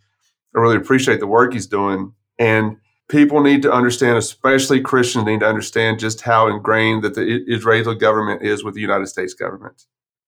I 0.55 0.61
really 0.61 0.77
appreciate 0.77 1.21
the 1.21 1.27
work 1.27 1.55
he's 1.55 1.67
doing. 1.67 2.13
And 2.39 2.77
people 3.09 3.41
need 3.41 3.63
to 3.63 3.73
understand, 3.73 4.19
especially 4.19 4.83
Christians 4.83 5.25
need 5.25 5.41
to 5.41 5.47
understand 5.47 5.99
just 5.99 6.21
how 6.21 6.49
ingrained 6.49 7.03
that 7.03 7.15
the 7.15 7.43
Israeli 7.47 7.95
government 7.95 8.43
is 8.43 8.63
with 8.63 8.75
the 8.75 8.83
United 8.83 9.07
States 9.07 9.33
government. 9.33 9.87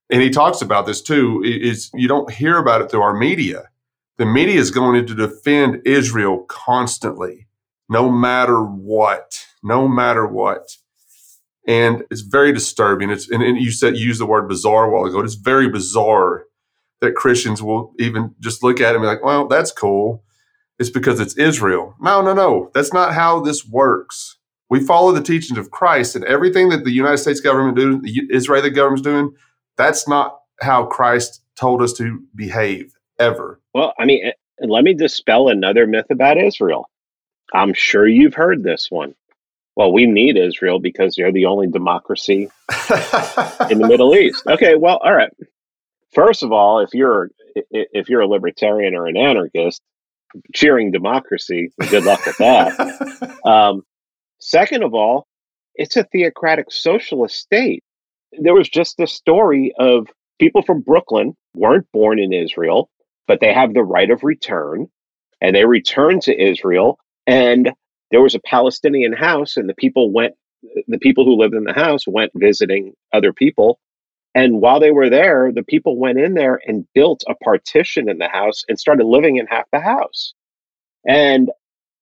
And 0.09 0.23
he 0.23 0.31
talks 0.31 0.63
about 0.63 0.87
this 0.87 1.03
too. 1.03 1.43
Is 1.45 1.91
you 1.93 2.09
don't 2.09 2.33
hear 2.33 2.57
about 2.57 2.81
it 2.81 2.91
through 2.91 3.03
our 3.03 3.15
media. 3.15 3.69
The 4.17 4.25
media 4.25 4.59
is 4.59 4.71
going 4.71 5.05
to 5.07 5.15
defend 5.15 5.83
Israel 5.85 6.47
constantly, 6.49 7.47
no 7.91 8.11
matter 8.11 8.63
what, 8.63 9.45
no 9.63 9.87
matter 9.87 10.27
what 10.27 10.79
and 11.69 12.03
it's 12.11 12.23
very 12.23 12.51
disturbing. 12.51 13.11
It's 13.11 13.31
and, 13.31 13.43
and 13.43 13.59
you 13.59 13.71
said 13.71 13.97
you 13.97 14.07
used 14.07 14.21
the 14.21 14.27
word 14.27 14.49
bizarre 14.49 14.87
a 14.87 14.91
while 14.91 15.05
ago. 15.05 15.21
It's 15.21 15.35
very 15.35 15.69
bizarre 15.69 16.47
that 17.01 17.15
Christians 17.15 17.63
will 17.63 17.93
even 18.01 18.35
just 18.41 18.65
look 18.65 18.81
at 18.81 18.93
it 18.93 18.95
and 18.97 19.03
be 19.03 19.07
like, 19.07 19.23
"Well, 19.23 19.47
that's 19.47 19.71
cool." 19.71 20.25
It's 20.81 20.91
because 20.91 21.21
it's 21.21 21.37
Israel. 21.37 21.95
No, 22.01 22.23
no, 22.23 22.33
no. 22.33 22.71
That's 22.73 22.93
not 22.93 23.13
how 23.13 23.41
this 23.41 23.67
works. 23.67 24.39
We 24.71 24.81
follow 24.81 25.13
the 25.13 25.23
teachings 25.23 25.59
of 25.59 25.71
Christ, 25.71 26.17
and 26.17 26.25
everything 26.25 26.71
that 26.71 26.85
the 26.85 26.93
United 26.93 27.19
States 27.19 27.41
government 27.41 27.77
do, 27.77 28.01
the 28.01 28.13
Israeli 28.31 28.71
government's 28.71 29.03
doing, 29.03 29.35
that's 29.77 30.09
not 30.09 30.39
how 30.61 30.87
Christ 30.87 31.43
told 31.57 31.83
us 31.83 31.93
to 31.95 32.23
behave 32.35 32.93
ever. 33.19 33.61
Well, 33.75 33.93
I 33.99 34.05
mean, 34.05 34.27
eh, 34.27 34.33
let 34.61 34.85
me 34.85 34.95
dispel 34.95 35.49
another 35.49 35.87
myth 35.87 36.07
about 36.11 36.39
Israel. 36.39 36.89
I'm 37.55 37.75
sure 37.75 38.07
you've 38.07 38.35
heard 38.35 38.63
this 38.63 38.89
one 38.91 39.15
well, 39.79 39.93
we 39.93 40.07
need 40.07 40.37
Israel 40.37 40.81
because 40.81 41.14
they're 41.14 41.31
the 41.31 41.47
only 41.47 41.69
democracy 41.69 42.49
in 43.71 43.79
the 43.79 43.87
Middle 43.88 44.12
East. 44.17 44.43
Okay, 44.49 44.75
well, 44.75 44.97
all 44.97 45.14
right. 45.14 45.31
First 46.12 46.43
of 46.43 46.51
all, 46.51 46.81
if 46.81 46.93
you're 46.93 47.31
if 47.71 48.09
you're 48.09 48.23
a 48.23 48.27
libertarian 48.27 48.97
or 48.97 49.07
an 49.07 49.17
anarchist, 49.17 49.81
cheering 50.53 50.91
democracy, 50.91 51.71
good 51.91 52.05
luck 52.05 52.27
with 52.27 52.37
that. 52.38 53.38
Um, 53.45 53.83
second 54.41 54.83
of 54.83 54.95
all, 54.95 55.27
it's 55.77 55.97
a 55.97 56.05
theocratic 56.05 56.71
socialist 56.71 57.37
state. 57.37 57.83
There 58.33 58.55
was 58.55 58.69
just 58.69 58.97
this 58.99 59.12
story 59.12 59.73
of 59.79 60.09
people 60.41 60.62
from 60.62 60.81
Brooklyn 60.83 61.35
weren't 61.55 61.87
born 61.93 62.19
in 62.19 62.33
Israel, 62.33 62.91
but 63.29 63.41
they 63.41 63.55
have 63.55 63.73
the 63.73 63.85
right 63.85 64.11
of 64.11 64.25
return, 64.25 64.88
and 65.41 65.55
they 65.55 65.64
returned 65.64 66.23
to 66.23 66.38
Israel, 66.38 66.99
and 67.27 67.73
there 68.11 68.23
was 68.23 68.35
a 68.35 68.40
Palestinian 68.40 69.12
house, 69.12 69.57
and 69.57 69.68
the 69.68 69.75
people 69.75 70.12
went, 70.12 70.35
the 70.87 70.99
people 70.99 71.25
who 71.25 71.37
lived 71.37 71.55
in 71.55 71.64
the 71.64 71.73
house 71.73 72.07
went 72.07 72.33
visiting 72.35 72.94
other 73.12 73.33
people. 73.33 73.79
And 74.35 74.61
while 74.61 74.81
they 74.81 74.90
were 74.90 75.11
there, 75.11 75.51
the 75.53 75.62
people 75.62 75.99
went 75.99 76.18
in 76.18 76.35
there 76.35 76.61
and 76.66 76.87
built 76.94 77.25
a 77.29 77.35
partition 77.37 78.09
in 78.09 78.18
the 78.18 78.29
house 78.29 78.64
and 78.68 78.79
started 78.79 79.07
living 79.07 79.37
in 79.37 79.47
half 79.47 79.64
the 79.73 79.81
house. 79.81 80.35
And 81.07 81.51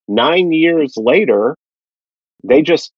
nine 0.09 0.53
years 0.53 0.95
later, 0.97 1.57
they 2.45 2.63
just 2.63 2.93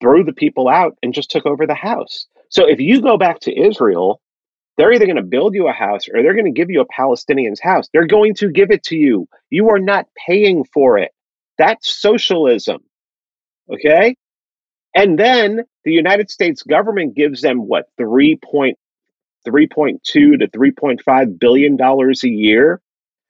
threw 0.00 0.24
the 0.24 0.32
people 0.32 0.68
out 0.68 0.96
and 1.02 1.14
just 1.14 1.30
took 1.30 1.46
over 1.46 1.66
the 1.66 1.74
house. 1.74 2.26
So 2.50 2.68
if 2.68 2.80
you 2.80 3.00
go 3.00 3.16
back 3.16 3.40
to 3.40 3.58
Israel, 3.58 4.20
they're 4.76 4.92
either 4.92 5.06
going 5.06 5.16
to 5.16 5.22
build 5.22 5.54
you 5.54 5.68
a 5.68 5.72
house 5.72 6.08
or 6.08 6.22
they're 6.22 6.34
going 6.34 6.44
to 6.46 6.50
give 6.50 6.70
you 6.70 6.80
a 6.80 6.86
Palestinian's 6.86 7.60
house. 7.60 7.88
They're 7.92 8.06
going 8.06 8.34
to 8.36 8.50
give 8.50 8.70
it 8.70 8.82
to 8.84 8.96
you. 8.96 9.28
You 9.50 9.70
are 9.70 9.78
not 9.78 10.06
paying 10.26 10.64
for 10.64 10.98
it. 10.98 11.12
That's 11.58 11.94
socialism. 11.94 12.82
Okay? 13.72 14.16
And 14.94 15.18
then 15.18 15.64
the 15.84 15.92
United 15.92 16.30
States 16.30 16.62
government 16.62 17.16
gives 17.16 17.42
them 17.42 17.66
what, 17.66 17.86
3.3.2 18.00 18.76
to 20.04 20.38
3.5 20.38 21.38
billion 21.38 21.76
dollars 21.76 22.24
a 22.24 22.28
year. 22.28 22.80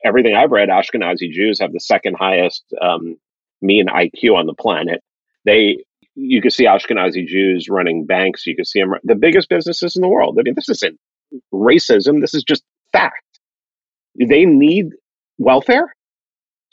Everything 0.04 0.36
I've 0.36 0.50
read, 0.50 0.68
Ashkenazi 0.68 1.30
Jews 1.30 1.58
have 1.60 1.72
the 1.72 1.80
second 1.80 2.16
highest 2.18 2.62
um, 2.80 3.16
mean 3.62 3.86
IQ 3.86 4.36
on 4.36 4.46
the 4.46 4.54
planet. 4.54 5.02
They 5.44 5.78
you 6.14 6.40
can 6.40 6.50
see 6.50 6.66
Ashkenazi 6.66 7.26
Jews 7.26 7.68
running 7.68 8.06
banks. 8.06 8.46
You 8.46 8.54
can 8.54 8.64
see 8.64 8.80
them 8.80 8.94
the 9.02 9.16
biggest 9.16 9.48
businesses 9.48 9.96
in 9.96 10.02
the 10.02 10.08
world. 10.08 10.36
I 10.38 10.42
mean, 10.42 10.54
this 10.54 10.68
isn't 10.68 10.98
racism. 11.52 12.20
This 12.20 12.34
is 12.34 12.44
just 12.44 12.62
fact. 12.92 13.22
They 14.16 14.44
need 14.44 14.90
welfare, 15.38 15.92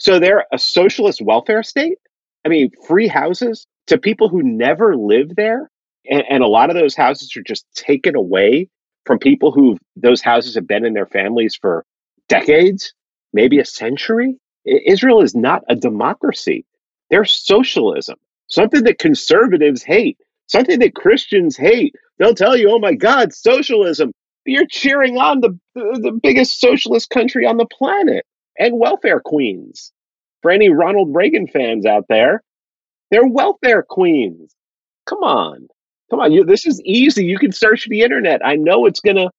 so 0.02 0.18
they're 0.18 0.48
a 0.52 0.58
socialist 0.58 1.22
welfare 1.22 1.62
state. 1.62 2.00
I 2.44 2.50
mean, 2.50 2.72
free 2.88 3.08
houses 3.08 3.68
to 3.86 4.00
people 4.00 4.30
who 4.30 4.42
never 4.42 4.98
lived 4.98 5.36
there, 5.36 5.70
and, 6.10 6.24
and 6.28 6.44
a 6.44 6.48
lot 6.48 6.72
of 6.72 6.76
those 6.76 6.96
houses 6.96 7.38
are 7.38 7.44
just 7.44 7.68
taken 7.76 8.16
away 8.16 8.68
from 9.06 9.20
people 9.20 9.52
who 9.52 9.78
those 9.96 10.20
houses 10.20 10.56
have 10.56 10.66
been 10.66 10.86
in 10.86 10.96
their 10.96 11.06
families 11.06 11.56
for 11.56 11.86
decades, 12.28 12.96
maybe 13.32 13.60
a 13.60 13.66
century. 13.66 14.40
Israel 14.66 15.22
is 15.22 15.36
not 15.36 15.62
a 15.70 15.76
democracy. 15.76 16.66
They're 17.12 17.24
socialism, 17.24 18.18
something 18.48 18.84
that 18.86 18.98
conservatives 18.98 19.84
hate, 19.84 20.18
something 20.48 20.80
that 20.80 20.96
Christians 20.96 21.56
hate. 21.56 21.94
They'll 22.18 22.34
tell 22.34 22.58
you, 22.58 22.72
oh 22.72 22.80
my 22.80 22.96
God, 22.96 23.34
socialism. 23.34 24.14
You're 24.48 24.66
cheering 24.68 25.18
on 25.20 25.42
the, 25.42 25.56
the 25.76 26.20
biggest 26.24 26.60
socialist 26.60 27.12
country 27.12 27.46
on 27.46 27.58
the 27.58 27.68
planet 27.68 28.26
and 28.62 28.80
welfare 28.80 29.20
queens. 29.20 29.92
For 30.44 30.52
any 30.52 30.70
Ronald 30.70 31.14
Reagan 31.14 31.48
fans 31.48 31.86
out 31.86 32.06
there, 32.08 32.44
they're 33.10 33.28
welfare 33.28 33.84
queens. 33.84 34.56
Come 35.08 35.24
on. 35.24 35.68
Come 36.12 36.20
on. 36.20 36.32
You, 36.32 36.46
this 36.46 36.66
is 36.66 36.80
easy. 36.86 37.26
You 37.26 37.40
can 37.40 37.52
search 37.52 37.88
the 37.90 38.02
internet. 38.02 38.46
I 38.46 38.56
know 38.56 38.86
it's 38.86 39.00
going 39.02 39.18
to, 39.18 39.30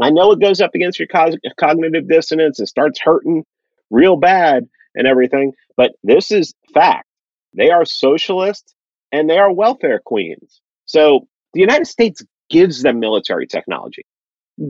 I 0.00 0.10
know 0.10 0.32
it 0.32 0.40
goes 0.40 0.60
up 0.60 0.74
against 0.74 0.98
your 0.98 1.06
co- 1.06 1.36
cognitive 1.58 2.08
dissonance 2.08 2.58
and 2.58 2.68
starts 2.68 3.00
hurting 3.00 3.44
real 3.90 4.16
bad 4.16 4.68
and 4.96 5.06
everything, 5.06 5.52
but 5.76 5.92
this 6.02 6.32
is 6.32 6.52
fact. 6.74 7.06
They 7.54 7.70
are 7.70 7.84
socialist 7.84 8.74
and 9.12 9.30
they 9.30 9.38
are 9.38 9.52
welfare 9.52 10.00
queens. 10.04 10.60
So 10.86 11.28
the 11.54 11.60
United 11.60 11.86
States 11.86 12.24
gives 12.50 12.82
them 12.82 12.98
military 12.98 13.46
technology, 13.46 14.04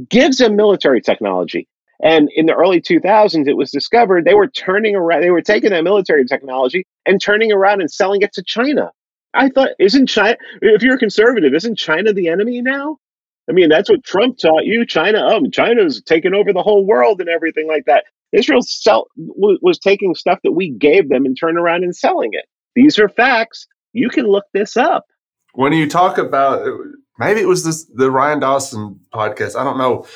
gives 0.08 0.38
them 0.38 0.56
military 0.56 1.00
technology. 1.00 1.66
And 2.02 2.28
in 2.34 2.46
the 2.46 2.54
early 2.54 2.80
2000s, 2.80 3.46
it 3.46 3.56
was 3.56 3.70
discovered 3.70 4.24
they 4.24 4.34
were 4.34 4.48
turning 4.48 4.96
around, 4.96 5.22
they 5.22 5.30
were 5.30 5.40
taking 5.40 5.70
that 5.70 5.84
military 5.84 6.24
technology 6.24 6.84
and 7.06 7.20
turning 7.20 7.52
around 7.52 7.80
and 7.80 7.90
selling 7.90 8.22
it 8.22 8.32
to 8.34 8.42
China. 8.42 8.90
I 9.34 9.48
thought, 9.48 9.70
isn't 9.78 10.08
China, 10.08 10.36
if 10.60 10.82
you're 10.82 10.96
a 10.96 10.98
conservative, 10.98 11.54
isn't 11.54 11.76
China 11.76 12.12
the 12.12 12.28
enemy 12.28 12.60
now? 12.60 12.98
I 13.48 13.52
mean, 13.52 13.68
that's 13.68 13.88
what 13.88 14.04
Trump 14.04 14.38
taught 14.38 14.64
you. 14.64 14.84
China, 14.84 15.26
um, 15.26 15.50
China's 15.50 16.02
taking 16.02 16.34
over 16.34 16.52
the 16.52 16.62
whole 16.62 16.86
world 16.86 17.20
and 17.20 17.28
everything 17.28 17.66
like 17.66 17.84
that. 17.86 18.04
Israel 18.32 18.62
sell, 18.62 19.08
was 19.16 19.78
taking 19.78 20.14
stuff 20.14 20.38
that 20.42 20.52
we 20.52 20.70
gave 20.70 21.08
them 21.08 21.24
and 21.24 21.36
turning 21.38 21.58
around 21.58 21.84
and 21.84 21.94
selling 21.94 22.30
it. 22.32 22.46
These 22.74 22.98
are 22.98 23.08
facts. 23.08 23.66
You 23.92 24.08
can 24.08 24.26
look 24.26 24.44
this 24.54 24.76
up. 24.76 25.04
When 25.54 25.72
you 25.72 25.88
talk 25.88 26.16
about 26.16 26.66
maybe 27.18 27.40
it 27.40 27.48
was 27.48 27.64
this 27.64 27.84
the 27.84 28.10
Ryan 28.10 28.40
Dawson 28.40 29.00
podcast, 29.12 29.54
I 29.54 29.64
don't 29.64 29.76
know, 29.76 30.06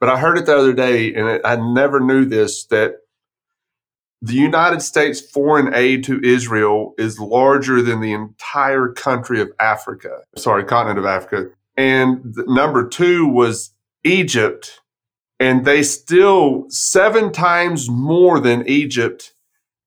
but 0.00 0.08
I 0.08 0.18
heard 0.18 0.38
it 0.38 0.46
the 0.46 0.56
other 0.56 0.72
day, 0.72 1.14
and 1.14 1.28
it, 1.28 1.42
I 1.44 1.56
never 1.56 2.00
knew 2.00 2.24
this 2.24 2.64
that 2.66 2.96
the 4.22 4.34
United 4.34 4.82
States 4.82 5.20
foreign 5.20 5.74
aid 5.74 6.04
to 6.04 6.20
Israel 6.22 6.94
is 6.98 7.18
larger 7.18 7.80
than 7.80 8.00
the 8.00 8.12
entire 8.12 8.88
country 8.88 9.40
of 9.40 9.50
Africa. 9.60 10.22
Sorry, 10.36 10.64
continent 10.64 10.98
of 10.98 11.06
Africa. 11.06 11.50
And 11.76 12.36
number 12.46 12.86
two 12.86 13.26
was 13.26 13.72
Egypt, 14.04 14.80
and 15.38 15.64
they 15.64 15.82
still 15.82 16.66
seven 16.68 17.32
times 17.32 17.88
more 17.88 18.40
than 18.40 18.68
Egypt 18.68 19.32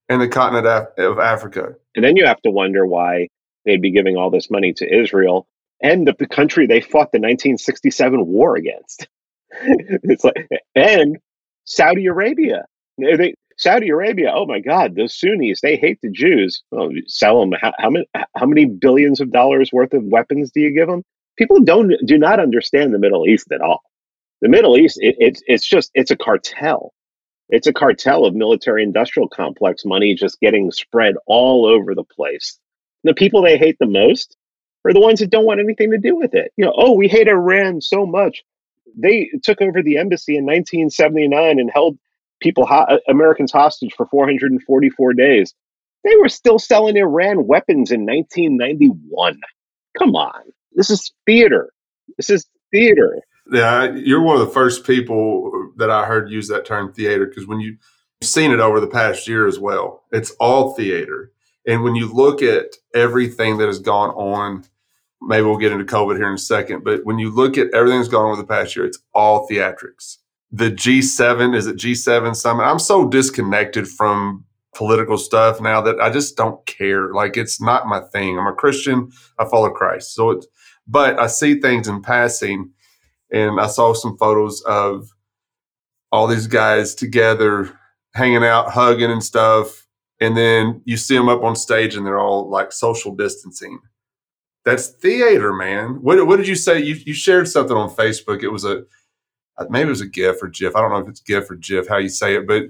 and 0.10 0.22
the 0.22 0.28
continent 0.28 0.66
of 0.98 1.20
Africa. 1.20 1.76
And 1.96 2.04
then 2.04 2.16
you 2.16 2.26
have 2.26 2.42
to 2.42 2.52
wonder 2.52 2.86
why 2.86 3.28
they'd 3.66 3.82
be 3.82 3.92
giving 3.92 4.18
all 4.18 4.30
this 4.30 4.50
money 4.50 4.74
to 4.74 5.02
Israel 5.02 5.48
and 5.82 6.08
the, 6.08 6.16
the 6.18 6.28
country 6.28 6.66
they 6.66 6.82
fought 6.82 7.12
the 7.12 7.20
1967 7.20 8.26
war 8.26 8.56
against. 8.56 9.08
it's 10.04 10.24
like, 10.24 10.48
and 10.76 11.18
Saudi 11.66 12.06
Arabia. 12.08 12.66
They, 12.98 13.34
Saudi 13.58 13.90
Arabia, 13.90 14.32
oh 14.34 14.46
my 14.46 14.60
God, 14.60 14.96
those 14.96 15.18
Sunnis, 15.18 15.62
they 15.62 15.78
hate 15.78 16.00
the 16.02 16.12
Jews. 16.12 16.64
Oh, 16.72 16.88
well, 16.88 16.92
sell 17.08 17.40
them. 17.40 17.54
How, 17.60 17.72
how, 17.78 17.90
many, 17.90 18.06
how 18.36 18.46
many 18.46 18.66
billions 18.66 19.22
of 19.22 19.32
dollars 19.32 19.72
worth 19.72 19.94
of 19.94 20.04
weapons 20.04 20.52
do 20.52 20.60
you 20.60 20.74
give 20.74 20.88
them? 20.88 21.04
People 21.38 21.62
don't 21.62 21.94
do 22.06 22.18
not 22.18 22.40
understand 22.40 22.94
the 22.94 23.00
Middle 23.00 23.28
East 23.28 23.52
at 23.52 23.62
all. 23.62 23.82
The 24.42 24.50
Middle 24.50 24.78
East, 24.78 24.98
it, 25.02 25.16
it's 25.20 25.42
it's 25.48 25.68
just 25.68 25.90
it's 25.94 26.12
a 26.12 26.18
cartel. 26.18 26.94
It's 27.50 27.68
a 27.68 27.74
cartel 27.74 28.26
of 28.26 28.36
military 28.36 28.84
industrial 28.84 29.30
complex 29.30 29.84
money 29.86 30.16
just 30.16 30.40
getting 30.40 30.72
spread 30.72 31.16
all 31.26 31.66
over 31.66 31.96
the 31.96 32.04
place. 32.04 32.60
The 33.04 33.14
people 33.14 33.42
they 33.42 33.58
hate 33.58 33.78
the 33.80 33.88
most 33.88 34.36
are 34.86 34.94
the 34.94 35.00
ones 35.00 35.20
that 35.20 35.30
don't 35.30 35.46
want 35.46 35.60
anything 35.60 35.92
to 35.92 35.98
do 35.98 36.16
with 36.16 36.34
it. 36.34 36.52
You 36.58 36.66
know, 36.66 36.74
oh, 36.76 36.94
we 36.94 37.08
hate 37.08 37.28
Iran 37.28 37.82
so 37.82 38.06
much. 38.06 38.44
They 38.96 39.30
took 39.44 39.62
over 39.62 39.82
the 39.82 39.98
embassy 39.98 40.36
in 40.36 40.46
1979 40.46 41.60
and 41.60 41.72
held 41.74 41.98
people, 42.42 42.66
ho- 42.66 42.86
uh, 42.88 42.98
Americans 43.08 43.52
hostage 43.52 43.94
for 43.96 44.06
444 44.08 45.14
days. 45.14 45.54
They 46.04 46.16
were 46.18 46.30
still 46.30 46.60
selling 46.60 46.98
Iran 46.98 47.48
weapons 47.48 47.92
in 47.92 48.06
1991. 48.06 49.40
Come 49.98 50.16
on. 50.16 50.42
This 50.74 50.90
is 50.90 51.14
theater. 51.26 51.72
This 52.18 52.30
is 52.30 52.46
theater. 52.72 53.22
Yeah, 53.52 53.94
you're 53.96 54.22
one 54.22 54.40
of 54.40 54.46
the 54.46 54.54
first 54.54 54.86
people 54.86 55.72
that 55.78 55.90
I 55.90 56.06
heard 56.06 56.30
use 56.30 56.48
that 56.48 56.66
term 56.66 56.94
theater 56.94 57.26
because 57.26 57.48
when 57.48 57.60
you, 57.60 57.78
you've 58.22 58.30
seen 58.30 58.52
it 58.52 58.60
over 58.60 58.80
the 58.80 58.88
past 58.88 59.28
year 59.28 59.48
as 59.48 59.60
well, 59.60 60.04
it's 60.12 60.32
all 60.40 60.74
theater. 60.74 61.32
And 61.66 61.84
when 61.84 61.96
you 61.96 62.12
look 62.12 62.42
at 62.42 62.76
everything 62.94 63.58
that 63.58 63.68
has 63.68 63.80
gone 63.80 64.10
on, 64.12 64.66
maybe 65.28 65.46
we'll 65.46 65.58
get 65.58 65.72
into 65.72 65.86
COVID 65.86 66.18
here 66.18 66.28
in 66.28 66.36
a 66.36 66.38
second, 66.38 66.84
but 66.84 67.06
when 67.06 67.20
you 67.20 67.30
look 67.30 67.58
at 67.58 67.74
everything 67.74 68.00
that's 68.00 68.10
gone 68.10 68.26
on 68.26 68.32
over 68.32 68.42
the 68.42 68.48
past 68.48 68.76
year, 68.76 68.86
it's 68.86 69.00
all 69.14 69.48
theatrics. 69.48 70.18
The 70.52 70.72
G7, 70.72 71.56
is 71.56 71.68
it 71.68 71.78
G7 71.78 72.36
summit? 72.36 72.64
I'm 72.64 72.80
so 72.80 73.08
disconnected 73.08 73.88
from 73.88 74.46
political 74.76 75.18
stuff 75.18 75.62
now 75.62 75.82
that 75.82 76.00
I 76.00 76.10
just 76.10 76.36
don't 76.36 76.64
care. 76.66 77.14
Like 77.14 77.38
it's 77.38 77.62
not 77.62 77.88
my 77.88 78.02
thing. 78.12 78.38
I'm 78.38 78.48
a 78.48 78.54
Christian. 78.54 79.12
I 79.40 79.46
follow 79.46 79.70
Christ. 79.70 80.14
So 80.14 80.32
it's, 80.32 80.48
but 80.88 81.20
I 81.20 81.28
see 81.28 81.60
things 81.60 81.88
in 81.88 82.02
passing 82.02 82.72
and 83.32 83.60
I 83.60 83.68
saw 83.68 83.94
some 83.94 84.18
photos 84.18 84.62
of 84.62 85.10
all 86.12 86.28
these 86.28 86.48
guys 86.48 86.94
together 86.94 87.78
hanging 88.14 88.44
out, 88.44 88.70
hugging 88.72 89.12
and 89.12 89.24
stuff. 89.24 89.88
And 90.20 90.38
then 90.38 90.82
you 90.86 90.98
see 90.98 91.18
them 91.18 91.30
up 91.30 91.44
on 91.44 91.56
stage 91.56 91.96
and 91.96 92.06
they're 92.06 92.20
all 92.20 92.50
like 92.50 92.72
social 92.72 93.16
distancing. 93.16 93.80
That's 94.66 94.88
theater, 94.88 95.54
man. 95.54 96.02
What, 96.02 96.26
what 96.26 96.38
did 96.38 96.48
you 96.48 96.56
say? 96.56 96.82
You, 96.82 96.96
you 97.06 97.14
shared 97.14 97.48
something 97.48 97.76
on 97.76 97.90
Facebook. 97.90 98.44
It 98.44 98.50
was 98.50 98.64
a, 98.64 98.84
maybe 99.70 99.88
it 99.88 99.90
was 99.90 100.02
a 100.02 100.08
GIF 100.08 100.42
or 100.42 100.48
GIF. 100.48 100.76
I 100.76 100.82
don't 100.82 100.92
know 100.92 101.00
if 101.00 101.10
it's 101.10 101.20
GIF 101.20 101.52
or 101.52 101.56
GIF, 101.56 101.88
how 101.88 101.98
you 101.98 102.10
say 102.10 102.36
it, 102.36 102.48
but 102.48 102.64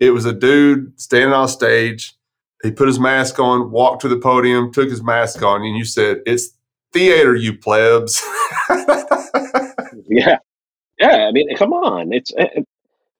it 0.00 0.10
was 0.10 0.24
a 0.24 0.32
dude 0.32 0.98
standing 1.00 1.32
on 1.32 1.48
stage. 1.48 2.14
He 2.62 2.70
put 2.70 2.88
his 2.88 2.98
mask 2.98 3.38
on, 3.38 3.70
walked 3.70 4.00
to 4.02 4.08
the 4.08 4.18
podium, 4.18 4.72
took 4.72 4.88
his 4.88 5.02
mask 5.02 5.42
on, 5.42 5.62
and 5.62 5.76
you 5.76 5.84
said, 5.84 6.20
It's 6.26 6.50
theater, 6.92 7.34
you 7.34 7.56
plebs. 7.58 8.22
yeah. 10.08 10.38
Yeah. 10.98 11.26
I 11.28 11.32
mean, 11.32 11.54
come 11.56 11.74
on. 11.74 12.12
It's 12.12 12.32
uh, 12.38 12.62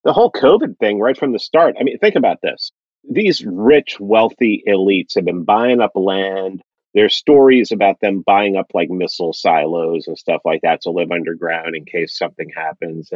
the 0.04 0.12
whole 0.12 0.32
COVID 0.32 0.78
thing 0.78 1.00
right 1.00 1.16
from 1.16 1.32
the 1.32 1.38
start. 1.38 1.76
I 1.78 1.82
mean, 1.82 1.98
think 1.98 2.14
about 2.16 2.40
this. 2.42 2.72
These 3.08 3.44
rich, 3.44 3.98
wealthy 4.00 4.62
elites 4.66 5.14
have 5.14 5.26
been 5.26 5.44
buying 5.44 5.80
up 5.80 5.92
land. 5.94 6.62
There's 6.96 7.14
stories 7.14 7.70
about 7.70 8.00
them 8.00 8.24
buying 8.26 8.56
up 8.56 8.72
like 8.74 8.90
missile 8.90 9.32
silos 9.32 10.08
and 10.08 10.18
stuff 10.18 10.40
like 10.44 10.62
that 10.62 10.80
to 10.82 10.90
live 10.90 11.12
underground 11.12 11.76
in 11.76 11.84
case 11.84 12.18
something 12.18 12.50
happens 12.56 13.12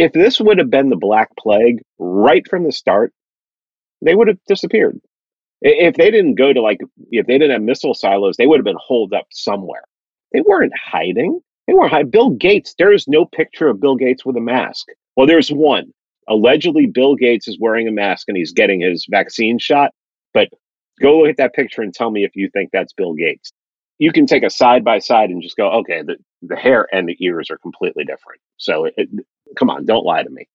if 0.00 0.12
this 0.12 0.40
would 0.40 0.58
have 0.58 0.70
been 0.70 0.88
the 0.88 0.96
Black 0.96 1.28
Plague 1.38 1.82
right 1.98 2.46
from 2.48 2.64
the 2.64 2.72
start, 2.72 3.12
they 4.02 4.14
would 4.14 4.28
have 4.28 4.38
disappeared. 4.48 4.98
If 5.62 5.96
they 5.96 6.10
didn't 6.10 6.36
go 6.36 6.54
to 6.54 6.62
like, 6.62 6.80
if 7.10 7.26
they 7.26 7.36
didn't 7.36 7.50
have 7.50 7.62
missile 7.62 7.92
silos, 7.92 8.36
they 8.36 8.46
would 8.46 8.58
have 8.58 8.64
been 8.64 8.78
holed 8.80 9.12
up 9.12 9.26
somewhere. 9.30 9.84
They 10.32 10.40
weren't 10.40 10.72
hiding. 10.74 11.40
They 11.66 11.74
weren't 11.74 11.90
hiding. 11.90 12.10
Bill 12.10 12.30
Gates, 12.30 12.74
there 12.78 12.92
is 12.92 13.06
no 13.08 13.26
picture 13.26 13.68
of 13.68 13.80
Bill 13.80 13.96
Gates 13.96 14.24
with 14.24 14.36
a 14.36 14.40
mask. 14.40 14.86
Well, 15.16 15.26
there's 15.26 15.50
one. 15.50 15.92
Allegedly, 16.28 16.86
Bill 16.86 17.14
Gates 17.14 17.46
is 17.46 17.58
wearing 17.60 17.88
a 17.88 17.92
mask 17.92 18.28
and 18.28 18.38
he's 18.38 18.52
getting 18.52 18.80
his 18.80 19.06
vaccine 19.10 19.58
shot. 19.58 19.92
But 20.32 20.48
go 21.00 21.18
look 21.18 21.30
at 21.30 21.36
that 21.38 21.54
picture 21.54 21.82
and 21.82 21.94
tell 21.94 22.10
me 22.10 22.24
if 22.24 22.36
you 22.36 22.50
think 22.50 22.70
that's 22.72 22.92
Bill 22.92 23.14
Gates. 23.14 23.52
You 23.98 24.12
can 24.12 24.26
take 24.26 24.42
a 24.42 24.50
side 24.50 24.84
by 24.84 24.98
side 24.98 25.30
and 25.30 25.42
just 25.42 25.56
go, 25.56 25.70
okay, 25.80 26.02
the, 26.02 26.16
the 26.42 26.56
hair 26.56 26.88
and 26.92 27.08
the 27.08 27.16
ears 27.20 27.50
are 27.50 27.58
completely 27.58 28.04
different. 28.04 28.40
So 28.56 28.86
it, 28.96 29.08
come 29.58 29.68
on, 29.70 29.84
don't 29.84 30.04
lie 30.04 30.22
to 30.22 30.30
me. 30.30 30.48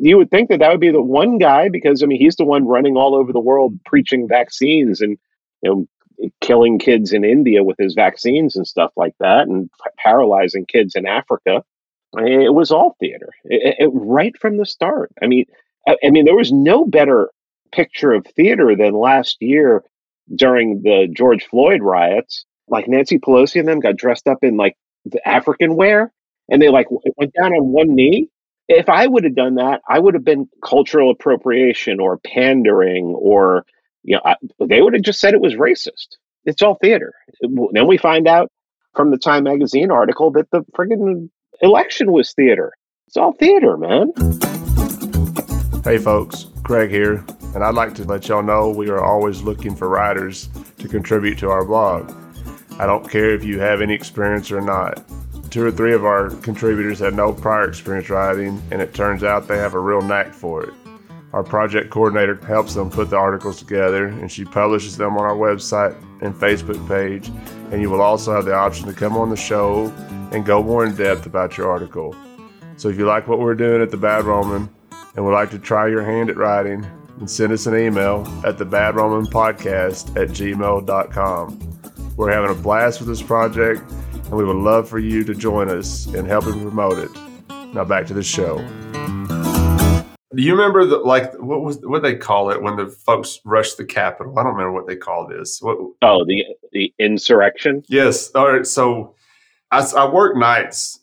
You 0.00 0.16
would 0.18 0.30
think 0.30 0.48
that 0.48 0.60
that 0.60 0.70
would 0.70 0.80
be 0.80 0.90
the 0.90 1.02
one 1.02 1.38
guy 1.38 1.68
because 1.68 2.02
I 2.02 2.06
mean 2.06 2.20
he's 2.20 2.36
the 2.36 2.44
one 2.44 2.66
running 2.66 2.96
all 2.96 3.14
over 3.14 3.32
the 3.32 3.40
world 3.40 3.78
preaching 3.84 4.28
vaccines 4.28 5.00
and 5.00 5.18
you 5.62 5.70
know 5.70 6.30
killing 6.40 6.78
kids 6.78 7.12
in 7.12 7.24
India 7.24 7.64
with 7.64 7.76
his 7.78 7.94
vaccines 7.94 8.54
and 8.54 8.66
stuff 8.66 8.92
like 8.96 9.14
that 9.18 9.48
and 9.48 9.70
paralyzing 9.98 10.66
kids 10.66 10.94
in 10.94 11.06
Africa. 11.06 11.64
it 12.18 12.54
was 12.54 12.70
all 12.70 12.96
theater 13.00 13.30
it, 13.44 13.76
it, 13.78 13.90
right 13.92 14.36
from 14.38 14.58
the 14.58 14.66
start. 14.66 15.10
I 15.22 15.26
mean, 15.26 15.46
I, 15.88 15.96
I 16.04 16.10
mean 16.10 16.24
there 16.24 16.36
was 16.36 16.52
no 16.52 16.84
better 16.84 17.30
picture 17.72 18.12
of 18.12 18.26
theater 18.36 18.74
than 18.76 18.94
last 18.94 19.38
year 19.40 19.82
during 20.34 20.82
the 20.82 21.08
George 21.12 21.46
Floyd 21.46 21.82
riots, 21.82 22.44
like 22.68 22.88
Nancy 22.88 23.18
Pelosi 23.18 23.60
and 23.60 23.68
them 23.68 23.80
got 23.80 23.96
dressed 23.96 24.28
up 24.28 24.38
in 24.42 24.56
like 24.56 24.76
the 25.04 25.26
African 25.26 25.76
wear 25.76 26.12
and 26.48 26.60
they 26.60 26.68
like 26.68 26.86
went 26.90 27.32
down 27.32 27.52
on 27.52 27.72
one 27.72 27.94
knee. 27.94 28.28
If 28.68 28.88
I 28.88 29.06
would 29.06 29.24
have 29.24 29.34
done 29.34 29.56
that, 29.56 29.80
I 29.88 29.98
would 29.98 30.14
have 30.14 30.24
been 30.24 30.48
cultural 30.64 31.10
appropriation 31.10 31.98
or 31.98 32.18
pandering 32.18 33.06
or, 33.06 33.64
you 34.04 34.14
know, 34.14 34.22
I, 34.24 34.36
they 34.64 34.80
would 34.80 34.94
have 34.94 35.02
just 35.02 35.20
said 35.20 35.34
it 35.34 35.40
was 35.40 35.54
racist. 35.54 36.16
It's 36.44 36.62
all 36.62 36.76
theater. 36.76 37.12
Then 37.40 37.86
we 37.86 37.98
find 37.98 38.28
out 38.28 38.50
from 38.94 39.10
the 39.10 39.18
Time 39.18 39.44
Magazine 39.44 39.90
article 39.90 40.30
that 40.32 40.50
the 40.50 40.60
friggin' 40.76 41.30
election 41.60 42.12
was 42.12 42.32
theater. 42.32 42.72
It's 43.08 43.16
all 43.16 43.32
theater, 43.32 43.76
man. 43.76 44.12
Hey, 45.82 45.98
folks, 45.98 46.46
Craig 46.62 46.90
here, 46.90 47.24
and 47.54 47.64
I'd 47.64 47.74
like 47.74 47.94
to 47.96 48.04
let 48.04 48.28
y'all 48.28 48.42
know 48.42 48.70
we 48.70 48.88
are 48.90 49.02
always 49.02 49.42
looking 49.42 49.74
for 49.74 49.88
writers 49.88 50.48
to 50.78 50.88
contribute 50.88 51.38
to 51.38 51.50
our 51.50 51.64
blog. 51.64 52.12
I 52.78 52.86
don't 52.86 53.10
care 53.10 53.34
if 53.34 53.44
you 53.44 53.58
have 53.60 53.80
any 53.80 53.94
experience 53.94 54.50
or 54.50 54.60
not. 54.60 55.02
Two 55.50 55.66
or 55.66 55.72
three 55.72 55.92
of 55.92 56.04
our 56.04 56.30
contributors 56.30 57.00
had 57.00 57.14
no 57.14 57.32
prior 57.32 57.68
experience 57.68 58.08
writing, 58.08 58.62
and 58.70 58.80
it 58.80 58.94
turns 58.94 59.24
out 59.24 59.48
they 59.48 59.58
have 59.58 59.74
a 59.74 59.80
real 59.80 60.00
knack 60.00 60.32
for 60.32 60.62
it. 60.62 60.74
Our 61.32 61.42
project 61.42 61.90
coordinator 61.90 62.36
helps 62.46 62.74
them 62.74 62.90
put 62.90 63.10
the 63.10 63.16
articles 63.16 63.58
together, 63.58 64.06
and 64.06 64.30
she 64.30 64.44
publishes 64.44 64.96
them 64.96 65.16
on 65.16 65.24
our 65.24 65.36
website 65.36 65.96
and 66.22 66.34
Facebook 66.34 66.86
page. 66.88 67.28
And 67.72 67.82
you 67.82 67.90
will 67.90 68.00
also 68.00 68.32
have 68.32 68.44
the 68.44 68.54
option 68.54 68.86
to 68.86 68.92
come 68.92 69.16
on 69.16 69.30
the 69.30 69.36
show 69.36 69.86
and 70.32 70.44
go 70.44 70.62
more 70.62 70.84
in 70.84 70.94
depth 70.94 71.26
about 71.26 71.56
your 71.56 71.70
article. 71.70 72.14
So 72.76 72.88
if 72.88 72.96
you 72.96 73.06
like 73.06 73.28
what 73.28 73.40
we're 73.40 73.54
doing 73.54 73.82
at 73.82 73.90
the 73.90 73.96
Bad 73.96 74.24
Roman 74.24 74.68
and 75.14 75.24
would 75.24 75.34
like 75.34 75.50
to 75.50 75.58
try 75.58 75.88
your 75.88 76.04
hand 76.04 76.30
at 76.30 76.36
writing, 76.36 76.86
then 77.20 77.28
send 77.28 77.52
us 77.52 77.66
an 77.66 77.76
email 77.76 78.26
at 78.46 78.56
the 78.56 78.64
Bad 78.64 78.96
Roman 78.96 79.30
Podcast 79.30 80.16
at 80.20 80.30
gmail.com. 80.30 81.80
We're 82.16 82.32
having 82.32 82.50
a 82.50 82.60
blast 82.60 82.98
with 82.98 83.08
this 83.08 83.22
project, 83.22 83.82
and 84.12 84.32
we 84.32 84.42
would 84.42 84.56
love 84.56 84.88
for 84.88 84.98
you 84.98 85.22
to 85.24 85.34
join 85.34 85.68
us 85.68 86.06
in 86.14 86.24
helping 86.24 86.60
promote 86.62 86.98
it. 86.98 87.10
Now 87.74 87.84
back 87.84 88.06
to 88.06 88.14
the 88.14 88.22
show. 88.22 88.56
Do 90.34 90.42
you 90.42 90.52
remember 90.52 90.86
the 90.86 90.96
like 90.98 91.34
what 91.34 91.62
was 91.62 91.78
what 91.80 92.02
they 92.02 92.14
call 92.14 92.50
it 92.50 92.62
when 92.62 92.76
the 92.76 92.86
folks 92.86 93.40
rushed 93.44 93.76
the 93.76 93.84
Capitol? 93.84 94.38
I 94.38 94.42
don't 94.42 94.52
remember 94.52 94.72
what 94.72 94.86
they 94.86 94.96
call 94.96 95.26
this. 95.26 95.60
What, 95.60 95.76
oh, 96.02 96.24
the 96.24 96.44
the 96.72 96.94
insurrection. 96.98 97.82
Yes. 97.88 98.30
All 98.30 98.50
right. 98.50 98.66
So 98.66 99.14
I, 99.72 99.80
I 99.96 100.08
work 100.08 100.36
nights 100.36 101.00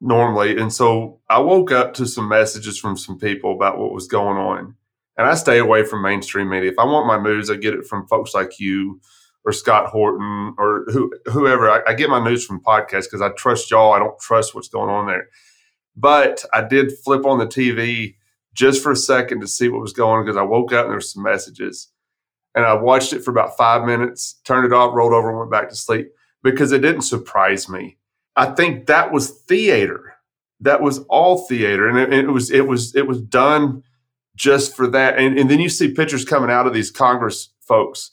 normally, 0.00 0.58
and 0.58 0.72
so 0.72 1.18
I 1.28 1.40
woke 1.40 1.72
up 1.72 1.94
to 1.94 2.06
some 2.06 2.28
messages 2.28 2.78
from 2.78 2.96
some 2.96 3.18
people 3.18 3.52
about 3.52 3.78
what 3.78 3.92
was 3.92 4.06
going 4.06 4.36
on, 4.36 4.76
and 5.18 5.26
I 5.26 5.34
stay 5.34 5.58
away 5.58 5.84
from 5.84 6.02
mainstream 6.02 6.48
media. 6.48 6.70
If 6.70 6.78
I 6.78 6.84
want 6.84 7.08
my 7.08 7.20
news, 7.20 7.50
I 7.50 7.56
get 7.56 7.74
it 7.74 7.84
from 7.84 8.06
folks 8.06 8.34
like 8.34 8.60
you 8.60 9.00
or 9.44 9.52
Scott 9.52 9.86
Horton 9.86 10.54
or 10.56 10.84
who, 10.92 11.12
whoever. 11.26 11.68
I, 11.68 11.80
I 11.88 11.94
get 11.94 12.08
my 12.08 12.22
news 12.24 12.46
from 12.46 12.62
podcasts 12.62 13.04
because 13.04 13.20
I 13.20 13.30
trust 13.30 13.70
y'all. 13.70 13.92
I 13.92 13.98
don't 13.98 14.18
trust 14.20 14.54
what's 14.54 14.68
going 14.68 14.88
on 14.88 15.06
there. 15.06 15.28
But 15.96 16.44
I 16.54 16.62
did 16.62 16.92
flip 17.04 17.26
on 17.26 17.38
the 17.38 17.46
TV 17.46 18.14
just 18.54 18.80
for 18.80 18.92
a 18.92 18.96
second 18.96 19.40
to 19.40 19.48
see 19.48 19.68
what 19.68 19.80
was 19.80 19.92
going 19.92 20.20
on 20.20 20.24
because 20.24 20.36
I 20.36 20.42
woke 20.42 20.72
up 20.72 20.84
and 20.84 20.90
there 20.90 20.98
were 20.98 21.00
some 21.00 21.24
messages. 21.24 21.88
And 22.54 22.64
I 22.64 22.74
watched 22.74 23.12
it 23.12 23.24
for 23.24 23.32
about 23.32 23.56
five 23.56 23.84
minutes, 23.84 24.40
turned 24.44 24.66
it 24.66 24.72
off, 24.72 24.94
rolled 24.94 25.12
over, 25.12 25.30
and 25.30 25.38
went 25.38 25.50
back 25.50 25.68
to 25.68 25.76
sleep 25.76 26.08
because 26.44 26.70
it 26.70 26.80
didn't 26.80 27.02
surprise 27.02 27.68
me. 27.68 27.98
I 28.36 28.46
think 28.46 28.86
that 28.86 29.12
was 29.12 29.30
theater. 29.48 30.14
That 30.60 30.80
was 30.80 31.00
all 31.08 31.46
theater, 31.46 31.88
and 31.88 31.98
it, 31.98 32.12
it 32.12 32.30
was 32.30 32.50
it 32.50 32.66
was 32.66 32.94
it 32.96 33.06
was 33.06 33.20
done 33.20 33.84
just 34.38 34.74
for 34.74 34.86
that. 34.86 35.18
And, 35.18 35.38
and 35.38 35.50
then 35.50 35.60
you 35.60 35.68
see 35.68 35.92
pictures 35.92 36.24
coming 36.24 36.50
out 36.50 36.66
of 36.66 36.72
these 36.72 36.90
Congress 36.90 37.50
folks 37.60 38.12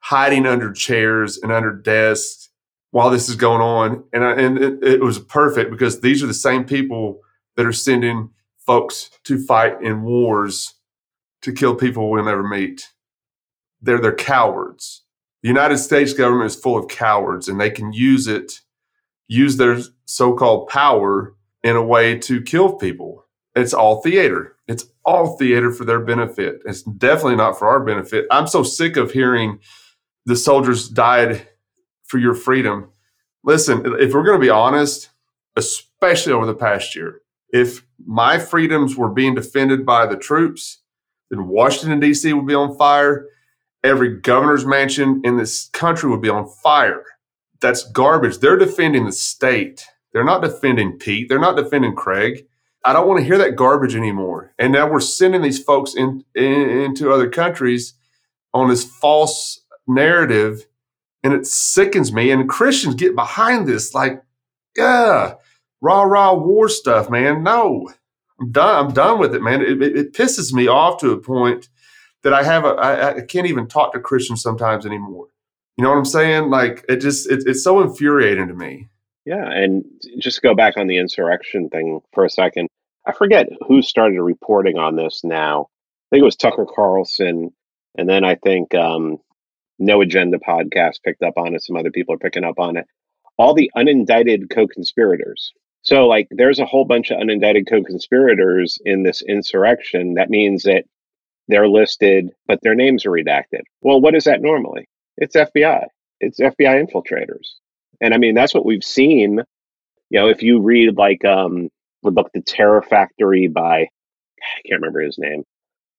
hiding 0.00 0.46
under 0.46 0.72
chairs 0.72 1.38
and 1.38 1.52
under 1.52 1.72
desks 1.72 2.48
while 2.90 3.10
this 3.10 3.28
is 3.28 3.36
going 3.36 3.60
on. 3.60 4.04
And, 4.12 4.24
I, 4.24 4.32
and 4.32 4.58
it, 4.58 4.82
it, 4.82 5.00
was 5.00 5.18
perfect 5.18 5.70
because 5.70 6.00
these 6.00 6.22
are 6.22 6.26
the 6.26 6.34
same 6.34 6.64
people 6.64 7.20
that 7.56 7.66
are 7.66 7.72
sending 7.72 8.30
folks 8.58 9.10
to 9.24 9.38
fight 9.38 9.80
in 9.82 10.02
wars 10.02 10.74
to 11.42 11.52
kill 11.52 11.74
people 11.74 12.10
we'll 12.10 12.24
never 12.24 12.46
meet. 12.46 12.92
They're, 13.82 14.00
they're 14.00 14.14
cowards. 14.14 15.02
The 15.42 15.48
United 15.48 15.78
States 15.78 16.12
government 16.12 16.50
is 16.50 16.56
full 16.56 16.78
of 16.78 16.88
cowards 16.88 17.48
and 17.48 17.60
they 17.60 17.70
can 17.70 17.92
use 17.92 18.26
it, 18.26 18.60
use 19.28 19.58
their 19.58 19.80
so 20.06 20.34
called 20.34 20.68
power 20.68 21.34
in 21.62 21.76
a 21.76 21.84
way 21.84 22.18
to 22.20 22.40
kill 22.40 22.72
people. 22.74 23.24
It's 23.54 23.74
all 23.74 24.00
theater. 24.02 24.55
All 25.06 25.36
theater 25.38 25.70
for 25.70 25.84
their 25.84 26.00
benefit. 26.00 26.60
It's 26.66 26.82
definitely 26.82 27.36
not 27.36 27.58
for 27.58 27.68
our 27.68 27.80
benefit. 27.80 28.26
I'm 28.30 28.48
so 28.48 28.62
sick 28.62 28.96
of 28.96 29.12
hearing 29.12 29.60
the 30.26 30.36
soldiers 30.36 30.88
died 30.88 31.48
for 32.04 32.18
your 32.18 32.34
freedom. 32.34 32.90
Listen, 33.44 33.82
if 34.00 34.12
we're 34.12 34.24
going 34.24 34.40
to 34.40 34.44
be 34.44 34.50
honest, 34.50 35.10
especially 35.54 36.32
over 36.32 36.46
the 36.46 36.54
past 36.54 36.96
year, 36.96 37.20
if 37.50 37.86
my 38.04 38.38
freedoms 38.38 38.96
were 38.96 39.08
being 39.08 39.36
defended 39.36 39.86
by 39.86 40.06
the 40.06 40.16
troops, 40.16 40.82
then 41.30 41.46
Washington, 41.46 42.00
D.C. 42.00 42.32
would 42.32 42.46
be 42.46 42.54
on 42.54 42.76
fire. 42.76 43.26
Every 43.84 44.20
governor's 44.20 44.66
mansion 44.66 45.22
in 45.24 45.36
this 45.36 45.68
country 45.72 46.10
would 46.10 46.20
be 46.20 46.28
on 46.28 46.48
fire. 46.62 47.04
That's 47.60 47.88
garbage. 47.92 48.38
They're 48.38 48.58
defending 48.58 49.06
the 49.06 49.12
state. 49.12 49.86
They're 50.12 50.24
not 50.24 50.42
defending 50.42 50.98
Pete. 50.98 51.28
They're 51.28 51.38
not 51.38 51.56
defending 51.56 51.94
Craig. 51.94 52.46
I 52.86 52.92
don't 52.92 53.08
want 53.08 53.18
to 53.18 53.24
hear 53.24 53.38
that 53.38 53.56
garbage 53.56 53.96
anymore. 53.96 54.52
And 54.58 54.72
now 54.72 54.88
we're 54.88 55.00
sending 55.00 55.42
these 55.42 55.62
folks 55.62 55.94
in, 55.94 56.24
in, 56.34 56.70
into 56.70 57.12
other 57.12 57.28
countries 57.28 57.94
on 58.54 58.68
this 58.68 58.84
false 58.84 59.60
narrative 59.86 60.66
and 61.22 61.34
it 61.34 61.46
sickens 61.46 62.12
me. 62.12 62.30
And 62.30 62.48
Christians 62.48 62.94
get 62.94 63.16
behind 63.16 63.66
this, 63.66 63.92
like, 63.94 64.22
yeah, 64.76 65.34
rah 65.80 66.02
rah 66.02 66.34
war 66.34 66.68
stuff, 66.68 67.10
man. 67.10 67.42
No, 67.42 67.90
I'm 68.40 68.52
done. 68.52 68.86
I'm 68.86 68.92
done 68.92 69.18
with 69.18 69.34
it, 69.34 69.42
man. 69.42 69.62
It, 69.62 69.82
it, 69.82 69.96
it 69.96 70.12
pisses 70.12 70.52
me 70.52 70.68
off 70.68 71.00
to 71.00 71.10
a 71.10 71.18
point 71.18 71.68
that 72.22 72.32
I 72.32 72.44
have 72.44 72.64
a 72.64 72.68
I, 72.68 73.16
I 73.16 73.20
can't 73.22 73.48
even 73.48 73.66
talk 73.66 73.92
to 73.92 74.00
Christians 74.00 74.42
sometimes 74.42 74.86
anymore. 74.86 75.26
You 75.76 75.84
know 75.84 75.90
what 75.90 75.98
I'm 75.98 76.04
saying? 76.04 76.50
Like 76.50 76.84
it 76.88 76.98
just 76.98 77.30
it, 77.30 77.42
it's 77.46 77.64
so 77.64 77.80
infuriating 77.80 78.48
to 78.48 78.54
me. 78.54 78.88
Yeah, 79.26 79.50
and 79.50 79.84
just 80.18 80.40
go 80.40 80.54
back 80.54 80.76
on 80.76 80.86
the 80.86 80.98
insurrection 80.98 81.68
thing 81.68 82.00
for 82.14 82.24
a 82.24 82.30
second. 82.30 82.68
I 83.04 83.12
forget 83.12 83.48
who 83.66 83.82
started 83.82 84.22
reporting 84.22 84.78
on 84.78 84.94
this 84.94 85.22
now. 85.24 85.62
I 85.62 86.06
think 86.10 86.22
it 86.22 86.24
was 86.24 86.36
Tucker 86.36 86.64
Carlson, 86.64 87.52
and 87.98 88.08
then 88.08 88.24
I 88.24 88.36
think 88.36 88.72
um, 88.76 89.18
no 89.80 90.00
Agenda 90.00 90.38
podcast 90.38 91.02
picked 91.04 91.24
up 91.24 91.36
on 91.36 91.56
it. 91.56 91.62
Some 91.62 91.76
other 91.76 91.90
people 91.90 92.14
are 92.14 92.18
picking 92.18 92.44
up 92.44 92.60
on 92.60 92.76
it. 92.76 92.86
All 93.36 93.52
the 93.52 93.70
unindicted 93.76 94.48
co 94.48 94.68
conspirators. 94.68 95.52
So, 95.82 96.06
like, 96.06 96.28
there's 96.30 96.60
a 96.60 96.66
whole 96.66 96.84
bunch 96.84 97.10
of 97.10 97.18
unindicted 97.18 97.68
co 97.68 97.82
conspirators 97.82 98.78
in 98.84 99.02
this 99.02 99.22
insurrection. 99.22 100.14
That 100.14 100.30
means 100.30 100.62
that 100.62 100.84
they're 101.48 101.68
listed, 101.68 102.30
but 102.46 102.60
their 102.62 102.76
names 102.76 103.04
are 103.06 103.10
redacted. 103.10 103.62
Well, 103.82 104.00
what 104.00 104.14
is 104.14 104.24
that 104.24 104.40
normally? 104.40 104.88
It's 105.16 105.34
FBI, 105.34 105.86
it's 106.20 106.38
FBI 106.38 106.86
infiltrators. 106.86 107.54
And 108.00 108.14
I 108.14 108.18
mean, 108.18 108.34
that's 108.34 108.54
what 108.54 108.66
we've 108.66 108.84
seen. 108.84 109.40
You 110.10 110.20
know, 110.20 110.28
if 110.28 110.42
you 110.42 110.60
read, 110.60 110.96
like, 110.96 111.24
um, 111.24 111.68
the 112.02 112.10
book 112.10 112.30
The 112.32 112.42
Terror 112.42 112.82
Factory 112.82 113.48
by, 113.48 113.80
I 113.80 113.88
can't 114.66 114.80
remember 114.80 115.00
his 115.00 115.18
name, 115.18 115.44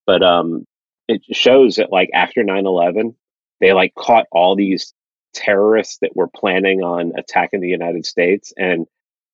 but 0.05 0.23
um, 0.23 0.65
it 1.07 1.21
shows 1.31 1.75
that, 1.75 1.91
like, 1.91 2.09
after 2.13 2.43
9 2.43 2.65
11, 2.65 3.15
they 3.59 3.73
like 3.73 3.93
caught 3.95 4.27
all 4.31 4.55
these 4.55 4.93
terrorists 5.33 5.97
that 6.01 6.15
were 6.15 6.27
planning 6.27 6.81
on 6.81 7.13
attacking 7.17 7.61
the 7.61 7.67
United 7.67 8.05
States 8.05 8.53
and 8.57 8.87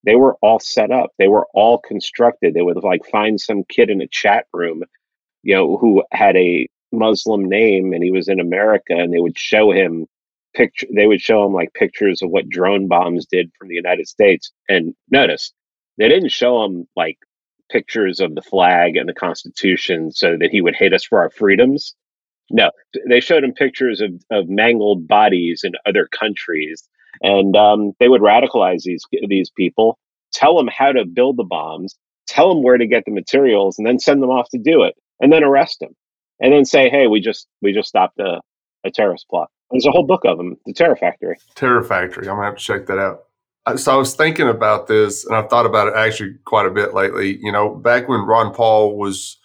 they 0.06 0.16
were 0.16 0.36
all 0.42 0.60
set 0.60 0.92
up. 0.92 1.12
They 1.18 1.30
were 1.30 1.48
all 1.54 1.78
constructed. 1.78 2.54
They 2.54 2.62
would 2.62 2.84
like 2.84 3.06
find 3.06 3.40
some 3.40 3.64
kid 3.64 3.90
in 3.90 4.02
a 4.02 4.08
chat 4.08 4.48
room, 4.54 4.84
you 5.44 5.56
know, 5.56 5.78
who 5.78 6.04
had 6.12 6.36
a 6.36 6.68
Muslim 6.92 7.46
name 7.46 7.94
and 7.94 8.04
he 8.04 8.12
was 8.12 8.28
in 8.28 8.40
America 8.40 8.94
and 8.94 9.14
they 9.14 9.20
would 9.20 9.38
show 9.38 9.72
him 9.72 10.08
picture 10.54 10.88
they 10.96 11.08
would 11.08 11.22
show 11.22 11.46
him 11.46 11.54
like 11.54 11.74
pictures 11.74 12.22
of 12.22 12.30
what 12.30 12.50
drone 12.50 12.88
bombs 12.88 13.26
did 13.26 13.52
from 13.58 13.68
the 13.68 13.76
United 13.76 14.08
States. 14.08 14.52
And 14.70 14.94
notice 15.10 15.54
they 15.98 16.10
didn't 16.10 16.30
show 16.32 16.64
him 16.64 16.88
like 16.96 17.18
pictures 17.72 18.20
of 18.20 18.36
the 18.36 18.42
flag 18.42 18.96
and 18.96 19.10
the 19.10 19.14
Constitution 19.14 20.12
so 20.12 20.38
that 20.38 20.52
he 20.52 20.62
would 20.62 20.76
hate 20.76 20.94
us 20.94 21.04
for 21.04 21.20
our 21.20 21.30
freedoms. 21.30 21.96
No, 22.52 22.72
they 23.10 23.20
showed 23.20 23.44
him 23.44 23.54
pictures 23.54 24.02
of, 24.02 24.12
of 24.32 24.50
mangled 24.50 25.08
bodies 25.08 25.62
in 25.64 25.72
other 25.86 26.08
countries, 26.08 26.88
and 27.22 27.56
um, 27.56 27.94
they 28.00 28.10
would 28.10 28.22
radicalize 28.22 28.84
these 28.84 29.04
these 29.28 29.50
people, 29.50 29.98
tell 30.34 30.58
them 30.58 30.68
how 30.68 30.92
to 30.92 31.06
build 31.06 31.38
the 31.38 31.46
bombs, 31.46 31.96
tell 32.28 32.50
them 32.50 32.62
where 32.62 32.78
to 32.78 32.86
get 32.86 33.06
the 33.06 33.12
materials, 33.12 33.78
and 33.78 33.88
then 33.88 33.98
send 33.98 34.22
them 34.22 34.30
off 34.30 34.50
to 34.50 34.60
do 34.60 34.84
it, 34.84 34.96
and 35.22 35.32
then 35.32 35.44
arrest 35.44 35.80
them, 35.80 35.96
and 36.42 36.54
then 36.54 36.66
say, 36.66 36.90
"Hey, 36.90 37.08
we 37.08 37.22
just 37.22 37.48
we 37.62 37.72
just 37.72 37.88
stopped 37.90 38.20
a, 38.20 38.42
a 38.84 38.92
terrorist 38.92 39.26
plot." 39.30 39.50
There's 39.74 39.86
a 39.86 39.92
whole 39.92 40.06
book 40.06 40.22
of 40.24 40.38
them, 40.38 40.56
The 40.66 40.74
Terror 40.74 40.96
Factory. 40.96 41.36
Terror 41.56 41.84
Factory. 41.84 42.30
I'm 42.30 42.36
gonna 42.36 42.46
have 42.46 42.58
to 42.58 42.64
check 42.64 42.86
that 42.86 43.00
out. 43.00 43.24
So 43.78 43.94
I 43.94 43.96
was 43.96 44.16
thinking 44.16 44.48
about 44.48 44.88
this, 44.88 45.26
and 45.26 45.36
I've 45.36 45.50
thought 45.50 45.66
about 45.66 45.88
it 45.90 45.96
actually 45.96 46.36
quite 46.46 46.66
a 46.66 46.72
bit 46.72 46.94
lately. 46.94 47.38
You 47.42 47.52
know, 47.52 47.76
back 47.76 48.08
when 48.08 48.22
Ron 48.22 48.54
Paul 48.54 48.98
was 48.98 49.38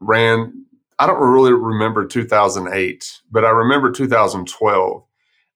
ran 0.00 0.64
I, 0.98 1.06
don't 1.06 1.20
really 1.20 1.52
remember 1.52 2.06
2008, 2.06 3.20
but 3.30 3.44
I 3.44 3.50
remember 3.50 3.90
2012. 3.90 5.02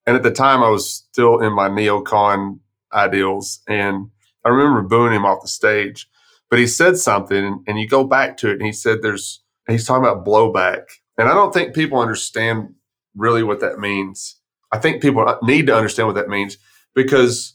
And 0.06 0.16
at 0.16 0.22
the 0.22 0.30
time, 0.30 0.62
I 0.62 0.70
was 0.70 0.90
still 0.90 1.40
in 1.40 1.52
my 1.52 1.68
neocon 1.68 2.58
ideals. 2.92 3.60
And 3.68 4.10
I 4.44 4.48
remember 4.48 4.82
booing 4.82 5.12
him 5.12 5.24
off 5.24 5.42
the 5.42 5.48
stage. 5.48 6.08
But 6.50 6.58
he 6.58 6.66
said 6.66 6.96
something, 6.96 7.62
and 7.66 7.78
you 7.78 7.86
go 7.86 8.04
back 8.04 8.36
to 8.38 8.50
it, 8.50 8.54
and 8.54 8.64
he 8.64 8.72
said, 8.72 9.02
There's, 9.02 9.42
he's 9.68 9.86
talking 9.86 10.04
about 10.04 10.24
blowback. 10.24 10.84
And 11.18 11.28
I 11.28 11.34
don't 11.34 11.52
think 11.52 11.74
people 11.74 11.98
understand 11.98 12.74
really 13.16 13.42
what 13.42 13.60
that 13.60 13.78
means. 13.78 14.36
I 14.72 14.78
think 14.78 15.02
people 15.02 15.26
uh, 15.26 15.38
need 15.42 15.66
to 15.66 15.76
understand 15.76 16.08
what 16.08 16.14
that 16.16 16.28
means 16.28 16.58
because 16.94 17.54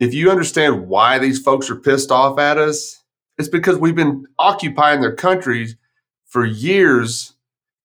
if 0.00 0.12
you 0.12 0.30
understand 0.30 0.88
why 0.88 1.18
these 1.18 1.40
folks 1.40 1.70
are 1.70 1.76
pissed 1.76 2.10
off 2.10 2.38
at 2.38 2.58
us, 2.58 3.02
it's 3.38 3.48
because 3.48 3.78
we've 3.78 3.94
been 3.94 4.26
occupying 4.38 5.00
their 5.00 5.14
countries 5.14 5.76
for 6.26 6.44
years, 6.44 7.34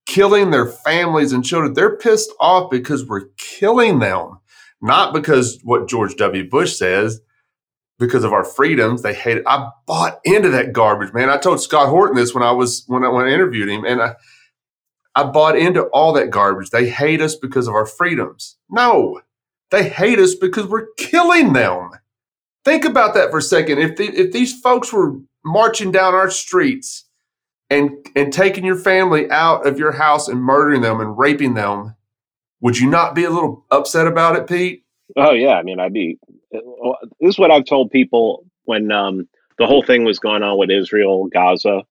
killing 0.05 0.51
their 0.51 0.65
families 0.65 1.31
and 1.31 1.45
children. 1.45 1.73
They're 1.73 1.95
pissed 1.97 2.31
off 2.39 2.69
because 2.69 3.05
we're 3.05 3.29
killing 3.38 3.99
them, 3.99 4.39
not 4.81 5.13
because 5.13 5.59
what 5.63 5.88
George 5.88 6.15
W. 6.17 6.49
Bush 6.49 6.75
says, 6.75 7.21
because 7.99 8.23
of 8.23 8.33
our 8.33 8.43
freedoms. 8.43 9.01
They 9.01 9.13
hate 9.13 9.38
it. 9.38 9.43
I 9.45 9.69
bought 9.85 10.19
into 10.23 10.49
that 10.49 10.73
garbage, 10.73 11.13
man. 11.13 11.29
I 11.29 11.38
told 11.38 11.62
Scott 11.62 11.89
Horton 11.89 12.15
this 12.15 12.33
when 12.33 12.43
I 12.43 12.51
was 12.51 12.83
when 12.88 13.03
I, 13.03 13.09
when 13.09 13.27
I 13.27 13.31
interviewed 13.31 13.69
him, 13.69 13.85
and 13.85 14.01
I 14.01 14.15
I 15.15 15.24
bought 15.24 15.58
into 15.58 15.84
all 15.86 16.13
that 16.13 16.30
garbage. 16.30 16.69
They 16.69 16.88
hate 16.88 17.22
us 17.22 17.36
because 17.36 17.67
of 17.67 17.74
our 17.74 17.86
freedoms. 17.86 18.58
No, 18.69 19.22
they 19.72 19.89
hate 19.89 20.19
us 20.19 20.36
because 20.36 20.67
we're 20.67 20.88
killing 20.98 21.54
them. 21.54 21.91
Think 22.65 22.86
about 22.86 23.13
that 23.15 23.32
for 23.32 23.39
a 23.39 23.41
second. 23.41 23.80
If 23.80 23.98
the, 23.98 24.06
if 24.06 24.32
these 24.32 24.60
folks 24.60 24.93
were 24.93 25.15
marching 25.43 25.91
down 25.91 26.13
our 26.13 26.30
streets 26.30 27.06
and 27.69 27.91
and 28.15 28.34
taking 28.34 28.65
your 28.65 28.78
family 28.78 29.30
out 29.32 29.65
of 29.65 29.80
your 29.80 29.91
house 29.91 30.28
and 30.28 30.41
murdering 30.41 30.82
them 30.82 31.00
and 31.00 31.17
raping 31.17 31.54
them, 31.54 31.95
would 32.62 32.78
you 32.78 32.89
not 32.89 33.15
be 33.15 33.24
a 33.24 33.30
little 33.30 33.65
upset 33.72 34.08
about 34.08 34.36
it, 34.36 34.48
Pete? 34.48 34.84
Oh 35.15 35.32
yeah, 35.32 35.54
I 35.54 35.63
mean, 35.63 35.80
I'd 35.80 35.93
be. 35.93 36.19
Uh, 36.54 36.93
this 37.19 37.36
is 37.36 37.39
what 37.39 37.52
I've 37.52 37.65
told 37.65 37.91
people 37.91 38.45
when 38.65 38.91
um, 38.91 39.28
the 39.58 39.65
whole 39.65 39.84
thing 39.84 40.04
was 40.04 40.19
going 40.19 40.43
on 40.43 40.58
with 40.58 40.69
Israel, 40.69 41.28
Gaza, 41.28 41.84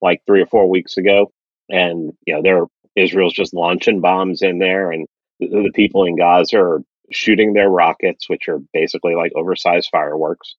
like 0.00 0.22
three 0.26 0.40
or 0.40 0.46
four 0.46 0.68
weeks 0.68 0.96
ago, 0.96 1.32
and 1.72 2.12
you 2.26 2.40
know, 2.40 2.68
Israel's 2.94 3.32
just 3.32 3.54
launching 3.54 4.00
bombs 4.00 4.42
in 4.42 4.58
there, 4.58 4.92
and 4.92 5.08
the, 5.40 5.48
the 5.48 5.72
people 5.74 6.04
in 6.04 6.16
Gaza 6.16 6.58
are 6.58 6.82
shooting 7.10 7.54
their 7.54 7.68
rockets, 7.68 8.28
which 8.28 8.48
are 8.48 8.60
basically 8.72 9.14
like 9.14 9.32
oversized 9.34 9.88
fireworks. 9.90 10.54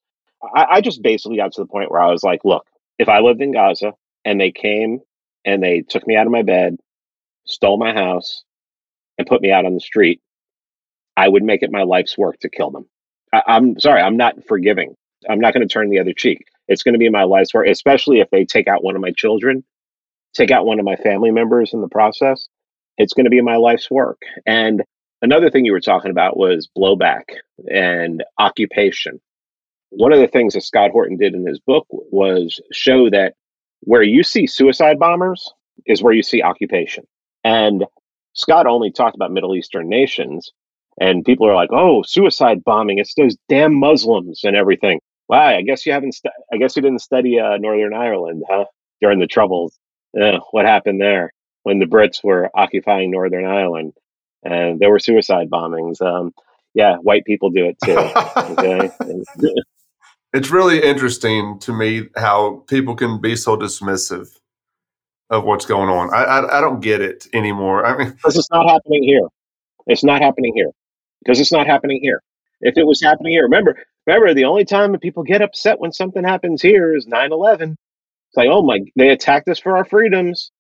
I, 0.56 0.66
I 0.72 0.82
just 0.82 1.02
basically 1.02 1.38
got 1.38 1.54
to 1.54 1.62
the 1.62 1.68
point 1.68 1.92
where 1.92 2.02
I 2.02 2.12
was 2.12 2.24
like, 2.24 2.42
look, 2.44 2.66
if 3.00 3.08
I 3.08 3.20
lived 3.20 3.42
in 3.42 3.54
Gaza 3.54 3.94
and 4.26 4.42
they 4.42 4.52
came 4.52 5.00
and 5.46 5.64
they 5.64 5.82
took 5.82 6.06
me 6.08 6.16
out 6.16 6.26
of 6.26 6.32
my 6.32 6.42
bed, 6.42 6.78
stole 7.46 7.78
my 7.78 7.94
house, 7.94 8.44
and 9.18 9.28
put 9.28 9.42
me 9.42 9.52
out 9.52 9.66
on 9.66 9.74
the 9.74 9.80
street, 9.80 10.22
I 11.16 11.28
would 11.28 11.44
make 11.44 11.62
it 11.62 11.72
my 11.72 11.84
life's 11.84 12.18
work 12.18 12.40
to 12.40 12.50
kill 12.50 12.72
them. 12.72 12.88
I, 13.32 13.44
I'm 13.48 13.80
sorry, 13.80 14.02
I'm 14.02 14.18
not 14.18 14.46
forgiving. 14.48 14.96
I'm 15.30 15.40
not 15.40 15.54
going 15.54 15.66
to 15.68 15.72
turn 15.72 15.90
the 15.90 16.00
other 16.00 16.14
cheek. 16.14 16.46
It's 16.68 16.84
going 16.84 16.94
to 16.94 17.00
be 17.00 17.10
my 17.10 17.24
life's 17.24 17.54
work, 17.54 17.68
especially 17.68 18.20
if 18.20 18.30
they 18.32 18.46
take 18.46 18.68
out 18.68 18.84
one 18.84 18.96
of 18.96 19.02
my 19.02 19.12
children, 19.12 19.64
take 20.34 20.52
out 20.52 20.66
one 20.66 20.80
of 20.80 20.86
my 20.86 20.96
family 20.98 21.32
members 21.32 21.74
in 21.74 21.82
the 21.82 21.88
process. 21.88 22.48
It's 22.98 23.14
going 23.14 23.26
to 23.26 23.30
be 23.30 23.42
my 23.42 23.56
life's 23.56 23.90
work. 23.90 24.20
And 24.46 24.84
another 25.22 25.50
thing 25.50 25.66
you 25.66 25.72
were 25.72 25.82
talking 25.82 26.12
about 26.12 26.38
was 26.38 26.70
blowback 26.78 27.24
and 27.72 28.24
occupation. 28.38 29.20
One 29.90 30.14
of 30.14 30.20
the 30.20 30.28
things 30.28 30.54
that 30.54 30.62
Scott 30.62 30.92
Horton 30.92 31.18
did 31.18 31.34
in 31.34 31.46
his 31.46 31.60
book 31.60 31.86
was 31.90 32.60
show 32.72 33.10
that 33.10 33.34
where 33.82 34.04
you 34.04 34.24
see 34.24 34.48
suicide 34.48 35.00
bombers 35.00 35.52
is 35.86 36.02
where 36.02 36.14
you 36.14 36.24
see 36.24 36.42
occupation. 36.42 37.06
And 37.44 37.86
Scott 38.34 38.66
only 38.66 38.92
talked 38.92 39.16
about 39.16 39.32
Middle 39.32 39.56
Eastern 39.56 39.90
nations, 39.90 40.52
and 41.00 41.26
people 41.26 41.48
are 41.48 41.56
like, 41.56 41.70
"Oh, 41.72 42.02
suicide 42.04 42.64
bombing! 42.64 42.98
It's 42.98 43.14
those 43.16 43.36
damn 43.50 43.76
Muslims 43.76 44.42
and 44.44 44.56
everything." 44.56 45.00
Wow, 45.28 45.48
I 45.48 45.62
guess 45.62 45.86
you 45.86 45.94
haven't. 45.94 46.14
Stu- 46.14 46.30
I 46.52 46.58
guess 46.58 46.76
you 46.76 46.82
didn't 46.82 47.00
study 47.00 47.40
uh, 47.40 47.58
Northern 47.58 47.94
Ireland, 47.94 48.44
huh? 48.50 48.66
During 49.02 49.20
the 49.20 49.28
Troubles, 49.28 49.78
uh, 50.20 50.40
what 50.52 50.66
happened 50.66 51.02
there 51.02 51.34
when 51.64 51.80
the 51.80 51.86
Brits 51.86 52.24
were 52.24 52.50
occupying 52.54 53.12
Northern 53.12 53.46
Ireland, 53.46 53.94
and 54.44 54.80
there 54.80 54.90
were 54.90 55.00
suicide 55.00 55.50
bombings. 55.50 56.02
Um, 56.02 56.34
yeah, 56.74 56.98
white 56.98 57.26
people 57.26 57.50
do 57.50 57.66
it 57.66 57.78
too. 57.84 57.98
Okay. 58.54 58.90
it's 60.34 60.50
really 60.50 60.84
interesting 60.84 61.60
to 61.60 61.74
me 61.74 62.10
how 62.16 62.64
people 62.68 62.96
can 62.96 63.22
be 63.22 63.36
so 63.36 63.56
dismissive 63.56 64.28
of 65.30 65.46
what's 65.46 65.66
going 65.66 65.90
on. 65.90 66.14
I 66.14 66.24
I, 66.24 66.58
I 66.58 66.62
don't 66.62 66.82
get 66.82 67.02
it 67.02 67.28
anymore. 67.34 67.86
I 67.86 67.98
mean, 67.98 68.12
because 68.12 68.38
it's 68.38 68.52
not 68.52 68.70
happening 68.70 69.04
here. 69.04 69.28
It's 69.88 70.04
not 70.04 70.22
happening 70.22 70.54
here 70.56 70.72
because 71.24 71.40
it's 71.40 71.52
not 71.52 71.68
happening 71.68 72.00
here. 72.02 72.22
If 72.62 72.78
it 72.78 72.86
was 72.86 73.02
happening 73.02 73.34
here, 73.34 73.44
remember, 73.44 73.78
remember, 74.08 74.34
the 74.34 74.46
only 74.46 74.66
time 74.66 74.94
that 74.94 75.02
people 75.02 75.24
get 75.24 75.42
upset 75.42 75.80
when 75.80 75.92
something 75.92 76.24
happens 76.24 76.62
here 76.62 76.96
is 76.96 77.06
9-11. 77.08 77.76
It's 78.34 78.38
like, 78.38 78.50
oh 78.50 78.64
my, 78.64 78.80
they 78.96 79.10
attacked 79.10 79.48
us 79.48 79.60
for 79.60 79.78
our 79.78 79.86
freedoms. 79.86 80.52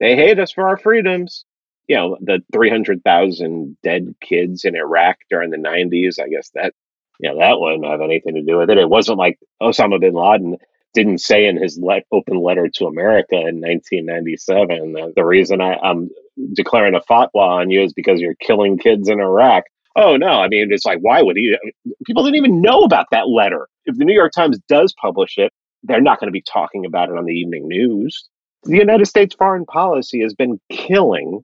They 0.00 0.16
hate 0.16 0.40
us 0.40 0.50
for 0.50 0.66
our 0.66 0.76
freedoms. 0.76 1.44
You 1.86 1.96
know, 1.96 2.16
the 2.20 2.40
300,000 2.52 3.76
dead 3.84 4.16
kids 4.20 4.64
in 4.64 4.74
Iraq 4.74 5.18
during 5.30 5.50
the 5.50 5.56
90s. 5.56 6.18
I 6.20 6.26
guess 6.28 6.50
that, 6.54 6.74
you 7.20 7.30
know, 7.30 7.38
that 7.38 7.60
wouldn't 7.60 7.86
have 7.86 8.00
anything 8.00 8.34
to 8.34 8.42
do 8.42 8.58
with 8.58 8.70
it. 8.70 8.78
It 8.78 8.90
wasn't 8.90 9.18
like 9.18 9.38
Osama 9.62 10.00
bin 10.00 10.14
Laden 10.14 10.56
didn't 10.94 11.18
say 11.18 11.46
in 11.46 11.62
his 11.62 11.78
le- 11.80 12.02
open 12.10 12.42
letter 12.42 12.68
to 12.74 12.86
America 12.86 13.36
in 13.36 13.60
1997 13.60 14.92
that 14.94 15.12
the 15.14 15.24
reason 15.24 15.60
I, 15.60 15.78
am 15.82 16.10
declaring 16.54 16.96
a 16.96 17.00
fatwa 17.00 17.60
on 17.60 17.70
you 17.70 17.84
is 17.84 17.92
because 17.92 18.20
you're 18.20 18.34
killing 18.34 18.78
kids 18.78 19.08
in 19.08 19.20
Iraq. 19.20 19.62
Oh 19.94 20.16
no, 20.16 20.40
I 20.40 20.48
mean 20.48 20.72
it's 20.72 20.84
like 20.84 20.98
why 21.00 21.22
would 21.22 21.36
he? 21.36 21.56
People 22.04 22.24
didn't 22.24 22.36
even 22.36 22.60
know 22.62 22.82
about 22.82 23.06
that 23.12 23.28
letter. 23.28 23.68
If 23.84 23.96
the 23.96 24.04
New 24.04 24.14
York 24.14 24.32
Times 24.32 24.58
does 24.68 24.94
publish 25.00 25.34
it, 25.36 25.52
they're 25.82 26.00
not 26.00 26.20
going 26.20 26.28
to 26.28 26.32
be 26.32 26.42
talking 26.42 26.86
about 26.86 27.08
it 27.08 27.16
on 27.16 27.24
the 27.24 27.32
evening 27.32 27.68
news. 27.68 28.28
The 28.64 28.76
United 28.76 29.06
States 29.06 29.34
foreign 29.34 29.64
policy 29.64 30.22
has 30.22 30.34
been 30.34 30.60
killing 30.70 31.42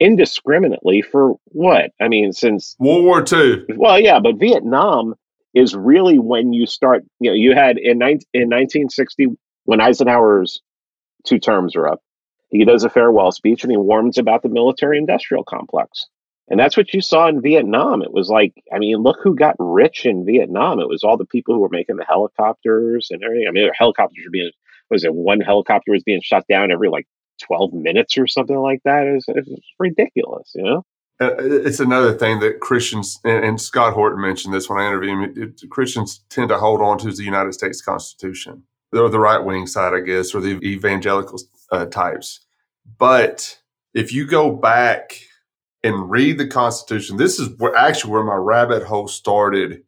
indiscriminately 0.00 1.02
for 1.02 1.34
what? 1.46 1.90
I 2.00 2.08
mean, 2.08 2.32
since 2.32 2.76
World 2.78 3.04
War 3.04 3.24
II. 3.30 3.64
Well, 3.76 4.00
yeah, 4.00 4.20
but 4.20 4.38
Vietnam 4.38 5.14
is 5.54 5.74
really 5.74 6.18
when 6.18 6.52
you 6.52 6.66
start. 6.66 7.04
You 7.20 7.30
know, 7.30 7.36
you 7.36 7.54
had 7.54 7.78
in, 7.78 7.98
19, 7.98 8.26
in 8.34 8.48
1960 8.48 9.28
when 9.64 9.80
Eisenhower's 9.80 10.60
two 11.24 11.38
terms 11.38 11.76
were 11.76 11.88
up. 11.88 12.00
He 12.50 12.64
does 12.64 12.84
a 12.84 12.90
farewell 12.90 13.32
speech 13.32 13.62
and 13.62 13.70
he 13.70 13.76
warns 13.76 14.18
about 14.18 14.42
the 14.42 14.48
military 14.48 14.98
industrial 14.98 15.44
complex. 15.44 16.06
And 16.50 16.58
that's 16.58 16.76
what 16.76 16.94
you 16.94 17.00
saw 17.00 17.28
in 17.28 17.42
Vietnam. 17.42 18.02
It 18.02 18.12
was 18.12 18.28
like, 18.28 18.54
I 18.72 18.78
mean, 18.78 18.98
look 18.98 19.18
who 19.22 19.34
got 19.34 19.56
rich 19.58 20.06
in 20.06 20.24
Vietnam. 20.24 20.80
It 20.80 20.88
was 20.88 21.04
all 21.04 21.16
the 21.16 21.26
people 21.26 21.54
who 21.54 21.60
were 21.60 21.68
making 21.68 21.96
the 21.96 22.04
helicopters 22.04 23.08
and 23.10 23.22
everything. 23.22 23.46
I 23.48 23.52
mean, 23.52 23.70
helicopters 23.74 24.24
were 24.24 24.30
being, 24.30 24.50
was 24.90 25.04
it 25.04 25.14
one 25.14 25.40
helicopter 25.40 25.92
was 25.92 26.02
being 26.02 26.22
shot 26.22 26.44
down 26.48 26.72
every 26.72 26.88
like 26.88 27.06
12 27.42 27.74
minutes 27.74 28.16
or 28.16 28.26
something 28.26 28.56
like 28.56 28.80
that? 28.84 29.06
It 29.06 29.14
was, 29.14 29.24
it 29.28 29.46
was 29.46 29.60
ridiculous, 29.78 30.50
you 30.54 30.62
know? 30.62 30.82
Uh, 31.20 31.34
it's 31.38 31.80
another 31.80 32.14
thing 32.14 32.38
that 32.40 32.60
Christians, 32.60 33.18
and, 33.24 33.44
and, 33.44 33.60
Scott 33.60 33.92
Horton 33.92 34.22
mentioned 34.22 34.54
this 34.54 34.68
when 34.68 34.78
I 34.78 34.86
interviewed 34.86 35.36
him, 35.36 35.54
it, 35.62 35.68
Christians 35.68 36.24
tend 36.30 36.48
to 36.50 36.58
hold 36.58 36.80
on 36.80 36.96
to 36.98 37.10
the 37.10 37.24
United 37.24 37.54
States 37.54 37.82
Constitution. 37.82 38.62
They're 38.92 39.08
the 39.08 39.18
right 39.18 39.44
wing 39.44 39.66
side, 39.66 39.94
I 39.94 40.00
guess, 40.00 40.32
or 40.32 40.40
the 40.40 40.60
evangelical 40.64 41.40
uh, 41.72 41.86
types. 41.86 42.46
But 42.98 43.58
if 43.94 44.12
you 44.12 44.26
go 44.26 44.52
back 44.52 45.20
and 45.82 46.10
read 46.10 46.38
the 46.38 46.46
Constitution, 46.46 47.16
this 47.16 47.38
is 47.38 47.48
where, 47.58 47.74
actually 47.74 48.12
where 48.12 48.24
my 48.24 48.34
rabbit 48.34 48.82
hole 48.82 49.08
started 49.08 49.82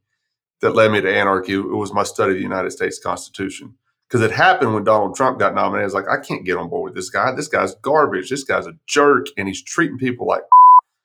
that 0.60 0.74
led 0.74 0.92
me 0.92 1.00
to 1.00 1.12
anarchy. 1.12 1.54
It 1.54 1.62
was 1.62 1.92
my 1.92 2.02
study 2.02 2.32
of 2.32 2.36
the 2.36 2.42
United 2.42 2.70
States 2.70 2.98
Constitution. 2.98 3.74
Because 4.08 4.22
it 4.22 4.32
happened 4.32 4.74
when 4.74 4.82
Donald 4.82 5.14
Trump 5.14 5.38
got 5.38 5.54
nominated. 5.54 5.82
I 5.82 5.86
was 5.86 5.94
like, 5.94 6.08
I 6.08 6.20
can't 6.20 6.44
get 6.44 6.56
on 6.56 6.68
board 6.68 6.90
with 6.90 6.96
this 6.96 7.10
guy. 7.10 7.32
This 7.32 7.46
guy's 7.46 7.76
garbage. 7.76 8.28
This 8.28 8.42
guy's 8.42 8.66
a 8.66 8.72
jerk, 8.88 9.26
and 9.36 9.46
he's 9.46 9.62
treating 9.62 9.98
people 9.98 10.26
like. 10.26 10.42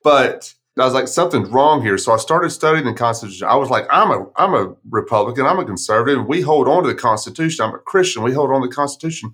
But 0.02 0.54
I 0.78 0.84
was 0.84 0.94
like, 0.94 1.08
something's 1.08 1.48
wrong 1.48 1.82
here. 1.82 1.98
So 1.98 2.12
I 2.12 2.16
started 2.16 2.50
studying 2.50 2.84
the 2.84 2.92
Constitution. 2.92 3.48
I 3.48 3.56
was 3.56 3.70
like, 3.70 3.86
I'm 3.90 4.10
a 4.10 4.26
I'm 4.36 4.54
a 4.54 4.74
Republican. 4.90 5.46
I'm 5.46 5.58
a 5.58 5.64
conservative. 5.64 6.26
We 6.26 6.42
hold 6.42 6.68
on 6.68 6.82
to 6.82 6.88
the 6.88 6.94
Constitution. 6.94 7.64
I'm 7.64 7.74
a 7.74 7.78
Christian. 7.78 8.22
We 8.22 8.32
hold 8.32 8.50
on 8.50 8.60
to 8.60 8.68
the 8.68 8.74
Constitution. 8.74 9.32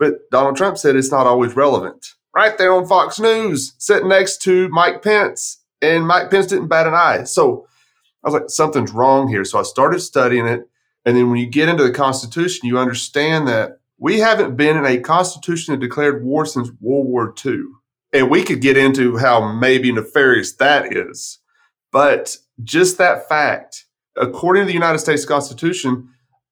But 0.00 0.30
Donald 0.30 0.56
Trump 0.56 0.78
said 0.78 0.96
it's 0.96 1.12
not 1.12 1.26
always 1.26 1.54
relevant. 1.54 2.14
Right 2.34 2.56
there 2.58 2.72
on 2.72 2.86
Fox 2.86 3.18
News, 3.18 3.74
sitting 3.78 4.08
next 4.08 4.42
to 4.42 4.68
Mike 4.68 5.02
Pence, 5.02 5.62
and 5.82 6.06
Mike 6.06 6.30
Pence 6.30 6.46
didn't 6.46 6.68
bat 6.68 6.86
an 6.86 6.94
eye. 6.94 7.24
So 7.24 7.66
I 8.22 8.28
was 8.28 8.34
like, 8.34 8.50
something's 8.50 8.92
wrong 8.92 9.28
here. 9.28 9.44
So 9.44 9.58
I 9.58 9.62
started 9.62 10.00
studying 10.00 10.46
it. 10.46 10.68
And 11.04 11.16
then 11.16 11.30
when 11.30 11.40
you 11.40 11.46
get 11.46 11.68
into 11.68 11.82
the 11.82 11.92
Constitution, 11.92 12.68
you 12.68 12.78
understand 12.78 13.48
that 13.48 13.80
we 13.98 14.20
haven't 14.20 14.56
been 14.56 14.76
in 14.76 14.86
a 14.86 15.00
constitution 15.00 15.72
that 15.72 15.80
declared 15.80 16.22
war 16.22 16.46
since 16.46 16.70
World 16.80 17.06
War 17.06 17.34
II. 17.44 17.62
And 18.12 18.30
we 18.30 18.42
could 18.44 18.60
get 18.60 18.76
into 18.76 19.16
how 19.16 19.52
maybe 19.52 19.90
nefarious 19.90 20.52
that 20.56 20.94
is. 20.96 21.38
But 21.90 22.36
just 22.62 22.98
that 22.98 23.28
fact, 23.28 23.86
according 24.16 24.62
to 24.62 24.66
the 24.66 24.72
United 24.72 24.98
States 24.98 25.24
Constitution, 25.24 26.10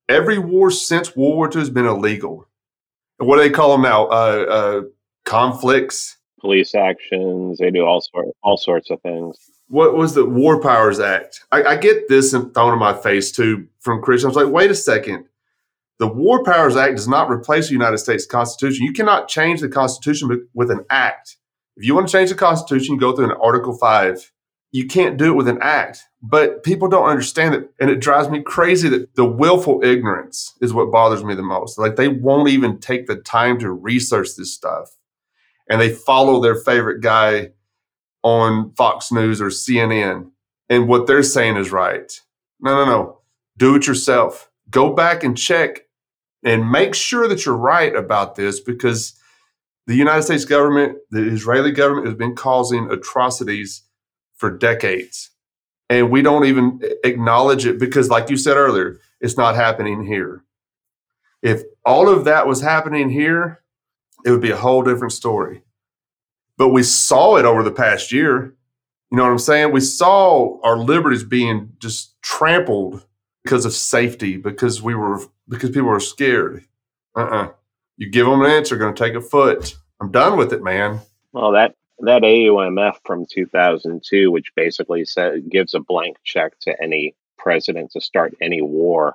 every 0.08 0.38
war 0.38 0.70
since 0.70 1.14
World 1.14 1.36
War 1.36 1.50
II 1.52 1.60
has 1.60 1.70
been 1.70 1.86
illegal 1.86 2.48
what 3.18 3.36
do 3.36 3.42
they 3.42 3.50
call 3.50 3.72
them 3.72 3.82
now? 3.82 4.06
Uh, 4.06 4.46
uh, 4.48 4.82
conflicts, 5.28 6.16
police 6.40 6.74
actions. 6.74 7.58
They 7.58 7.70
do 7.70 7.84
all 7.84 8.00
sort 8.00 8.28
all 8.42 8.56
sorts 8.56 8.90
of 8.90 9.00
things. 9.02 9.36
What 9.68 9.94
was 9.94 10.14
the 10.14 10.24
War 10.24 10.60
Powers 10.60 10.98
Act? 10.98 11.44
I, 11.52 11.62
I 11.62 11.76
get 11.76 12.08
this 12.08 12.30
thrown 12.30 12.72
in 12.72 12.78
my 12.78 12.94
face 12.94 13.30
too 13.30 13.68
from 13.80 14.00
Christians. 14.00 14.36
I 14.36 14.40
was 14.40 14.46
like, 14.46 14.54
wait 14.54 14.70
a 14.70 14.74
second. 14.74 15.26
The 15.98 16.06
War 16.08 16.42
Powers 16.44 16.76
Act 16.76 16.96
does 16.96 17.08
not 17.08 17.30
replace 17.30 17.66
the 17.66 17.74
United 17.74 17.98
States 17.98 18.24
Constitution. 18.24 18.86
You 18.86 18.92
cannot 18.92 19.28
change 19.28 19.60
the 19.60 19.68
Constitution 19.68 20.46
with 20.54 20.70
an 20.70 20.84
act. 20.90 21.36
If 21.76 21.84
you 21.84 21.94
want 21.94 22.08
to 22.08 22.12
change 22.12 22.30
the 22.30 22.36
Constitution, 22.36 22.94
you 22.94 23.00
go 23.00 23.14
through 23.14 23.30
an 23.30 23.36
Article 23.42 23.76
5. 23.76 24.32
You 24.70 24.86
can't 24.86 25.16
do 25.16 25.26
it 25.26 25.36
with 25.36 25.48
an 25.48 25.58
act. 25.60 26.04
But 26.22 26.62
people 26.62 26.88
don't 26.88 27.08
understand 27.08 27.54
it. 27.54 27.70
And 27.80 27.90
it 27.90 28.00
drives 28.00 28.28
me 28.28 28.42
crazy 28.42 28.88
that 28.88 29.14
the 29.16 29.24
willful 29.24 29.82
ignorance 29.84 30.54
is 30.60 30.72
what 30.72 30.92
bothers 30.92 31.24
me 31.24 31.34
the 31.34 31.42
most. 31.42 31.78
Like 31.78 31.96
they 31.96 32.08
won't 32.08 32.48
even 32.48 32.78
take 32.78 33.06
the 33.06 33.16
time 33.16 33.58
to 33.58 33.70
research 33.70 34.28
this 34.36 34.52
stuff. 34.54 34.96
And 35.68 35.80
they 35.80 35.90
follow 35.90 36.40
their 36.40 36.54
favorite 36.54 37.00
guy 37.00 37.50
on 38.22 38.72
Fox 38.72 39.12
News 39.12 39.40
or 39.40 39.48
CNN. 39.48 40.30
And 40.68 40.88
what 40.88 41.06
they're 41.06 41.22
saying 41.22 41.56
is 41.56 41.70
right. 41.70 42.20
No, 42.60 42.84
no, 42.84 42.90
no. 42.90 43.20
Do 43.56 43.74
it 43.74 43.86
yourself. 43.86 44.50
Go 44.70 44.92
back 44.92 45.22
and 45.22 45.36
check 45.36 45.86
and 46.44 46.70
make 46.70 46.94
sure 46.94 47.28
that 47.28 47.44
you're 47.44 47.56
right 47.56 47.94
about 47.94 48.34
this 48.36 48.60
because 48.60 49.18
the 49.86 49.94
United 49.94 50.22
States 50.22 50.44
government, 50.44 50.98
the 51.10 51.22
Israeli 51.22 51.72
government 51.72 52.06
has 52.06 52.14
been 52.14 52.34
causing 52.34 52.90
atrocities 52.90 53.82
for 54.36 54.50
decades. 54.50 55.30
And 55.90 56.10
we 56.10 56.20
don't 56.20 56.44
even 56.44 56.80
acknowledge 57.04 57.64
it 57.64 57.78
because, 57.78 58.10
like 58.10 58.28
you 58.28 58.36
said 58.36 58.56
earlier, 58.56 59.00
it's 59.20 59.38
not 59.38 59.54
happening 59.54 60.06
here. 60.06 60.44
If 61.42 61.62
all 61.84 62.08
of 62.08 62.24
that 62.26 62.46
was 62.46 62.60
happening 62.60 63.08
here, 63.10 63.62
it 64.24 64.30
would 64.30 64.40
be 64.40 64.50
a 64.50 64.56
whole 64.56 64.82
different 64.82 65.12
story. 65.12 65.62
But 66.56 66.68
we 66.68 66.82
saw 66.82 67.36
it 67.36 67.44
over 67.44 67.62
the 67.62 67.70
past 67.70 68.12
year. 68.12 68.54
You 69.10 69.16
know 69.16 69.24
what 69.24 69.30
I'm 69.30 69.38
saying? 69.38 69.72
We 69.72 69.80
saw 69.80 70.60
our 70.62 70.76
liberties 70.76 71.24
being 71.24 71.72
just 71.78 72.20
trampled 72.20 73.06
because 73.42 73.64
of 73.64 73.72
safety, 73.72 74.36
because 74.36 74.82
we 74.82 74.94
were 74.94 75.20
because 75.48 75.70
people 75.70 75.88
were 75.88 76.00
scared. 76.00 76.64
Uh-uh. 77.16 77.52
You 77.96 78.10
give 78.10 78.26
them 78.26 78.42
an 78.42 78.50
inch, 78.50 78.68
they're 78.68 78.78
going 78.78 78.94
to 78.94 79.04
take 79.04 79.14
a 79.14 79.20
foot. 79.20 79.74
I'm 80.00 80.10
done 80.10 80.36
with 80.36 80.52
it, 80.52 80.62
man. 80.62 81.00
Well, 81.32 81.52
that 81.52 81.74
that 82.00 82.22
AUMF 82.22 82.96
from 83.04 83.26
2002, 83.28 84.30
which 84.30 84.52
basically 84.54 85.04
says, 85.04 85.42
gives 85.48 85.74
a 85.74 85.80
blank 85.80 86.16
check 86.24 86.52
to 86.60 86.80
any 86.82 87.14
president 87.38 87.90
to 87.92 88.00
start 88.00 88.34
any 88.40 88.62
war. 88.62 89.14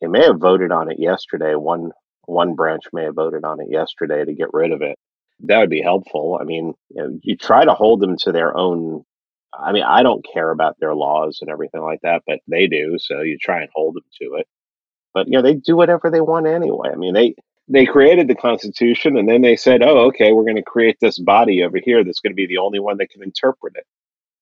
They 0.00 0.06
may 0.06 0.24
have 0.24 0.38
voted 0.38 0.70
on 0.70 0.90
it 0.90 1.00
yesterday. 1.00 1.54
One 1.54 1.92
one 2.26 2.54
branch 2.54 2.84
may 2.92 3.04
have 3.04 3.14
voted 3.14 3.44
on 3.44 3.60
it 3.60 3.68
yesterday 3.70 4.24
to 4.24 4.32
get 4.32 4.52
rid 4.52 4.72
of 4.72 4.82
it. 4.82 4.98
That 5.40 5.58
would 5.58 5.70
be 5.70 5.82
helpful. 5.82 6.38
I 6.40 6.44
mean, 6.44 6.74
you, 6.90 7.02
know, 7.02 7.18
you 7.22 7.36
try 7.36 7.64
to 7.64 7.74
hold 7.74 8.00
them 8.00 8.16
to 8.18 8.32
their 8.32 8.56
own. 8.56 9.04
I 9.52 9.72
mean, 9.72 9.82
I 9.82 10.02
don't 10.02 10.24
care 10.32 10.50
about 10.50 10.76
their 10.80 10.94
laws 10.94 11.38
and 11.40 11.50
everything 11.50 11.82
like 11.82 12.00
that, 12.02 12.22
but 12.26 12.38
they 12.46 12.66
do. 12.66 12.96
So 12.98 13.20
you 13.20 13.38
try 13.38 13.60
and 13.60 13.70
hold 13.74 13.96
them 13.96 14.04
to 14.22 14.34
it. 14.36 14.46
But 15.12 15.26
you 15.26 15.34
know, 15.34 15.42
they 15.42 15.54
do 15.54 15.76
whatever 15.76 16.10
they 16.10 16.20
want 16.20 16.46
anyway. 16.46 16.90
I 16.92 16.96
mean, 16.96 17.12
they 17.12 17.34
they 17.68 17.86
created 17.86 18.28
the 18.28 18.34
Constitution 18.34 19.16
and 19.16 19.28
then 19.28 19.42
they 19.42 19.56
said, 19.56 19.82
oh, 19.82 20.06
okay, 20.06 20.32
we're 20.32 20.44
going 20.44 20.56
to 20.56 20.62
create 20.62 20.98
this 21.00 21.18
body 21.18 21.62
over 21.62 21.78
here 21.82 22.04
that's 22.04 22.20
going 22.20 22.32
to 22.32 22.36
be 22.36 22.46
the 22.46 22.58
only 22.58 22.80
one 22.80 22.98
that 22.98 23.10
can 23.10 23.22
interpret 23.22 23.74
it. 23.76 23.86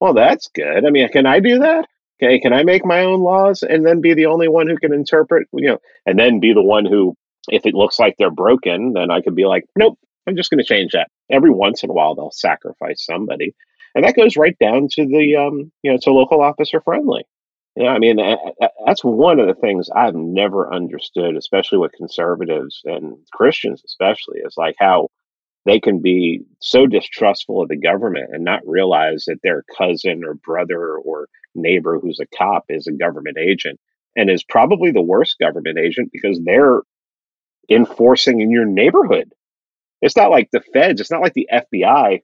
Well, 0.01 0.15
that's 0.15 0.49
good. 0.49 0.87
I 0.87 0.91
mean, 0.91 1.09
can 1.11 1.27
I 1.27 1.41
do 1.41 1.59
that? 1.59 1.87
Okay, 2.23 2.39
can 2.39 2.53
I 2.53 2.65
make 2.65 2.85
my 2.85 3.01
own 3.01 3.21
laws 3.21 3.63
and 3.63 3.85
then 3.87 4.01
be 4.01 4.15
the 4.15 4.27
only 4.27 4.49
one 4.49 4.69
who 4.69 4.77
can 4.77 4.93
interpret, 4.93 5.49
you 5.53 5.69
know, 5.69 5.79
and 6.05 6.19
then 6.19 6.41
be 6.41 6.53
the 6.53 6.63
one 6.63 6.85
who, 6.85 7.15
if 7.51 7.67
it 7.67 7.75
looks 7.75 7.99
like 7.99 8.17
they're 8.19 8.31
broken, 8.31 8.93
then 8.95 9.11
I 9.11 9.21
could 9.21 9.35
be 9.35 9.47
like, 9.47 9.65
nope, 9.77 9.99
I'm 10.27 10.37
just 10.37 10.51
going 10.51 10.59
to 10.59 10.65
change 10.65 10.93
that. 10.93 11.09
Every 11.31 11.51
once 11.51 11.83
in 11.83 11.91
a 11.91 11.93
while, 11.93 12.15
they'll 12.15 12.31
sacrifice 12.31 13.05
somebody. 13.05 13.55
And 13.95 14.05
that 14.05 14.17
goes 14.17 14.37
right 14.37 14.57
down 14.61 14.89
to 14.93 15.07
the, 15.07 15.37
um, 15.37 15.73
you 15.83 15.91
know, 15.91 15.99
to 16.03 16.13
local 16.13 16.43
officer 16.43 16.81
friendly. 16.81 17.25
Yeah, 17.77 17.91
I 17.91 17.99
mean, 17.99 18.19
that's 18.85 19.05
one 19.05 19.39
of 19.39 19.47
the 19.47 19.55
things 19.55 19.89
I've 19.95 20.15
never 20.15 20.73
understood, 20.73 21.37
especially 21.37 21.79
with 21.79 21.93
conservatives 21.93 22.81
and 22.85 23.17
Christians, 23.33 23.83
especially, 23.85 24.41
is 24.41 24.55
like 24.57 24.75
how 24.79 25.09
they 25.67 25.79
can 25.79 26.01
be 26.01 26.41
so 26.61 26.87
distrustful 26.87 27.63
of 27.63 27.69
the 27.69 27.77
government 27.77 28.31
and 28.33 28.45
not 28.45 28.67
realize 28.67 29.25
that 29.27 29.39
their 29.43 29.65
cousin 29.77 30.25
or 30.25 30.35
brother 30.35 30.97
or 30.97 31.29
neighbor 31.55 31.99
who's 31.99 32.21
a 32.21 32.37
cop 32.37 32.65
is 32.69 32.87
a 32.87 32.93
government 32.93 33.39
agent 33.39 33.79
and 34.17 34.31
is 34.31 34.43
probably 34.45 34.91
the 34.91 35.03
worst 35.03 35.37
government 35.39 35.79
agent 35.79 36.11
because 36.13 36.41
they're 36.45 36.81
enforcing 37.71 38.41
in 38.41 38.51
your 38.51 38.67
neighborhood. 38.67 39.33
It's 40.03 40.17
not 40.17 40.31
like 40.31 40.51
the 40.51 40.63
feds, 40.73 41.01
it's 41.01 41.11
not 41.11 41.23
like 41.23 41.35
the 41.35 41.49
FBI 41.53 42.23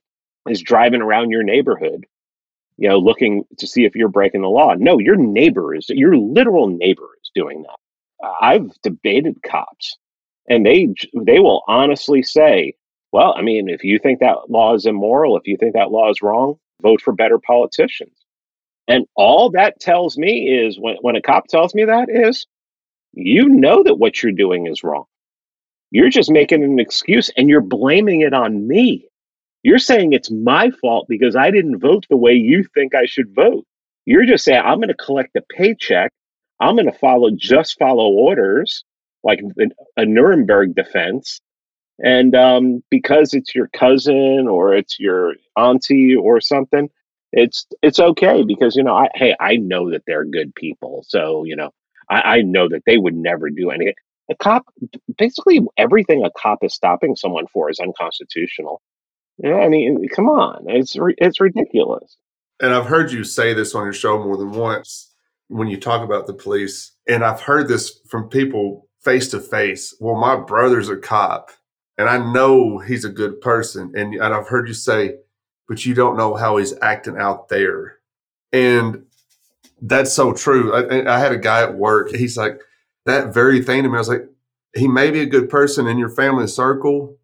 is 0.49 0.61
driving 0.61 1.01
around 1.01 1.31
your 1.31 1.43
neighborhood 1.43 2.05
you 2.77 2.87
know, 2.87 2.99
looking 2.99 3.43
to 3.57 3.67
see 3.67 3.85
if 3.85 3.95
you're 3.95 4.07
breaking 4.07 4.41
the 4.41 4.47
law. 4.47 4.73
No, 4.77 4.99
your 4.99 5.15
neighbor 5.15 5.75
is, 5.75 5.89
your 5.89 6.15
literal 6.15 6.67
neighbor 6.67 7.09
is 7.23 7.31
doing 7.33 7.63
that. 7.63 8.29
I've 8.41 8.71
debated 8.81 9.41
cops 9.43 9.97
and 10.47 10.65
they, 10.65 10.87
they 11.19 11.39
will 11.39 11.63
honestly 11.67 12.21
say, 12.21 12.75
well, 13.11 13.33
I 13.35 13.41
mean, 13.41 13.69
if 13.69 13.83
you 13.83 13.99
think 13.99 14.19
that 14.19 14.49
law 14.49 14.75
is 14.75 14.85
immoral, 14.85 15.37
if 15.37 15.47
you 15.47 15.57
think 15.57 15.73
that 15.73 15.91
law 15.91 16.09
is 16.11 16.21
wrong, 16.21 16.55
vote 16.81 17.01
for 17.01 17.13
better 17.13 17.39
politicians. 17.39 18.13
And 18.87 19.05
all 19.15 19.49
that 19.51 19.79
tells 19.79 20.17
me 20.17 20.47
is 20.47 20.79
when, 20.79 20.97
when 21.01 21.15
a 21.15 21.21
cop 21.21 21.47
tells 21.47 21.73
me 21.73 21.85
that 21.85 22.09
is, 22.09 22.45
you 23.13 23.49
know 23.49 23.83
that 23.83 23.95
what 23.95 24.21
you're 24.21 24.31
doing 24.31 24.67
is 24.67 24.83
wrong. 24.83 25.05
You're 25.91 26.09
just 26.09 26.31
making 26.31 26.63
an 26.63 26.79
excuse 26.79 27.29
and 27.37 27.49
you're 27.49 27.61
blaming 27.61 28.21
it 28.21 28.33
on 28.33 28.67
me. 28.67 29.07
You're 29.63 29.79
saying 29.79 30.13
it's 30.13 30.31
my 30.31 30.71
fault 30.81 31.07
because 31.09 31.35
I 31.35 31.51
didn't 31.51 31.79
vote 31.79 32.05
the 32.09 32.17
way 32.17 32.33
you 32.33 32.63
think 32.73 32.93
I 32.95 33.05
should 33.05 33.33
vote. 33.33 33.65
You're 34.05 34.25
just 34.25 34.43
saying 34.45 34.61
I'm 34.63 34.77
going 34.77 34.89
to 34.89 34.93
collect 34.93 35.35
a 35.35 35.41
paycheck. 35.55 36.11
I'm 36.59 36.75
going 36.75 36.91
to 36.91 36.97
follow 36.97 37.29
just 37.35 37.77
follow 37.77 38.09
orders 38.09 38.83
like 39.23 39.41
a 39.97 40.05
Nuremberg 40.05 40.75
defense. 40.75 41.41
And 42.03 42.35
um, 42.35 42.83
because 42.89 43.33
it's 43.33 43.55
your 43.55 43.67
cousin 43.69 44.47
or 44.47 44.73
it's 44.73 44.99
your 44.99 45.35
auntie 45.57 46.15
or 46.15 46.39
something, 46.39 46.89
it's 47.33 47.65
it's 47.81 47.99
okay 47.99 48.43
because 48.43 48.75
you 48.75 48.83
know 48.83 48.95
I, 48.95 49.09
hey 49.15 49.35
I 49.39 49.57
know 49.57 49.91
that 49.91 50.03
they're 50.07 50.23
good 50.25 50.53
people, 50.55 51.03
so 51.07 51.43
you 51.43 51.55
know 51.55 51.71
I, 52.09 52.21
I 52.21 52.41
know 52.41 52.69
that 52.69 52.83
they 52.85 52.97
would 52.97 53.15
never 53.15 53.49
do 53.49 53.71
anything. 53.71 53.95
A 54.29 54.35
cop, 54.35 54.65
basically 55.17 55.61
everything 55.77 56.23
a 56.23 56.31
cop 56.37 56.63
is 56.63 56.73
stopping 56.73 57.15
someone 57.15 57.47
for 57.47 57.69
is 57.69 57.79
unconstitutional. 57.79 58.81
Yeah, 59.37 59.55
I 59.55 59.69
mean, 59.69 60.05
come 60.13 60.29
on, 60.29 60.65
it's 60.67 60.95
it's 61.17 61.39
ridiculous. 61.39 62.17
And 62.59 62.73
I've 62.73 62.87
heard 62.87 63.11
you 63.11 63.23
say 63.23 63.53
this 63.53 63.75
on 63.75 63.83
your 63.83 63.93
show 63.93 64.21
more 64.21 64.35
than 64.35 64.51
once 64.51 65.13
when 65.47 65.67
you 65.67 65.79
talk 65.79 66.03
about 66.03 66.27
the 66.27 66.33
police, 66.33 66.91
and 67.07 67.23
I've 67.23 67.41
heard 67.41 67.67
this 67.67 67.99
from 68.09 68.29
people 68.29 68.89
face 69.03 69.29
to 69.29 69.39
face. 69.39 69.95
Well, 69.99 70.15
my 70.15 70.35
brother's 70.35 70.89
a 70.89 70.97
cop, 70.97 71.51
and 71.97 72.09
I 72.09 72.17
know 72.17 72.79
he's 72.79 73.05
a 73.05 73.09
good 73.09 73.39
person, 73.41 73.93
and 73.95 74.15
and 74.15 74.33
I've 74.33 74.47
heard 74.47 74.67
you 74.67 74.73
say, 74.73 75.15
but 75.67 75.85
you 75.85 75.93
don't 75.93 76.17
know 76.17 76.33
how 76.33 76.57
he's 76.57 76.73
acting 76.81 77.17
out 77.17 77.49
there, 77.49 77.99
and 78.51 79.05
that's 79.81 80.11
so 80.11 80.33
true. 80.33 80.73
I, 80.73 81.15
I 81.15 81.19
had 81.19 81.31
a 81.31 81.37
guy 81.37 81.61
at 81.61 81.75
work. 81.75 82.09
He's 82.09 82.37
like 82.37 82.59
that 83.07 83.33
very 83.33 83.61
thing 83.63 83.83
to 83.83 83.89
me. 83.89 83.95
I 83.95 83.99
was 83.99 84.09
like, 84.09 84.29
he 84.75 84.87
may 84.87 85.11
be 85.11 85.21
a 85.21 85.25
good 85.25 85.49
person 85.49 85.87
in 85.87 85.97
your 85.97 86.09
family 86.09 86.47
circle, 86.47 87.17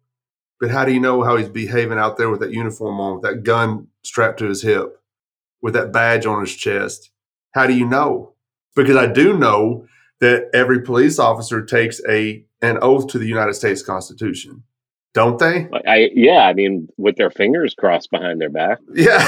but 0.58 0.70
how 0.70 0.84
do 0.84 0.92
you 0.92 1.00
know 1.00 1.22
how 1.22 1.36
he's 1.36 1.48
behaving 1.48 1.98
out 1.98 2.16
there 2.16 2.30
with 2.30 2.40
that 2.40 2.52
uniform 2.52 3.00
on, 3.00 3.14
with 3.14 3.22
that 3.22 3.44
gun 3.44 3.88
strapped 4.02 4.38
to 4.40 4.46
his 4.46 4.62
hip, 4.62 5.00
with 5.62 5.74
that 5.74 5.92
badge 5.92 6.26
on 6.26 6.40
his 6.40 6.54
chest? 6.54 7.10
How 7.52 7.66
do 7.66 7.74
you 7.74 7.86
know? 7.86 8.32
Because 8.74 8.96
I 8.96 9.06
do 9.06 9.36
know 9.36 9.86
that 10.20 10.48
every 10.52 10.82
police 10.82 11.18
officer 11.18 11.64
takes 11.64 12.00
a 12.08 12.44
an 12.62 12.78
oath 12.80 13.08
to 13.08 13.18
the 13.18 13.26
United 13.26 13.54
States 13.54 13.82
Constitution, 13.82 14.64
don't 15.12 15.38
they? 15.38 15.68
I 15.86 16.10
yeah, 16.14 16.46
I 16.46 16.54
mean, 16.54 16.88
with 16.96 17.16
their 17.16 17.30
fingers 17.30 17.74
crossed 17.74 18.10
behind 18.10 18.40
their 18.40 18.50
back. 18.50 18.78
Yeah, 18.94 19.18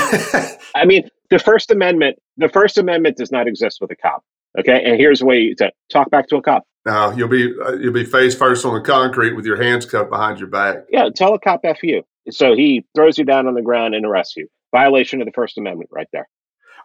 I 0.74 0.86
mean, 0.86 1.08
the 1.30 1.38
First 1.38 1.70
Amendment. 1.70 2.18
The 2.38 2.48
First 2.48 2.78
Amendment 2.78 3.18
does 3.18 3.30
not 3.30 3.46
exist 3.46 3.78
with 3.80 3.90
a 3.90 3.96
cop. 3.96 4.24
Okay, 4.58 4.82
and 4.84 4.98
here's 4.98 5.20
the 5.20 5.26
way 5.26 5.54
to 5.54 5.70
talk 5.90 6.10
back 6.10 6.28
to 6.28 6.36
a 6.36 6.42
cop. 6.42 6.64
Now 6.84 7.10
you'll 7.10 7.28
be 7.28 7.52
uh, 7.64 7.74
you'll 7.74 7.92
be 7.92 8.04
face 8.04 8.34
first 8.34 8.64
on 8.64 8.74
the 8.74 8.80
concrete 8.80 9.34
with 9.34 9.44
your 9.44 9.60
hands 9.60 9.84
cupped 9.84 10.10
behind 10.10 10.38
your 10.38 10.48
back. 10.48 10.84
Yeah, 10.90 11.08
tell 11.14 11.34
a 11.34 11.40
cop 11.40 11.60
f 11.64 11.82
you. 11.82 12.02
So 12.30 12.54
he 12.54 12.84
throws 12.94 13.18
you 13.18 13.24
down 13.24 13.46
on 13.46 13.54
the 13.54 13.62
ground 13.62 13.94
and 13.94 14.06
arrests 14.06 14.36
you. 14.36 14.48
Violation 14.72 15.20
of 15.20 15.26
the 15.26 15.32
First 15.32 15.58
Amendment, 15.58 15.90
right 15.92 16.08
there. 16.12 16.28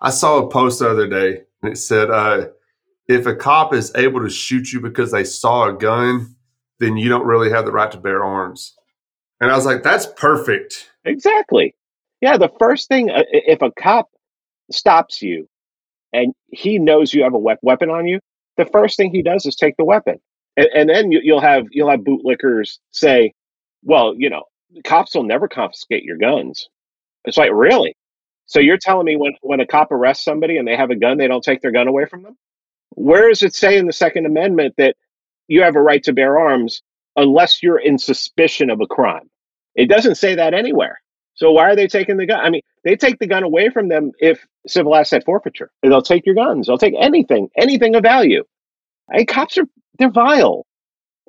I 0.01 0.09
saw 0.09 0.39
a 0.39 0.49
post 0.49 0.79
the 0.79 0.89
other 0.89 1.07
day 1.07 1.43
and 1.61 1.71
it 1.71 1.77
said, 1.77 2.09
uh, 2.09 2.47
"If 3.07 3.25
a 3.25 3.35
cop 3.35 3.73
is 3.73 3.91
able 3.95 4.21
to 4.21 4.29
shoot 4.29 4.73
you 4.73 4.81
because 4.81 5.11
they 5.11 5.23
saw 5.23 5.69
a 5.69 5.73
gun, 5.73 6.35
then 6.79 6.97
you 6.97 7.09
don't 7.09 7.25
really 7.25 7.51
have 7.51 7.65
the 7.65 7.71
right 7.71 7.91
to 7.91 7.99
bear 7.99 8.23
arms." 8.23 8.75
And 9.39 9.51
I 9.51 9.55
was 9.55 9.65
like, 9.65 9.83
"That's 9.83 10.07
perfect." 10.07 10.89
Exactly. 11.05 11.75
Yeah, 12.21 12.37
the 12.37 12.51
first 12.59 12.87
thing 12.87 13.11
uh, 13.11 13.23
if 13.31 13.61
a 13.61 13.71
cop 13.71 14.09
stops 14.71 15.21
you 15.21 15.47
and 16.13 16.33
he 16.49 16.79
knows 16.79 17.13
you 17.13 17.23
have 17.23 17.33
a 17.33 17.37
weapon 17.61 17.89
on 17.89 18.07
you, 18.07 18.19
the 18.57 18.65
first 18.65 18.97
thing 18.97 19.11
he 19.11 19.21
does 19.21 19.45
is 19.45 19.55
take 19.55 19.77
the 19.77 19.85
weapon, 19.85 20.19
and, 20.57 20.67
and 20.73 20.89
then 20.89 21.11
you, 21.11 21.33
will 21.33 21.41
have 21.41 21.65
you'll 21.71 21.89
have 21.89 22.01
bootlickers 22.01 22.79
say, 22.91 23.33
"Well, 23.83 24.13
you 24.17 24.29
know, 24.29 24.43
cops 24.83 25.15
will 25.15 25.23
never 25.23 25.47
confiscate 25.47 26.03
your 26.03 26.17
guns. 26.17 26.69
It's 27.25 27.37
like, 27.37 27.51
really? 27.53 27.95
So 28.45 28.59
you're 28.59 28.77
telling 28.77 29.05
me 29.05 29.15
when, 29.15 29.33
when 29.41 29.59
a 29.59 29.67
cop 29.67 29.91
arrests 29.91 30.25
somebody 30.25 30.57
and 30.57 30.67
they 30.67 30.75
have 30.75 30.89
a 30.89 30.95
gun, 30.95 31.17
they 31.17 31.27
don't 31.27 31.43
take 31.43 31.61
their 31.61 31.71
gun 31.71 31.87
away 31.87 32.05
from 32.05 32.23
them? 32.23 32.37
Where 32.89 33.29
does 33.29 33.43
it 33.43 33.55
say 33.55 33.77
in 33.77 33.85
the 33.85 33.93
Second 33.93 34.25
Amendment 34.25 34.75
that 34.77 34.95
you 35.47 35.61
have 35.61 35.75
a 35.75 35.81
right 35.81 36.03
to 36.03 36.13
bear 36.13 36.37
arms 36.37 36.81
unless 37.15 37.63
you're 37.63 37.79
in 37.79 37.97
suspicion 37.97 38.69
of 38.69 38.81
a 38.81 38.87
crime? 38.87 39.29
It 39.75 39.87
doesn't 39.87 40.15
say 40.15 40.35
that 40.35 40.53
anywhere. 40.53 41.01
So 41.41 41.51
why 41.51 41.71
are 41.71 41.75
they 41.75 41.87
taking 41.87 42.17
the 42.17 42.27
gun? 42.27 42.39
I 42.39 42.51
mean, 42.51 42.61
they 42.83 42.95
take 42.95 43.17
the 43.17 43.25
gun 43.25 43.41
away 43.41 43.71
from 43.71 43.89
them 43.89 44.11
if 44.19 44.45
civil 44.67 44.95
asset 44.95 45.25
forfeiture. 45.25 45.71
They'll 45.81 46.03
take 46.03 46.23
your 46.23 46.35
guns. 46.35 46.67
They'll 46.67 46.77
take 46.77 46.93
anything, 46.99 47.49
anything 47.57 47.95
of 47.95 48.03
value. 48.03 48.43
I 49.11 49.25
cops 49.25 49.57
are 49.57 49.65
they're 49.97 50.11
vile, 50.11 50.67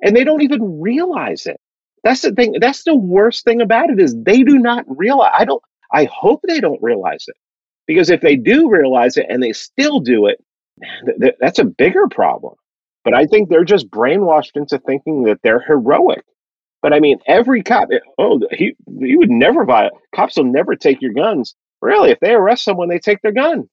and 0.03 0.15
they 0.15 0.23
don't 0.23 0.43
even 0.43 0.79
realize 0.79 1.47
it. 1.47 1.59
That's 2.03 2.21
the 2.21 2.31
thing. 2.31 2.57
That's 2.61 2.83
the 2.83 2.95
worst 2.95 3.43
thing 3.43 3.59
about 3.59 3.89
it 3.89 3.99
is 3.99 4.15
they 4.15 4.43
do 4.43 4.59
not 4.59 4.85
realize. 4.87 5.31
I 5.35 5.45
don't. 5.45 5.63
I 5.91 6.05
hope 6.13 6.41
they 6.47 6.59
don't 6.59 6.81
realize 6.83 7.25
it, 7.27 7.35
because 7.87 8.11
if 8.11 8.21
they 8.21 8.35
do 8.35 8.69
realize 8.69 9.17
it 9.17 9.25
and 9.29 9.41
they 9.41 9.53
still 9.53 9.99
do 9.99 10.27
it, 10.27 10.37
th- 11.05 11.17
th- 11.19 11.35
that's 11.39 11.57
a 11.59 11.65
bigger 11.65 12.07
problem. 12.07 12.53
But 13.03 13.15
I 13.15 13.25
think 13.25 13.49
they're 13.49 13.63
just 13.63 13.89
brainwashed 13.89 14.51
into 14.57 14.77
thinking 14.77 15.23
that 15.23 15.39
they're 15.43 15.59
heroic. 15.59 16.23
But 16.83 16.93
I 16.93 16.99
mean, 16.99 17.17
every 17.25 17.63
cop. 17.63 17.87
Eh, 17.91 17.99
oh, 18.19 18.41
he 18.51 18.75
he 18.99 19.15
would 19.15 19.31
never 19.31 19.65
violate. 19.65 19.93
Cops 20.13 20.37
will 20.37 20.43
never 20.43 20.75
take 20.75 21.01
your 21.01 21.13
guns. 21.13 21.55
Really, 21.81 22.11
if 22.11 22.19
they 22.19 22.33
arrest 22.33 22.65
someone, 22.65 22.89
they 22.89 22.99
take 22.99 23.21
their 23.21 23.31
gun. 23.31 23.69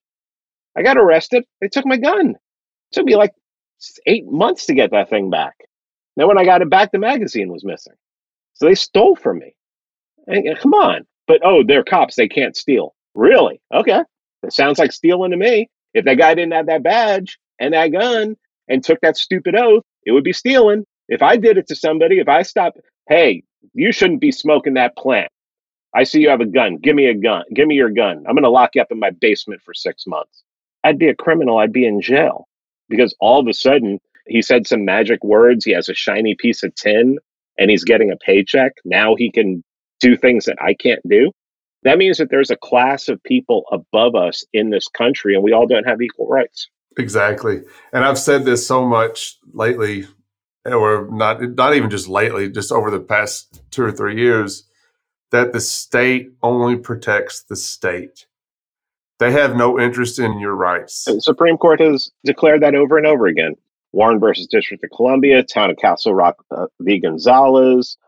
I 0.79 0.83
got 0.83 0.97
arrested. 0.97 1.45
They 1.61 1.69
took 1.69 1.85
my 1.85 1.97
gun. 1.97 2.31
It 2.31 2.95
took 2.95 3.05
me 3.05 3.17
like 3.17 3.33
eight 4.07 4.25
months 4.27 4.67
to 4.67 4.75
get 4.75 4.93
that 4.93 5.11
thing 5.11 5.29
back. 5.29 5.57
Then 6.17 6.29
when 6.29 6.39
I 6.39 6.45
got 6.45 6.63
it 6.63 6.71
back, 6.71 6.93
the 6.93 6.99
magazine 6.99 7.53
was 7.53 7.65
missing. 7.65 7.95
So 8.55 8.67
they 8.67 8.75
stole 8.75 9.17
from 9.17 9.41
me. 9.41 9.55
And 10.27 10.57
come 10.59 10.75
on. 10.75 11.07
But 11.27 11.41
oh, 11.45 11.65
they're 11.67 11.85
cops. 11.85 12.15
They 12.15 12.29
can't 12.29 12.57
steal. 12.57 12.95
Really? 13.15 13.61
Okay. 13.75 14.03
It 14.43 14.53
sounds 14.53 14.79
like 14.79 14.93
stealing 14.93 15.33
to 15.33 15.37
me. 15.37 15.69
If 15.95 16.05
that 16.05 16.19
guy 16.19 16.35
didn't 16.35 16.53
have 16.53 16.67
that 16.67 16.85
badge 16.85 17.39
and 17.59 17.75
that 17.75 17.89
gun 17.89 18.37
and 18.69 18.85
took 18.85 19.01
that 19.01 19.17
stupid 19.17 19.57
oath, 19.57 19.83
it 20.05 20.13
would 20.13 20.25
be 20.25 20.33
stealing. 20.33 20.85
If 21.09 21.23
I 21.23 21.37
did 21.37 21.59
it 21.59 21.67
to 21.69 21.75
somebody, 21.75 22.21
if 22.21 22.29
I 22.29 22.43
stopped, 22.43 22.79
hey, 23.09 23.43
you 23.75 23.93
shouldn't 23.93 24.21
be 24.21 24.33
smoking 24.33 24.75
that 24.75 24.97
plant. 24.97 25.31
I 25.95 26.05
see 26.05 26.21
you 26.21 26.29
have 26.29 26.41
a 26.41 26.47
gun. 26.47 26.77
Give 26.77 26.95
me 26.95 27.07
a 27.07 27.15
gun. 27.15 27.45
Give 27.55 27.67
me 27.67 27.75
your 27.75 27.91
gun. 27.91 28.19
I'm 28.29 28.35
going 28.35 28.45
to 28.45 28.51
lock 28.51 28.75
you 28.75 28.83
up 28.83 28.93
in 28.93 29.01
my 29.01 29.11
basement 29.11 29.61
for 29.63 29.75
six 29.75 30.07
months. 30.07 30.45
I'd 30.85 30.99
be 30.99 31.09
a 31.09 31.15
criminal. 31.15 31.59
I'd 31.59 31.73
be 31.73 31.87
in 31.87 32.01
jail 32.01 32.47
because 32.89 33.15
all 33.21 33.41
of 33.41 33.49
a 33.49 33.53
sudden 33.53 33.99
he 34.27 34.41
said 34.43 34.67
some 34.67 34.85
magic 34.85 35.23
words. 35.25 35.65
He 35.65 35.73
has 35.73 35.89
a 35.89 35.95
shiny 35.95 36.37
piece 36.37 36.63
of 36.63 36.75
tin 36.75 37.19
and 37.59 37.71
he's 37.71 37.85
getting 37.85 38.11
a 38.11 38.17
paycheck. 38.17 38.73
Now 38.85 39.17
he 39.17 39.31
can 39.31 39.65
do 39.99 40.17
things 40.17 40.45
that 40.45 40.57
I 40.61 40.75
can't 40.75 41.01
do. 41.09 41.33
That 41.83 41.99
means 41.99 42.19
that 42.19 42.31
there's 42.31 42.51
a 42.51 42.57
class 42.57 43.09
of 43.09 43.23
people 43.23 43.65
above 43.73 44.15
us 44.15 44.45
in 44.53 44.71
this 44.71 44.87
country 44.89 45.35
and 45.35 45.43
we 45.43 45.53
all 45.53 45.67
don't 45.67 45.89
have 45.89 46.01
equal 46.01 46.29
rights. 46.29 46.69
Exactly. 46.99 47.63
And 47.93 48.05
I've 48.05 48.19
said 48.19 48.45
this 48.45 48.67
so 48.67 48.85
much 48.85 49.39
lately, 49.53 50.07
or 50.65 51.09
not 51.11 51.41
not 51.43 51.75
even 51.75 51.91
just 51.91 52.09
lately, 52.09 52.51
just 52.51 52.73
over 52.73 52.91
the 52.91 53.01
past 53.01 53.63
two 53.71 53.83
or 53.83 53.93
three 53.93 54.21
years, 54.21 54.69
that 55.31 55.53
the 55.53 55.61
state 55.61 56.33
only 56.43 56.77
protects 56.77 57.43
the 57.43 57.57
state. 57.57 58.27
They 59.19 59.33
have 59.33 59.55
no 59.55 59.79
interest 59.79 60.19
in 60.19 60.41
your 60.41 60.55
rights. 60.55 61.05
The 61.05 61.21
Supreme 61.21 61.59
Court 61.59 61.81
has 61.81 62.11
declared 62.25 62.63
that 62.63 62.75
over 62.75 62.97
and 62.97 63.07
over 63.07 63.27
again. 63.27 63.55
Warren 63.93 64.21
versus 64.21 64.47
District 64.47 64.83
of 64.85 64.91
Columbia, 64.95 65.43
Town 65.43 65.71
of 65.71 65.77
Castle 65.77 66.15
Rock 66.15 66.37
uh, 66.51 66.67
v. 66.81 67.01
Gonzales, 67.01 67.99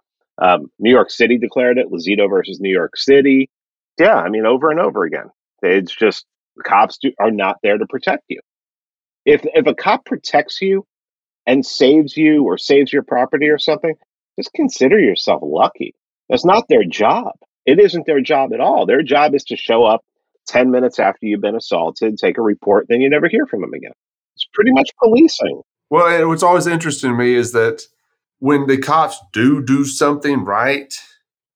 um, 0.40 0.70
New 0.78 0.90
York 0.90 1.11
City 1.11 1.38
declared 1.38 1.76
it, 1.76 1.90
Lozito 1.90 2.30
versus 2.30 2.61
New 2.61 2.72
York 2.72 2.96
City. 2.96 3.50
Yeah, 3.98 4.14
I 4.14 4.28
mean, 4.28 4.46
over 4.46 4.70
and 4.70 4.80
over 4.80 5.05
again. 5.05 5.26
It's 5.62 5.94
just 5.94 6.24
cops 6.64 6.98
do, 6.98 7.12
are 7.18 7.30
not 7.30 7.59
there 7.62 7.78
to 7.78 7.86
protect 7.86 8.24
you. 8.28 8.40
If 9.24 9.42
if 9.55 9.66
a 9.66 9.74
cop 9.74 10.05
protects 10.05 10.61
you 10.61 10.86
and 11.47 11.64
saves 11.64 12.16
you 12.16 12.45
or 12.45 12.59
saves 12.59 12.93
your 12.93 13.03
property 13.03 13.49
or 13.49 13.59
something, 13.59 13.95
just 14.38 14.53
consider 14.55 14.99
yourself 14.99 15.43
lucky. 15.45 15.95
That's 16.28 16.45
not 16.45 16.68
their 16.68 16.84
job. 16.84 17.32
It 17.66 17.78
isn't 17.78 18.07
their 18.07 18.20
job 18.20 18.53
at 18.53 18.61
all. 18.61 18.86
Their 18.86 19.03
job 19.03 19.34
is 19.34 19.45
to 19.45 19.57
show 19.57 19.84
up 19.84 20.05
10 20.49 20.70
minutes 20.70 20.99
after 20.99 21.26
you've 21.26 21.40
been 21.40 21.55
assaulted, 21.55 22.18
take 22.18 22.38
a 22.38 22.43
report, 22.43 22.86
then 22.88 23.01
you 23.01 23.09
never 23.09 23.28
hear 23.28 23.47
from 23.47 23.61
them 23.61 23.74
again. 23.74 23.93
It's 24.34 24.47
pretty 24.53 24.72
much 24.72 24.90
policing. 25.03 25.62
Well, 25.90 26.28
what's 26.28 26.43
always 26.43 26.66
interesting 26.66 27.11
to 27.11 27.16
me 27.16 27.34
is 27.34 27.53
that 27.53 27.82
when 28.38 28.66
the 28.66 28.78
cops 28.78 29.20
do 29.32 29.62
do 29.62 29.84
something 29.84 30.45
right, 30.45 30.93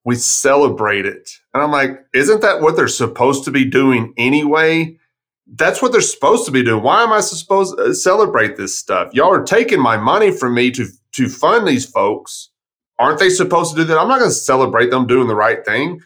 we 0.05 0.15
celebrate 0.15 1.05
it. 1.05 1.31
And 1.53 1.63
I'm 1.63 1.73
like, 1.73 1.99
isn't 2.15 2.43
that 2.43 2.61
what 2.61 2.77
they're 2.77 2.87
supposed 2.87 3.45
to 3.45 3.51
be 3.51 3.65
doing 3.65 4.15
anyway? 4.17 4.99
That's 5.47 5.81
what 5.81 5.93
they're 5.93 6.01
supposed 6.01 6.45
to 6.47 6.51
be 6.51 6.65
doing. 6.65 6.83
Why 6.83 7.03
am 7.03 7.13
I 7.13 7.21
supposed 7.21 7.77
to 7.79 7.95
celebrate 7.95 8.57
this 8.57 8.77
stuff? 8.77 9.15
Y'all 9.15 9.33
are 9.33 9.45
taking 9.45 9.81
my 9.81 9.97
money 9.97 10.31
from 10.31 10.55
me 10.55 10.71
to 10.73 10.87
to 11.13 11.29
fund 11.29 11.67
these 11.67 11.87
folks. 11.87 12.51
Aren't 12.99 13.19
they 13.19 13.31
supposed 13.31 13.75
to 13.75 13.83
do 13.83 13.85
that? 13.85 13.99
I'm 13.99 14.09
not 14.09 14.19
going 14.19 14.31
to 14.31 14.35
celebrate 14.35 14.91
them 14.91 15.07
doing 15.07 15.29
the 15.29 15.35
right 15.35 15.65
thing. 15.65 16.01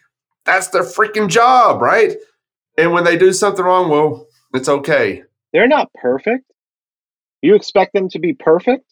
That's 0.45 0.69
their 0.69 0.83
freaking 0.83 1.29
job, 1.29 1.81
right? 1.81 2.17
And 2.79 2.93
when 2.93 3.05
they 3.05 3.17
do 3.17 3.33
something 3.33 3.65
wrong, 3.65 3.91
well, 3.91 4.27
it's 4.55 4.69
okay. 4.69 5.23
They're 5.53 5.69
not 5.69 5.93
perfect. 5.95 6.45
You 7.43 7.55
expect 7.55 7.93
them 7.93 8.09
to 8.11 8.19
be 8.19 8.35
perfect? 8.35 8.85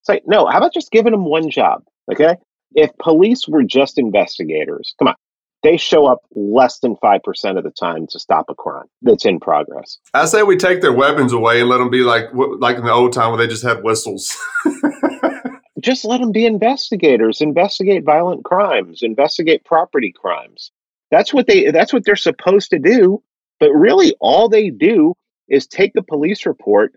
It's 0.00 0.08
like, 0.08 0.22
no, 0.26 0.46
how 0.46 0.58
about 0.58 0.74
just 0.74 0.90
giving 0.90 1.12
them 1.12 1.24
one 1.24 1.50
job? 1.50 1.82
Okay. 2.10 2.36
If 2.74 2.90
police 2.98 3.46
were 3.48 3.62
just 3.62 3.98
investigators, 3.98 4.94
come 4.98 5.08
on, 5.08 5.14
they 5.62 5.76
show 5.76 6.06
up 6.06 6.20
less 6.34 6.78
than 6.78 6.96
5% 6.96 7.58
of 7.58 7.64
the 7.64 7.70
time 7.70 8.06
to 8.08 8.18
stop 8.18 8.46
a 8.48 8.54
crime 8.54 8.86
that's 9.02 9.24
in 9.24 9.40
progress. 9.40 9.98
I 10.14 10.26
say 10.26 10.42
we 10.42 10.56
take 10.56 10.80
their 10.80 10.92
weapons 10.92 11.32
away 11.32 11.60
and 11.60 11.68
let 11.68 11.78
them 11.78 11.90
be 11.90 12.02
like 12.02 12.26
like 12.32 12.76
in 12.76 12.84
the 12.84 12.92
old 12.92 13.12
time 13.12 13.30
where 13.30 13.38
they 13.38 13.48
just 13.48 13.64
had 13.64 13.82
whistles. 13.82 14.36
just 15.80 16.04
let 16.04 16.20
them 16.20 16.32
be 16.32 16.46
investigators, 16.46 17.40
investigate 17.40 18.04
violent 18.04 18.44
crimes, 18.44 19.02
investigate 19.02 19.64
property 19.64 20.12
crimes. 20.12 20.70
That's 21.10 21.32
what 21.32 21.46
they 21.46 21.70
that's 21.70 21.92
what 21.92 22.04
they're 22.04 22.16
supposed 22.16 22.70
to 22.70 22.78
do, 22.78 23.22
but 23.58 23.70
really 23.72 24.14
all 24.20 24.48
they 24.48 24.70
do 24.70 25.14
is 25.48 25.66
take 25.66 25.92
the 25.94 26.02
police 26.02 26.46
report 26.46 26.92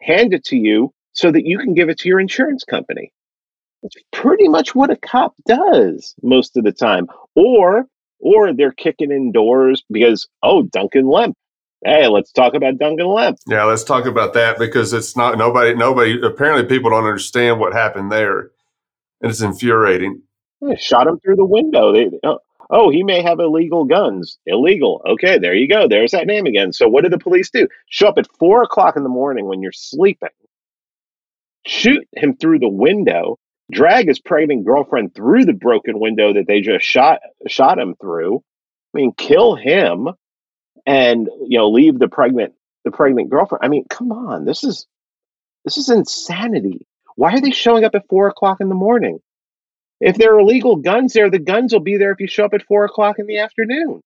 hand 0.00 0.34
it 0.34 0.44
to 0.44 0.56
you 0.56 0.92
so 1.14 1.32
that 1.32 1.46
you 1.46 1.58
can 1.58 1.74
give 1.74 1.88
it 1.88 1.98
to 1.98 2.08
your 2.08 2.20
insurance 2.20 2.64
company. 2.64 3.12
It's 3.82 3.96
pretty 4.12 4.48
much 4.48 4.74
what 4.74 4.90
a 4.90 4.96
cop 4.96 5.34
does 5.46 6.14
most 6.22 6.56
of 6.56 6.64
the 6.64 6.72
time. 6.72 7.06
Or 7.34 7.86
or 8.24 8.52
they're 8.52 8.72
kicking 8.72 9.12
in 9.12 9.30
doors 9.30 9.84
because 9.90 10.26
oh 10.42 10.62
Duncan 10.62 11.06
Lemp. 11.06 11.36
Hey, 11.84 12.08
let's 12.08 12.32
talk 12.32 12.54
about 12.54 12.78
Duncan 12.78 13.06
Lemp. 13.06 13.38
Yeah, 13.46 13.64
let's 13.64 13.84
talk 13.84 14.06
about 14.06 14.32
that 14.32 14.58
because 14.58 14.92
it's 14.94 15.16
not 15.16 15.38
nobody 15.38 15.74
nobody 15.74 16.18
apparently 16.24 16.66
people 16.66 16.90
don't 16.90 17.04
understand 17.04 17.60
what 17.60 17.74
happened 17.74 18.10
there. 18.10 18.50
And 19.20 19.30
it's 19.30 19.42
infuriating. 19.42 20.22
They 20.60 20.76
shot 20.76 21.06
him 21.06 21.20
through 21.20 21.36
the 21.36 21.44
window. 21.44 21.92
They, 21.92 22.10
oh, 22.24 22.38
oh, 22.70 22.90
he 22.90 23.02
may 23.02 23.22
have 23.22 23.38
illegal 23.38 23.84
guns. 23.84 24.38
Illegal. 24.46 25.02
Okay, 25.06 25.38
there 25.38 25.54
you 25.54 25.68
go. 25.68 25.86
There's 25.86 26.12
that 26.12 26.26
name 26.26 26.46
again. 26.46 26.72
So 26.72 26.88
what 26.88 27.02
did 27.02 27.12
the 27.12 27.18
police 27.18 27.50
do? 27.50 27.68
Show 27.90 28.08
up 28.08 28.18
at 28.18 28.26
four 28.38 28.62
o'clock 28.62 28.96
in 28.96 29.02
the 29.02 29.08
morning 29.10 29.46
when 29.46 29.60
you're 29.62 29.72
sleeping, 29.72 30.30
shoot 31.66 32.08
him 32.16 32.36
through 32.36 32.60
the 32.60 32.68
window, 32.68 33.38
drag 33.70 34.08
his 34.08 34.20
pregnant 34.20 34.64
girlfriend 34.64 35.14
through 35.14 35.44
the 35.44 35.52
broken 35.52 35.98
window 35.98 36.32
that 36.34 36.46
they 36.46 36.60
just 36.60 36.84
shot 36.84 37.20
shot 37.46 37.78
him 37.78 37.94
through. 38.00 38.42
I 38.94 38.98
mean, 38.98 39.12
kill 39.12 39.54
him 39.54 40.08
and 40.86 41.28
you 41.48 41.58
know, 41.58 41.70
leave 41.70 41.98
the 41.98 42.08
pregnant 42.08 42.54
the 42.84 42.90
pregnant 42.90 43.30
girlfriend. 43.30 43.64
I 43.64 43.68
mean, 43.68 43.86
come 43.88 44.12
on, 44.12 44.44
this 44.44 44.64
is 44.64 44.86
this 45.64 45.78
is 45.78 45.90
insanity. 45.90 46.86
Why 47.16 47.34
are 47.34 47.40
they 47.40 47.52
showing 47.52 47.84
up 47.84 47.94
at 47.94 48.08
four 48.08 48.28
o'clock 48.28 48.60
in 48.60 48.68
the 48.68 48.74
morning? 48.74 49.20
If 50.00 50.16
there 50.16 50.34
are 50.34 50.40
illegal 50.40 50.76
guns 50.76 51.12
there, 51.12 51.30
the 51.30 51.38
guns 51.38 51.72
will 51.72 51.80
be 51.80 51.96
there 51.96 52.12
if 52.12 52.20
you 52.20 52.26
show 52.26 52.44
up 52.44 52.54
at 52.54 52.66
four 52.66 52.84
o'clock 52.84 53.18
in 53.18 53.26
the 53.26 53.38
afternoon. 53.38 54.02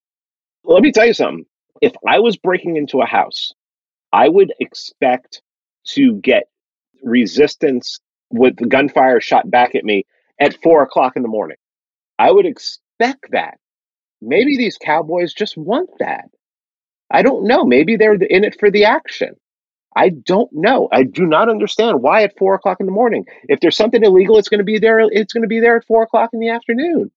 Let 0.64 0.82
me 0.82 0.92
tell 0.92 1.06
you 1.06 1.14
something. 1.14 1.46
If 1.80 1.94
I 2.06 2.20
was 2.20 2.36
breaking 2.36 2.76
into 2.76 3.00
a 3.00 3.06
house, 3.06 3.52
I 4.12 4.28
would 4.28 4.52
expect 4.60 5.42
to 5.88 6.14
get 6.14 6.44
resistance 7.02 8.00
with 8.30 8.56
gunfire 8.68 9.20
shot 9.20 9.50
back 9.50 9.74
at 9.74 9.84
me 9.84 10.04
at 10.40 10.60
four 10.62 10.82
o'clock 10.82 11.14
in 11.16 11.22
the 11.22 11.28
morning. 11.28 11.56
I 12.18 12.30
would 12.30 12.46
expect 12.46 13.30
that. 13.30 13.58
Maybe 14.20 14.56
these 14.56 14.78
cowboys 14.78 15.32
just 15.32 15.56
want 15.56 15.90
that. 16.00 16.26
I 17.10 17.22
don't 17.22 17.46
know. 17.46 17.64
Maybe 17.64 17.96
they're 17.96 18.14
in 18.14 18.44
it 18.44 18.56
for 18.58 18.70
the 18.70 18.84
action. 18.84 19.34
I 19.96 20.10
don't 20.10 20.50
know. 20.52 20.88
I 20.92 21.04
do 21.04 21.26
not 21.26 21.48
understand 21.48 22.02
why 22.02 22.22
at 22.22 22.36
four 22.36 22.54
o'clock 22.54 22.78
in 22.80 22.86
the 22.86 22.92
morning. 22.92 23.24
If 23.44 23.60
there's 23.60 23.76
something 23.76 24.02
illegal, 24.04 24.38
it's 24.38 24.48
going 24.48 24.58
to 24.58 24.64
be 24.64 24.78
there. 24.78 25.00
It's 25.00 25.32
going 25.32 25.42
to 25.42 25.48
be 25.48 25.60
there 25.60 25.76
at 25.76 25.86
four 25.86 26.02
o'clock 26.02 26.30
in 26.32 26.40
the 26.40 26.50
afternoon. 26.50 27.10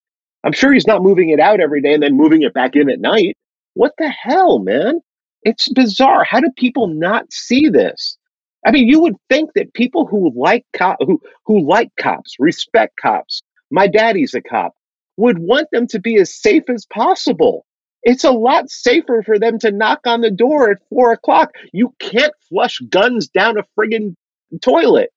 I'm 0.43 0.53
sure 0.53 0.73
he's 0.73 0.87
not 0.87 1.03
moving 1.03 1.29
it 1.29 1.39
out 1.39 1.59
every 1.59 1.81
day 1.81 1.93
and 1.93 2.01
then 2.01 2.17
moving 2.17 2.41
it 2.41 2.53
back 2.53 2.75
in 2.75 2.89
at 2.89 2.99
night. 2.99 3.37
What 3.73 3.93
the 3.97 4.09
hell, 4.09 4.59
man? 4.59 5.01
It's 5.43 5.69
bizarre. 5.69 6.23
How 6.23 6.39
do 6.39 6.49
people 6.55 6.87
not 6.87 7.31
see 7.31 7.69
this? 7.69 8.17
I 8.65 8.71
mean, 8.71 8.87
you 8.87 9.01
would 9.01 9.15
think 9.29 9.51
that 9.55 9.73
people 9.73 10.05
who 10.05 10.31
like 10.35 10.65
cop, 10.73 10.97
who 10.99 11.21
who 11.45 11.67
like 11.67 11.89
cops, 11.99 12.35
respect 12.39 12.97
cops. 13.01 13.41
My 13.71 13.87
daddy's 13.87 14.33
a 14.33 14.41
cop. 14.41 14.73
would 15.17 15.39
want 15.39 15.67
them 15.71 15.87
to 15.87 15.99
be 15.99 16.17
as 16.17 16.33
safe 16.33 16.69
as 16.69 16.85
possible. 16.85 17.65
It's 18.03 18.23
a 18.23 18.31
lot 18.31 18.69
safer 18.69 19.21
for 19.23 19.37
them 19.37 19.59
to 19.59 19.71
knock 19.71 20.01
on 20.05 20.21
the 20.21 20.31
door 20.31 20.71
at 20.71 20.77
four 20.89 21.11
o'clock. 21.11 21.51
You 21.71 21.93
can't 21.99 22.33
flush 22.49 22.79
guns 22.89 23.27
down 23.27 23.57
a 23.57 23.63
friggin' 23.77 24.15
toilet. 24.61 25.11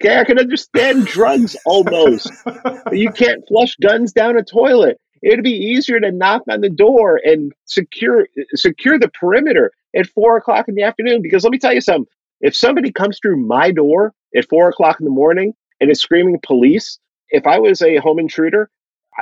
Okay, 0.00 0.18
I 0.18 0.24
can 0.24 0.38
understand 0.38 1.06
drugs 1.06 1.56
almost. 1.64 2.30
but 2.44 2.96
you 2.96 3.10
can't 3.10 3.46
flush 3.46 3.76
guns 3.76 4.12
down 4.12 4.36
a 4.36 4.42
toilet. 4.42 4.98
It'd 5.22 5.44
be 5.44 5.52
easier 5.52 6.00
to 6.00 6.10
knock 6.10 6.42
on 6.50 6.60
the 6.60 6.68
door 6.68 7.20
and 7.24 7.52
secure 7.64 8.26
secure 8.54 8.98
the 8.98 9.08
perimeter 9.08 9.70
at 9.96 10.06
four 10.08 10.36
o'clock 10.36 10.68
in 10.68 10.74
the 10.74 10.82
afternoon. 10.82 11.22
Because 11.22 11.44
let 11.44 11.50
me 11.50 11.58
tell 11.58 11.72
you 11.72 11.80
something: 11.80 12.06
if 12.44 12.54
somebody 12.54 12.92
comes 12.92 13.18
through 13.18 13.38
my 13.38 13.70
door 13.72 14.12
at 14.36 14.46
four 14.50 14.68
o'clock 14.68 15.00
in 15.00 15.06
the 15.06 15.10
morning 15.10 15.54
and 15.80 15.90
is 15.90 16.02
screaming 16.02 16.38
police, 16.44 16.98
if 17.30 17.46
I 17.46 17.58
was 17.58 17.80
a 17.80 17.96
home 17.96 18.18
intruder, 18.18 18.68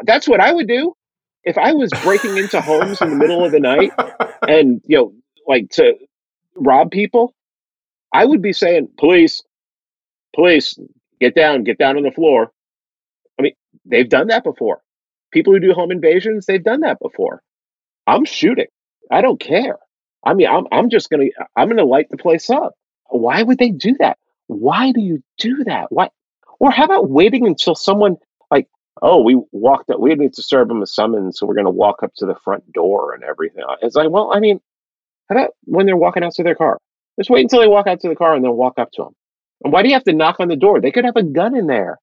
that's 0.02 0.26
what 0.26 0.40
I 0.40 0.52
would 0.52 0.66
do. 0.66 0.94
If 1.44 1.56
I 1.56 1.72
was 1.72 1.90
breaking 2.02 2.36
into 2.36 2.60
homes 2.60 3.00
in 3.00 3.10
the 3.10 3.16
middle 3.16 3.44
of 3.44 3.52
the 3.52 3.60
night 3.60 3.92
and 4.42 4.82
you 4.86 4.96
know, 4.96 5.12
like 5.46 5.70
to 5.70 5.94
rob 6.56 6.90
people, 6.90 7.32
I 8.12 8.24
would 8.24 8.42
be 8.42 8.52
saying, 8.52 8.88
"Police, 8.98 9.44
police, 10.34 10.76
get 11.20 11.36
down, 11.36 11.62
get 11.62 11.78
down 11.78 11.96
on 11.96 12.02
the 12.02 12.10
floor." 12.10 12.50
I 13.38 13.42
mean, 13.42 13.54
they've 13.84 14.08
done 14.08 14.28
that 14.28 14.42
before. 14.42 14.82
People 15.32 15.52
who 15.52 15.60
do 15.60 15.74
home 15.74 15.92
invasions, 15.92 16.44
they've 16.44 16.62
done 16.62 16.80
that 16.80 16.98
before. 17.00 17.40
I'm 18.04 18.24
shooting. 18.24 18.66
I 19.12 19.20
don't 19.20 19.38
care. 19.40 19.78
I 20.24 20.34
mean, 20.34 20.48
I'm 20.48 20.66
I'm 20.72 20.90
just 20.90 21.08
gonna 21.08 21.26
I'm 21.54 21.68
gonna 21.68 21.84
light 21.84 22.08
the 22.10 22.16
place 22.16 22.50
up. 22.50 22.74
Why 23.12 23.42
would 23.42 23.58
they 23.58 23.70
do 23.70 23.94
that? 23.98 24.18
Why 24.46 24.92
do 24.92 25.00
you 25.00 25.22
do 25.38 25.64
that? 25.64 25.86
Why? 25.90 26.10
Or 26.58 26.70
how 26.70 26.84
about 26.84 27.10
waiting 27.10 27.46
until 27.46 27.74
someone 27.74 28.16
like, 28.50 28.68
oh, 29.00 29.22
we 29.22 29.40
walked 29.52 29.90
up, 29.90 30.00
we 30.00 30.14
need 30.14 30.34
to 30.34 30.42
serve 30.42 30.68
them 30.68 30.82
a 30.82 30.86
summons, 30.86 31.38
so 31.38 31.46
we're 31.46 31.54
going 31.54 31.66
to 31.66 31.70
walk 31.70 32.02
up 32.02 32.12
to 32.16 32.26
the 32.26 32.36
front 32.36 32.72
door 32.72 33.14
and 33.14 33.24
everything. 33.24 33.64
It's 33.82 33.96
like, 33.96 34.10
well, 34.10 34.32
I 34.32 34.40
mean, 34.40 34.60
how 35.28 35.36
about 35.36 35.50
when 35.64 35.86
they're 35.86 35.96
walking 35.96 36.22
out 36.22 36.32
to 36.34 36.42
their 36.42 36.54
car? 36.54 36.78
Just 37.18 37.30
wait 37.30 37.42
until 37.42 37.60
they 37.60 37.68
walk 37.68 37.86
out 37.86 38.00
to 38.00 38.08
the 38.08 38.16
car 38.16 38.34
and 38.34 38.44
then 38.44 38.52
walk 38.52 38.78
up 38.78 38.90
to 38.92 39.04
them. 39.04 39.14
And 39.64 39.72
why 39.72 39.82
do 39.82 39.88
you 39.88 39.94
have 39.94 40.04
to 40.04 40.12
knock 40.12 40.40
on 40.40 40.48
the 40.48 40.56
door? 40.56 40.80
They 40.80 40.90
could 40.90 41.04
have 41.04 41.16
a 41.16 41.22
gun 41.22 41.56
in 41.56 41.66
there. 41.66 41.98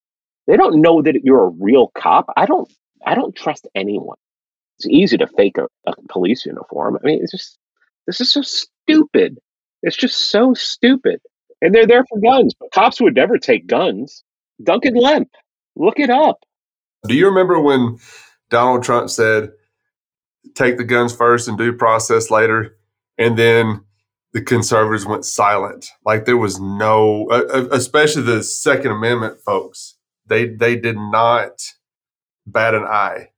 They 0.46 0.56
don't 0.56 0.80
know 0.80 1.02
that 1.02 1.22
you're 1.24 1.44
a 1.44 1.48
real 1.60 1.90
cop. 1.96 2.26
I 2.36 2.46
don't. 2.46 2.70
I 3.04 3.14
don't 3.14 3.34
trust 3.34 3.66
anyone. 3.74 4.16
It's 4.78 4.86
easy 4.86 5.16
to 5.18 5.26
fake 5.26 5.58
a, 5.58 5.66
a 5.86 5.94
police 6.08 6.44
uniform. 6.44 6.98
I 7.02 7.06
mean, 7.06 7.22
it's 7.22 7.32
just 7.32 7.58
this 8.06 8.20
is 8.20 8.32
so 8.32 8.42
stupid. 8.42 9.38
It's 9.82 9.96
just 9.96 10.30
so 10.30 10.54
stupid. 10.54 11.20
And 11.62 11.74
they're 11.74 11.86
there 11.86 12.04
for 12.08 12.18
guns. 12.20 12.54
Cops 12.72 13.00
would 13.00 13.14
never 13.14 13.38
take 13.38 13.66
guns. 13.66 14.24
Duncan 14.62 14.94
Lemp, 14.94 15.28
look 15.76 15.98
it 15.98 16.10
up. 16.10 16.38
Do 17.06 17.14
you 17.14 17.26
remember 17.26 17.60
when 17.60 17.98
Donald 18.50 18.82
Trump 18.82 19.10
said, 19.10 19.50
take 20.54 20.76
the 20.76 20.84
guns 20.84 21.14
first 21.14 21.48
and 21.48 21.56
due 21.56 21.72
process 21.72 22.30
later? 22.30 22.76
And 23.18 23.38
then 23.38 23.84
the 24.32 24.42
conservatives 24.42 25.06
went 25.06 25.24
silent. 25.24 25.90
Like 26.04 26.24
there 26.24 26.36
was 26.36 26.60
no, 26.60 27.26
uh, 27.30 27.44
uh, 27.52 27.68
especially 27.72 28.22
the 28.22 28.42
Second 28.42 28.92
Amendment 28.92 29.40
folks, 29.44 29.96
they, 30.26 30.48
they 30.48 30.76
did 30.76 30.96
not 30.96 31.62
bat 32.46 32.74
an 32.74 32.84
eye 32.84 33.28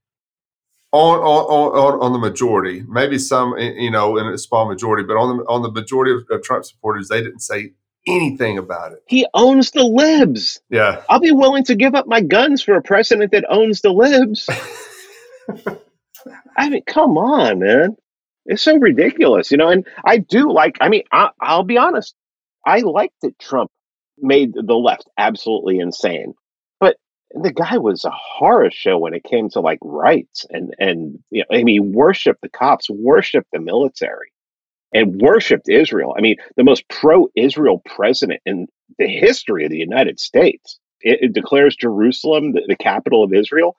on, 0.92 1.18
on, 1.20 1.94
on, 1.94 2.00
on 2.00 2.12
the 2.12 2.18
majority, 2.18 2.84
maybe 2.86 3.18
some, 3.18 3.56
you 3.58 3.90
know, 3.90 4.18
in 4.18 4.26
a 4.26 4.36
small 4.36 4.68
majority, 4.68 5.04
but 5.04 5.16
on 5.16 5.38
the, 5.38 5.44
on 5.44 5.62
the 5.62 5.70
majority 5.70 6.12
of, 6.12 6.24
of 6.30 6.42
Trump 6.42 6.64
supporters, 6.64 7.08
they 7.08 7.22
didn't 7.22 7.40
say 7.40 7.72
anything 8.06 8.58
about 8.58 8.92
it. 8.92 9.02
He 9.06 9.26
owns 9.32 9.70
the 9.70 9.84
libs. 9.84 10.60
Yeah. 10.68 11.02
I'll 11.08 11.20
be 11.20 11.32
willing 11.32 11.64
to 11.64 11.74
give 11.74 11.94
up 11.94 12.06
my 12.06 12.20
guns 12.20 12.62
for 12.62 12.74
a 12.76 12.82
president 12.82 13.32
that 13.32 13.44
owns 13.48 13.80
the 13.80 13.90
libs. 13.90 14.48
I 16.56 16.68
mean, 16.68 16.82
come 16.86 17.16
on, 17.16 17.60
man. 17.60 17.96
It's 18.44 18.62
so 18.62 18.76
ridiculous, 18.76 19.50
you 19.50 19.56
know. 19.56 19.68
And 19.68 19.86
I 20.04 20.18
do 20.18 20.52
like, 20.52 20.76
I 20.80 20.88
mean, 20.88 21.04
I, 21.12 21.30
I'll 21.40 21.62
be 21.62 21.78
honest. 21.78 22.14
I 22.66 22.80
like 22.80 23.12
that 23.22 23.38
Trump 23.38 23.70
made 24.18 24.52
the 24.54 24.74
left 24.74 25.08
absolutely 25.16 25.78
insane. 25.78 26.34
But 27.32 27.42
the 27.42 27.52
guy 27.52 27.78
was 27.78 28.04
a 28.04 28.10
horror 28.10 28.70
show 28.70 28.98
when 28.98 29.14
it 29.14 29.24
came 29.24 29.48
to 29.50 29.60
like 29.60 29.78
rights 29.82 30.46
and 30.50 30.74
and 30.78 31.18
you 31.30 31.44
know, 31.50 31.56
I 31.56 31.62
mean, 31.64 31.92
worship 31.92 32.38
the 32.42 32.48
cops, 32.48 32.90
worship 32.90 33.46
the 33.52 33.60
military 33.60 34.32
and 34.92 35.20
worshiped 35.20 35.68
Israel. 35.68 36.14
I 36.16 36.20
mean, 36.20 36.36
the 36.56 36.64
most 36.64 36.88
pro 36.88 37.28
Israel 37.34 37.82
president 37.84 38.40
in 38.44 38.66
the 38.98 39.06
history 39.06 39.64
of 39.64 39.70
the 39.70 39.78
United 39.78 40.20
States. 40.20 40.78
It, 41.00 41.18
it 41.22 41.32
declares 41.32 41.74
Jerusalem 41.76 42.52
the, 42.52 42.62
the, 42.68 42.76
capital 42.76 43.24
of 43.24 43.32
Israel. 43.32 43.76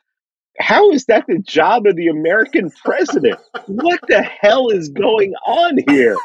How 0.59 0.91
is 0.91 1.05
that 1.05 1.25
the 1.27 1.39
job 1.39 1.87
of 1.87 1.95
the 1.95 2.07
American 2.07 2.69
president? 2.83 3.39
what 3.65 3.99
the 4.07 4.21
hell 4.21 4.69
is 4.69 4.89
going 4.89 5.33
on 5.47 5.79
here? 5.89 6.15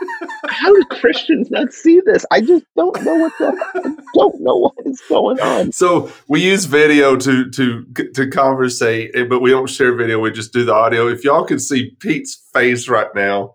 How 0.49 0.73
do 0.73 0.85
Christians 0.91 1.51
not 1.51 1.73
see 1.73 2.01
this? 2.05 2.27
I 2.31 2.43
just 2.43 2.65
don't 2.77 3.03
know 3.05 3.15
what 3.15 3.33
the 3.39 3.47
I 3.77 4.03
don't 4.15 4.41
know 4.41 4.57
what 4.57 4.75
is 4.85 5.03
going 5.09 5.41
on. 5.41 5.73
So 5.73 6.13
we 6.29 6.43
use 6.43 6.67
video 6.67 7.17
to 7.17 7.51
to 7.51 7.85
to 8.15 8.31
conversate, 8.31 9.13
eh, 9.15 9.25
but 9.25 9.41
we 9.41 9.51
don't 9.51 9.69
share 9.69 9.95
video. 9.95 10.19
We 10.19 10.31
just 10.31 10.53
do 10.53 10.65
the 10.65 10.75
audio. 10.75 11.09
If 11.09 11.25
y'all 11.25 11.45
could 11.45 11.63
see 11.63 11.93
Pete's 11.99 12.35
face 12.53 12.87
right 12.89 13.13
now, 13.15 13.55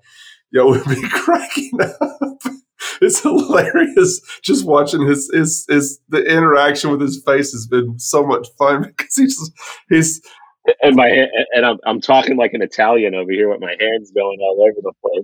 yo 0.52 0.70
would 0.70 0.86
be 0.86 1.02
cracking 1.10 1.80
up. 1.82 2.40
It's 3.02 3.22
hilarious 3.22 4.22
just 4.42 4.66
watching 4.66 5.06
his 5.08 5.30
his 5.34 5.66
his 5.70 6.00
the 6.10 6.24
interaction 6.24 6.90
with 6.90 7.02
his 7.02 7.22
face 7.24 7.52
has 7.52 7.68
been 7.68 8.00
so 8.00 8.26
much 8.26 8.48
fun 8.58 8.84
because 8.98 9.16
he's 9.16 9.52
he's 9.90 10.22
and 10.82 10.96
my 10.96 11.28
and 11.54 11.66
I'm 11.66 11.78
I'm 11.86 12.02
talking 12.02 12.38
like 12.38 12.54
an 12.54 12.62
Italian 12.62 13.16
over 13.16 13.32
here 13.32 13.50
with 13.50 13.60
my 13.60 13.76
hands 13.80 14.12
going 14.12 14.40
all 14.40 14.62
over 14.62 14.80
the 14.82 14.94
place. 15.04 15.24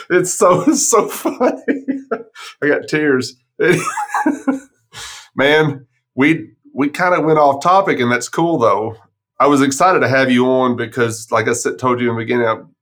it's 0.10 0.32
so 0.32 0.62
it's 0.62 0.88
so 0.88 1.08
funny. 1.08 1.62
I 2.62 2.68
got 2.68 2.88
tears. 2.88 3.36
Man, 5.36 5.86
we 6.14 6.50
we 6.74 6.88
kind 6.88 7.14
of 7.14 7.24
went 7.24 7.38
off 7.38 7.62
topic, 7.62 8.00
and 8.00 8.10
that's 8.12 8.28
cool 8.28 8.58
though. 8.58 8.96
I 9.40 9.46
was 9.46 9.62
excited 9.62 10.00
to 10.00 10.08
have 10.08 10.30
you 10.30 10.46
on 10.46 10.76
because, 10.76 11.30
like 11.30 11.46
I 11.46 11.52
said, 11.52 11.78
told 11.78 12.00
you 12.00 12.10
in 12.10 12.16
the 12.16 12.22
beginning, 12.22 12.74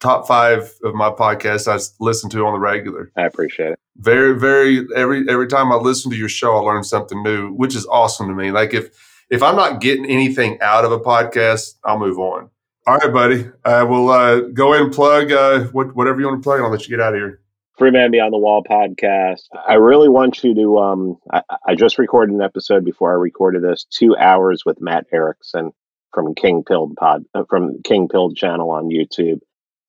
top 0.00 0.26
five 0.26 0.72
of 0.82 0.94
my 0.94 1.10
podcasts 1.10 1.68
I 1.68 1.78
listen 2.02 2.30
to 2.30 2.46
on 2.46 2.54
the 2.54 2.58
regular. 2.58 3.12
I 3.16 3.22
appreciate 3.22 3.72
it. 3.72 3.80
Very, 3.96 4.38
very 4.38 4.86
every 4.96 5.28
every 5.28 5.48
time 5.48 5.70
I 5.70 5.76
listen 5.76 6.10
to 6.10 6.16
your 6.16 6.28
show, 6.28 6.56
I 6.56 6.60
learn 6.60 6.84
something 6.84 7.22
new, 7.22 7.52
which 7.52 7.76
is 7.76 7.86
awesome 7.86 8.28
to 8.28 8.34
me. 8.34 8.50
Like 8.50 8.74
if 8.74 8.90
if 9.30 9.42
I'm 9.42 9.56
not 9.56 9.80
getting 9.80 10.06
anything 10.06 10.58
out 10.60 10.84
of 10.84 10.92
a 10.92 11.00
podcast, 11.00 11.74
I'll 11.84 11.98
move 11.98 12.18
on. 12.18 12.50
All 12.86 12.96
right, 12.96 13.12
buddy. 13.12 13.50
Uh, 13.64 13.86
we'll 13.88 14.08
uh, 14.08 14.40
go 14.40 14.72
in 14.72 14.84
and 14.84 14.92
plug 14.92 15.30
uh, 15.30 15.64
what, 15.66 15.94
whatever 15.94 16.20
you 16.20 16.26
want 16.26 16.40
to 16.40 16.44
plug, 16.44 16.58
and 16.58 16.66
I'll 16.66 16.72
let 16.72 16.88
you 16.88 16.96
get 16.96 17.04
out 17.04 17.14
of 17.14 17.20
here. 17.20 17.40
Free 17.76 17.90
Man 17.92 18.10
Beyond 18.10 18.32
the 18.32 18.38
Wall 18.38 18.64
podcast. 18.64 19.42
I 19.68 19.74
really 19.74 20.08
want 20.08 20.42
you 20.42 20.54
to. 20.54 20.78
Um, 20.78 21.18
I, 21.30 21.42
I 21.66 21.74
just 21.76 21.98
recorded 21.98 22.34
an 22.34 22.42
episode 22.42 22.84
before 22.84 23.12
I 23.12 23.14
recorded 23.14 23.62
this. 23.62 23.84
Two 23.84 24.16
hours 24.16 24.64
with 24.66 24.80
Matt 24.80 25.06
Erickson 25.12 25.70
from 26.12 26.34
King 26.34 26.64
Pilled 26.66 26.96
Pod 26.96 27.24
uh, 27.34 27.44
from 27.48 27.82
King 27.84 28.08
Pilled 28.08 28.36
channel 28.36 28.70
on 28.70 28.88
YouTube, 28.88 29.40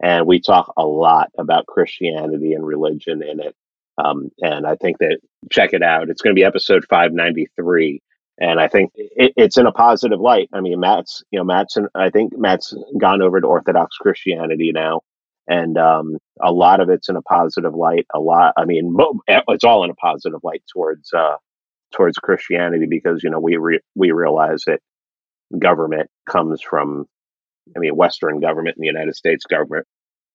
and 0.04 0.28
we 0.28 0.40
talk 0.40 0.74
a 0.78 0.86
lot 0.86 1.32
about 1.40 1.66
Christianity 1.66 2.54
and 2.54 2.64
religion 2.64 3.24
in 3.24 3.40
it. 3.40 3.56
Um, 3.98 4.30
and 4.40 4.68
I 4.68 4.76
think 4.76 5.00
that 5.00 5.20
check 5.52 5.74
it 5.74 5.82
out. 5.82 6.10
It's 6.10 6.22
going 6.22 6.36
to 6.36 6.40
be 6.40 6.46
episode 6.46 6.86
five 6.90 7.12
ninety 7.12 7.48
three, 7.56 8.04
and 8.40 8.60
I 8.60 8.68
think 8.68 8.92
it, 8.96 9.34
it's 9.38 9.58
in 9.58 9.68
a 9.68 9.72
positive 9.72 10.20
light. 10.20 10.50
I 10.54 10.62
mean, 10.62 10.80
Matt's 10.80 11.24
you 11.32 11.40
know 11.40 11.46
Matt's 11.46 11.78
in, 11.78 11.88
I 11.96 12.10
think 12.10 12.38
Matt's 12.38 12.74
gone 13.00 13.22
over 13.22 13.42
to 13.42 13.48
Orthodox 13.48 13.98
Christianity 13.98 14.72
now, 14.74 15.02
and 15.48 15.78
um, 15.78 16.18
a 16.42 16.52
lot 16.52 16.82
of 16.82 16.90
it's 16.90 17.10
in 17.10 17.18
a 17.18 17.22
positive 17.24 17.76
light. 17.76 18.08
A 18.14 18.20
lot, 18.20 18.54
I 18.58 18.66
mean, 18.66 18.96
it's 19.50 19.64
all 19.66 19.84
in 19.86 19.92
a 19.92 19.96
positive 19.96 20.42
light 20.44 20.64
towards 20.74 21.14
uh, 21.14 21.38
towards 21.94 22.18
Christianity 22.20 22.88
because 22.90 23.24
you 23.24 23.30
know 23.32 23.40
we 23.40 23.58
re- 23.58 23.82
we 23.96 24.12
realize 24.12 24.64
that 24.68 24.80
government 25.58 26.10
comes 26.30 26.62
from, 26.62 27.06
I 27.76 27.80
mean, 27.80 27.96
Western 27.96 28.40
government 28.40 28.78
and 28.78 28.84
the 28.84 28.88
United 28.88 29.16
States 29.16 29.46
government 29.46 29.88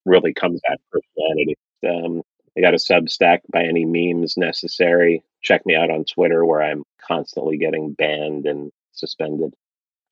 really 0.07 0.35
comes 0.35 0.61
of 0.71 0.79
Christianity. 0.93 1.57
Um, 1.87 2.23
I 2.57 2.63
got 2.63 2.75
a 2.75 2.79
Substack 2.79 3.41
By 3.53 3.65
Any 3.65 3.85
Memes 3.87 4.37
Necessary. 4.37 5.23
Check 5.45 5.65
me 5.67 5.77
out 5.77 5.91
on 5.91 6.05
Twitter 6.05 6.45
where 6.45 6.63
I'm 6.63 6.85
constantly 7.07 7.59
getting 7.59 7.93
banned 7.93 8.47
and 8.47 8.73
suspended. 8.93 9.55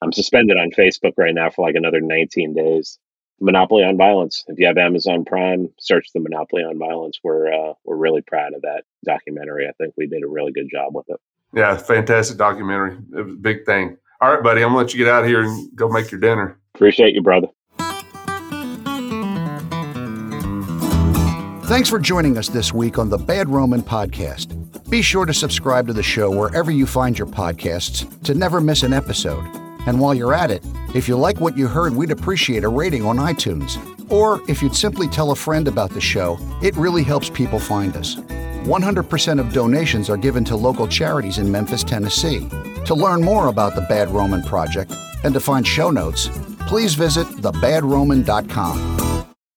I'm 0.01 0.13
suspended 0.13 0.57
on 0.57 0.71
Facebook 0.71 1.13
right 1.17 1.33
now 1.33 1.49
for 1.49 1.65
like 1.65 1.75
another 1.75 2.01
19 2.01 2.53
days. 2.53 2.99
Monopoly 3.41 3.83
on 3.83 3.97
Violence. 3.97 4.45
If 4.47 4.59
you 4.59 4.67
have 4.67 4.77
Amazon 4.77 5.25
Prime, 5.25 5.69
search 5.79 6.07
the 6.13 6.19
Monopoly 6.19 6.63
on 6.63 6.77
Violence. 6.77 7.19
We're 7.23 7.51
uh, 7.51 7.73
we're 7.83 7.97
really 7.97 8.21
proud 8.21 8.53
of 8.53 8.61
that 8.61 8.83
documentary. 9.03 9.67
I 9.67 9.71
think 9.73 9.95
we 9.97 10.07
did 10.07 10.23
a 10.23 10.27
really 10.27 10.51
good 10.51 10.69
job 10.71 10.95
with 10.95 11.05
it. 11.09 11.19
Yeah, 11.53 11.75
fantastic 11.77 12.37
documentary. 12.37 12.95
It 12.95 13.25
was 13.25 13.33
a 13.33 13.37
big 13.37 13.65
thing. 13.65 13.97
All 14.21 14.33
right, 14.33 14.43
buddy. 14.43 14.61
I'm 14.61 14.69
gonna 14.69 14.77
let 14.77 14.93
you 14.93 14.99
get 14.99 15.11
out 15.11 15.23
of 15.23 15.29
here 15.29 15.41
and 15.41 15.75
go 15.75 15.89
make 15.89 16.11
your 16.11 16.21
dinner. 16.21 16.59
Appreciate 16.75 17.15
you, 17.15 17.21
brother. 17.21 17.47
Thanks 21.73 21.89
for 21.89 21.97
joining 21.97 22.37
us 22.37 22.49
this 22.49 22.71
week 22.71 22.99
on 22.99 23.09
the 23.09 23.17
Bad 23.17 23.49
Roman 23.49 23.81
Podcast. 23.81 24.55
Be 24.91 25.01
sure 25.01 25.25
to 25.25 25.33
subscribe 25.33 25.87
to 25.87 25.93
the 25.93 26.03
show 26.03 26.29
wherever 26.29 26.69
you 26.69 26.85
find 26.85 27.17
your 27.17 27.25
podcasts 27.25 28.05
to 28.25 28.35
never 28.35 28.61
miss 28.61 28.83
an 28.83 28.93
episode. 28.93 29.43
And 29.87 29.99
while 29.99 30.13
you're 30.13 30.35
at 30.35 30.51
it, 30.51 30.63
if 30.93 31.07
you 31.07 31.17
like 31.17 31.41
what 31.41 31.57
you 31.57 31.67
heard, 31.67 31.95
we'd 31.95 32.11
appreciate 32.11 32.63
a 32.63 32.69
rating 32.69 33.03
on 33.03 33.17
iTunes. 33.17 33.79
Or 34.11 34.39
if 34.47 34.61
you'd 34.61 34.75
simply 34.75 35.07
tell 35.07 35.31
a 35.31 35.35
friend 35.35 35.67
about 35.67 35.89
the 35.89 35.99
show, 35.99 36.37
it 36.61 36.75
really 36.75 37.01
helps 37.01 37.31
people 37.31 37.57
find 37.57 37.97
us. 37.97 38.17
100% 38.17 39.39
of 39.39 39.51
donations 39.51 40.11
are 40.11 40.17
given 40.17 40.45
to 40.45 40.55
local 40.55 40.87
charities 40.87 41.39
in 41.39 41.51
Memphis, 41.51 41.83
Tennessee. 41.83 42.47
To 42.85 42.93
learn 42.93 43.23
more 43.23 43.47
about 43.47 43.73
the 43.73 43.81
Bad 43.89 44.11
Roman 44.11 44.43
Project 44.43 44.93
and 45.23 45.33
to 45.33 45.39
find 45.39 45.65
show 45.65 45.89
notes, 45.89 46.29
please 46.67 46.93
visit 46.93 47.25
thebadroman.com. 47.25 49.02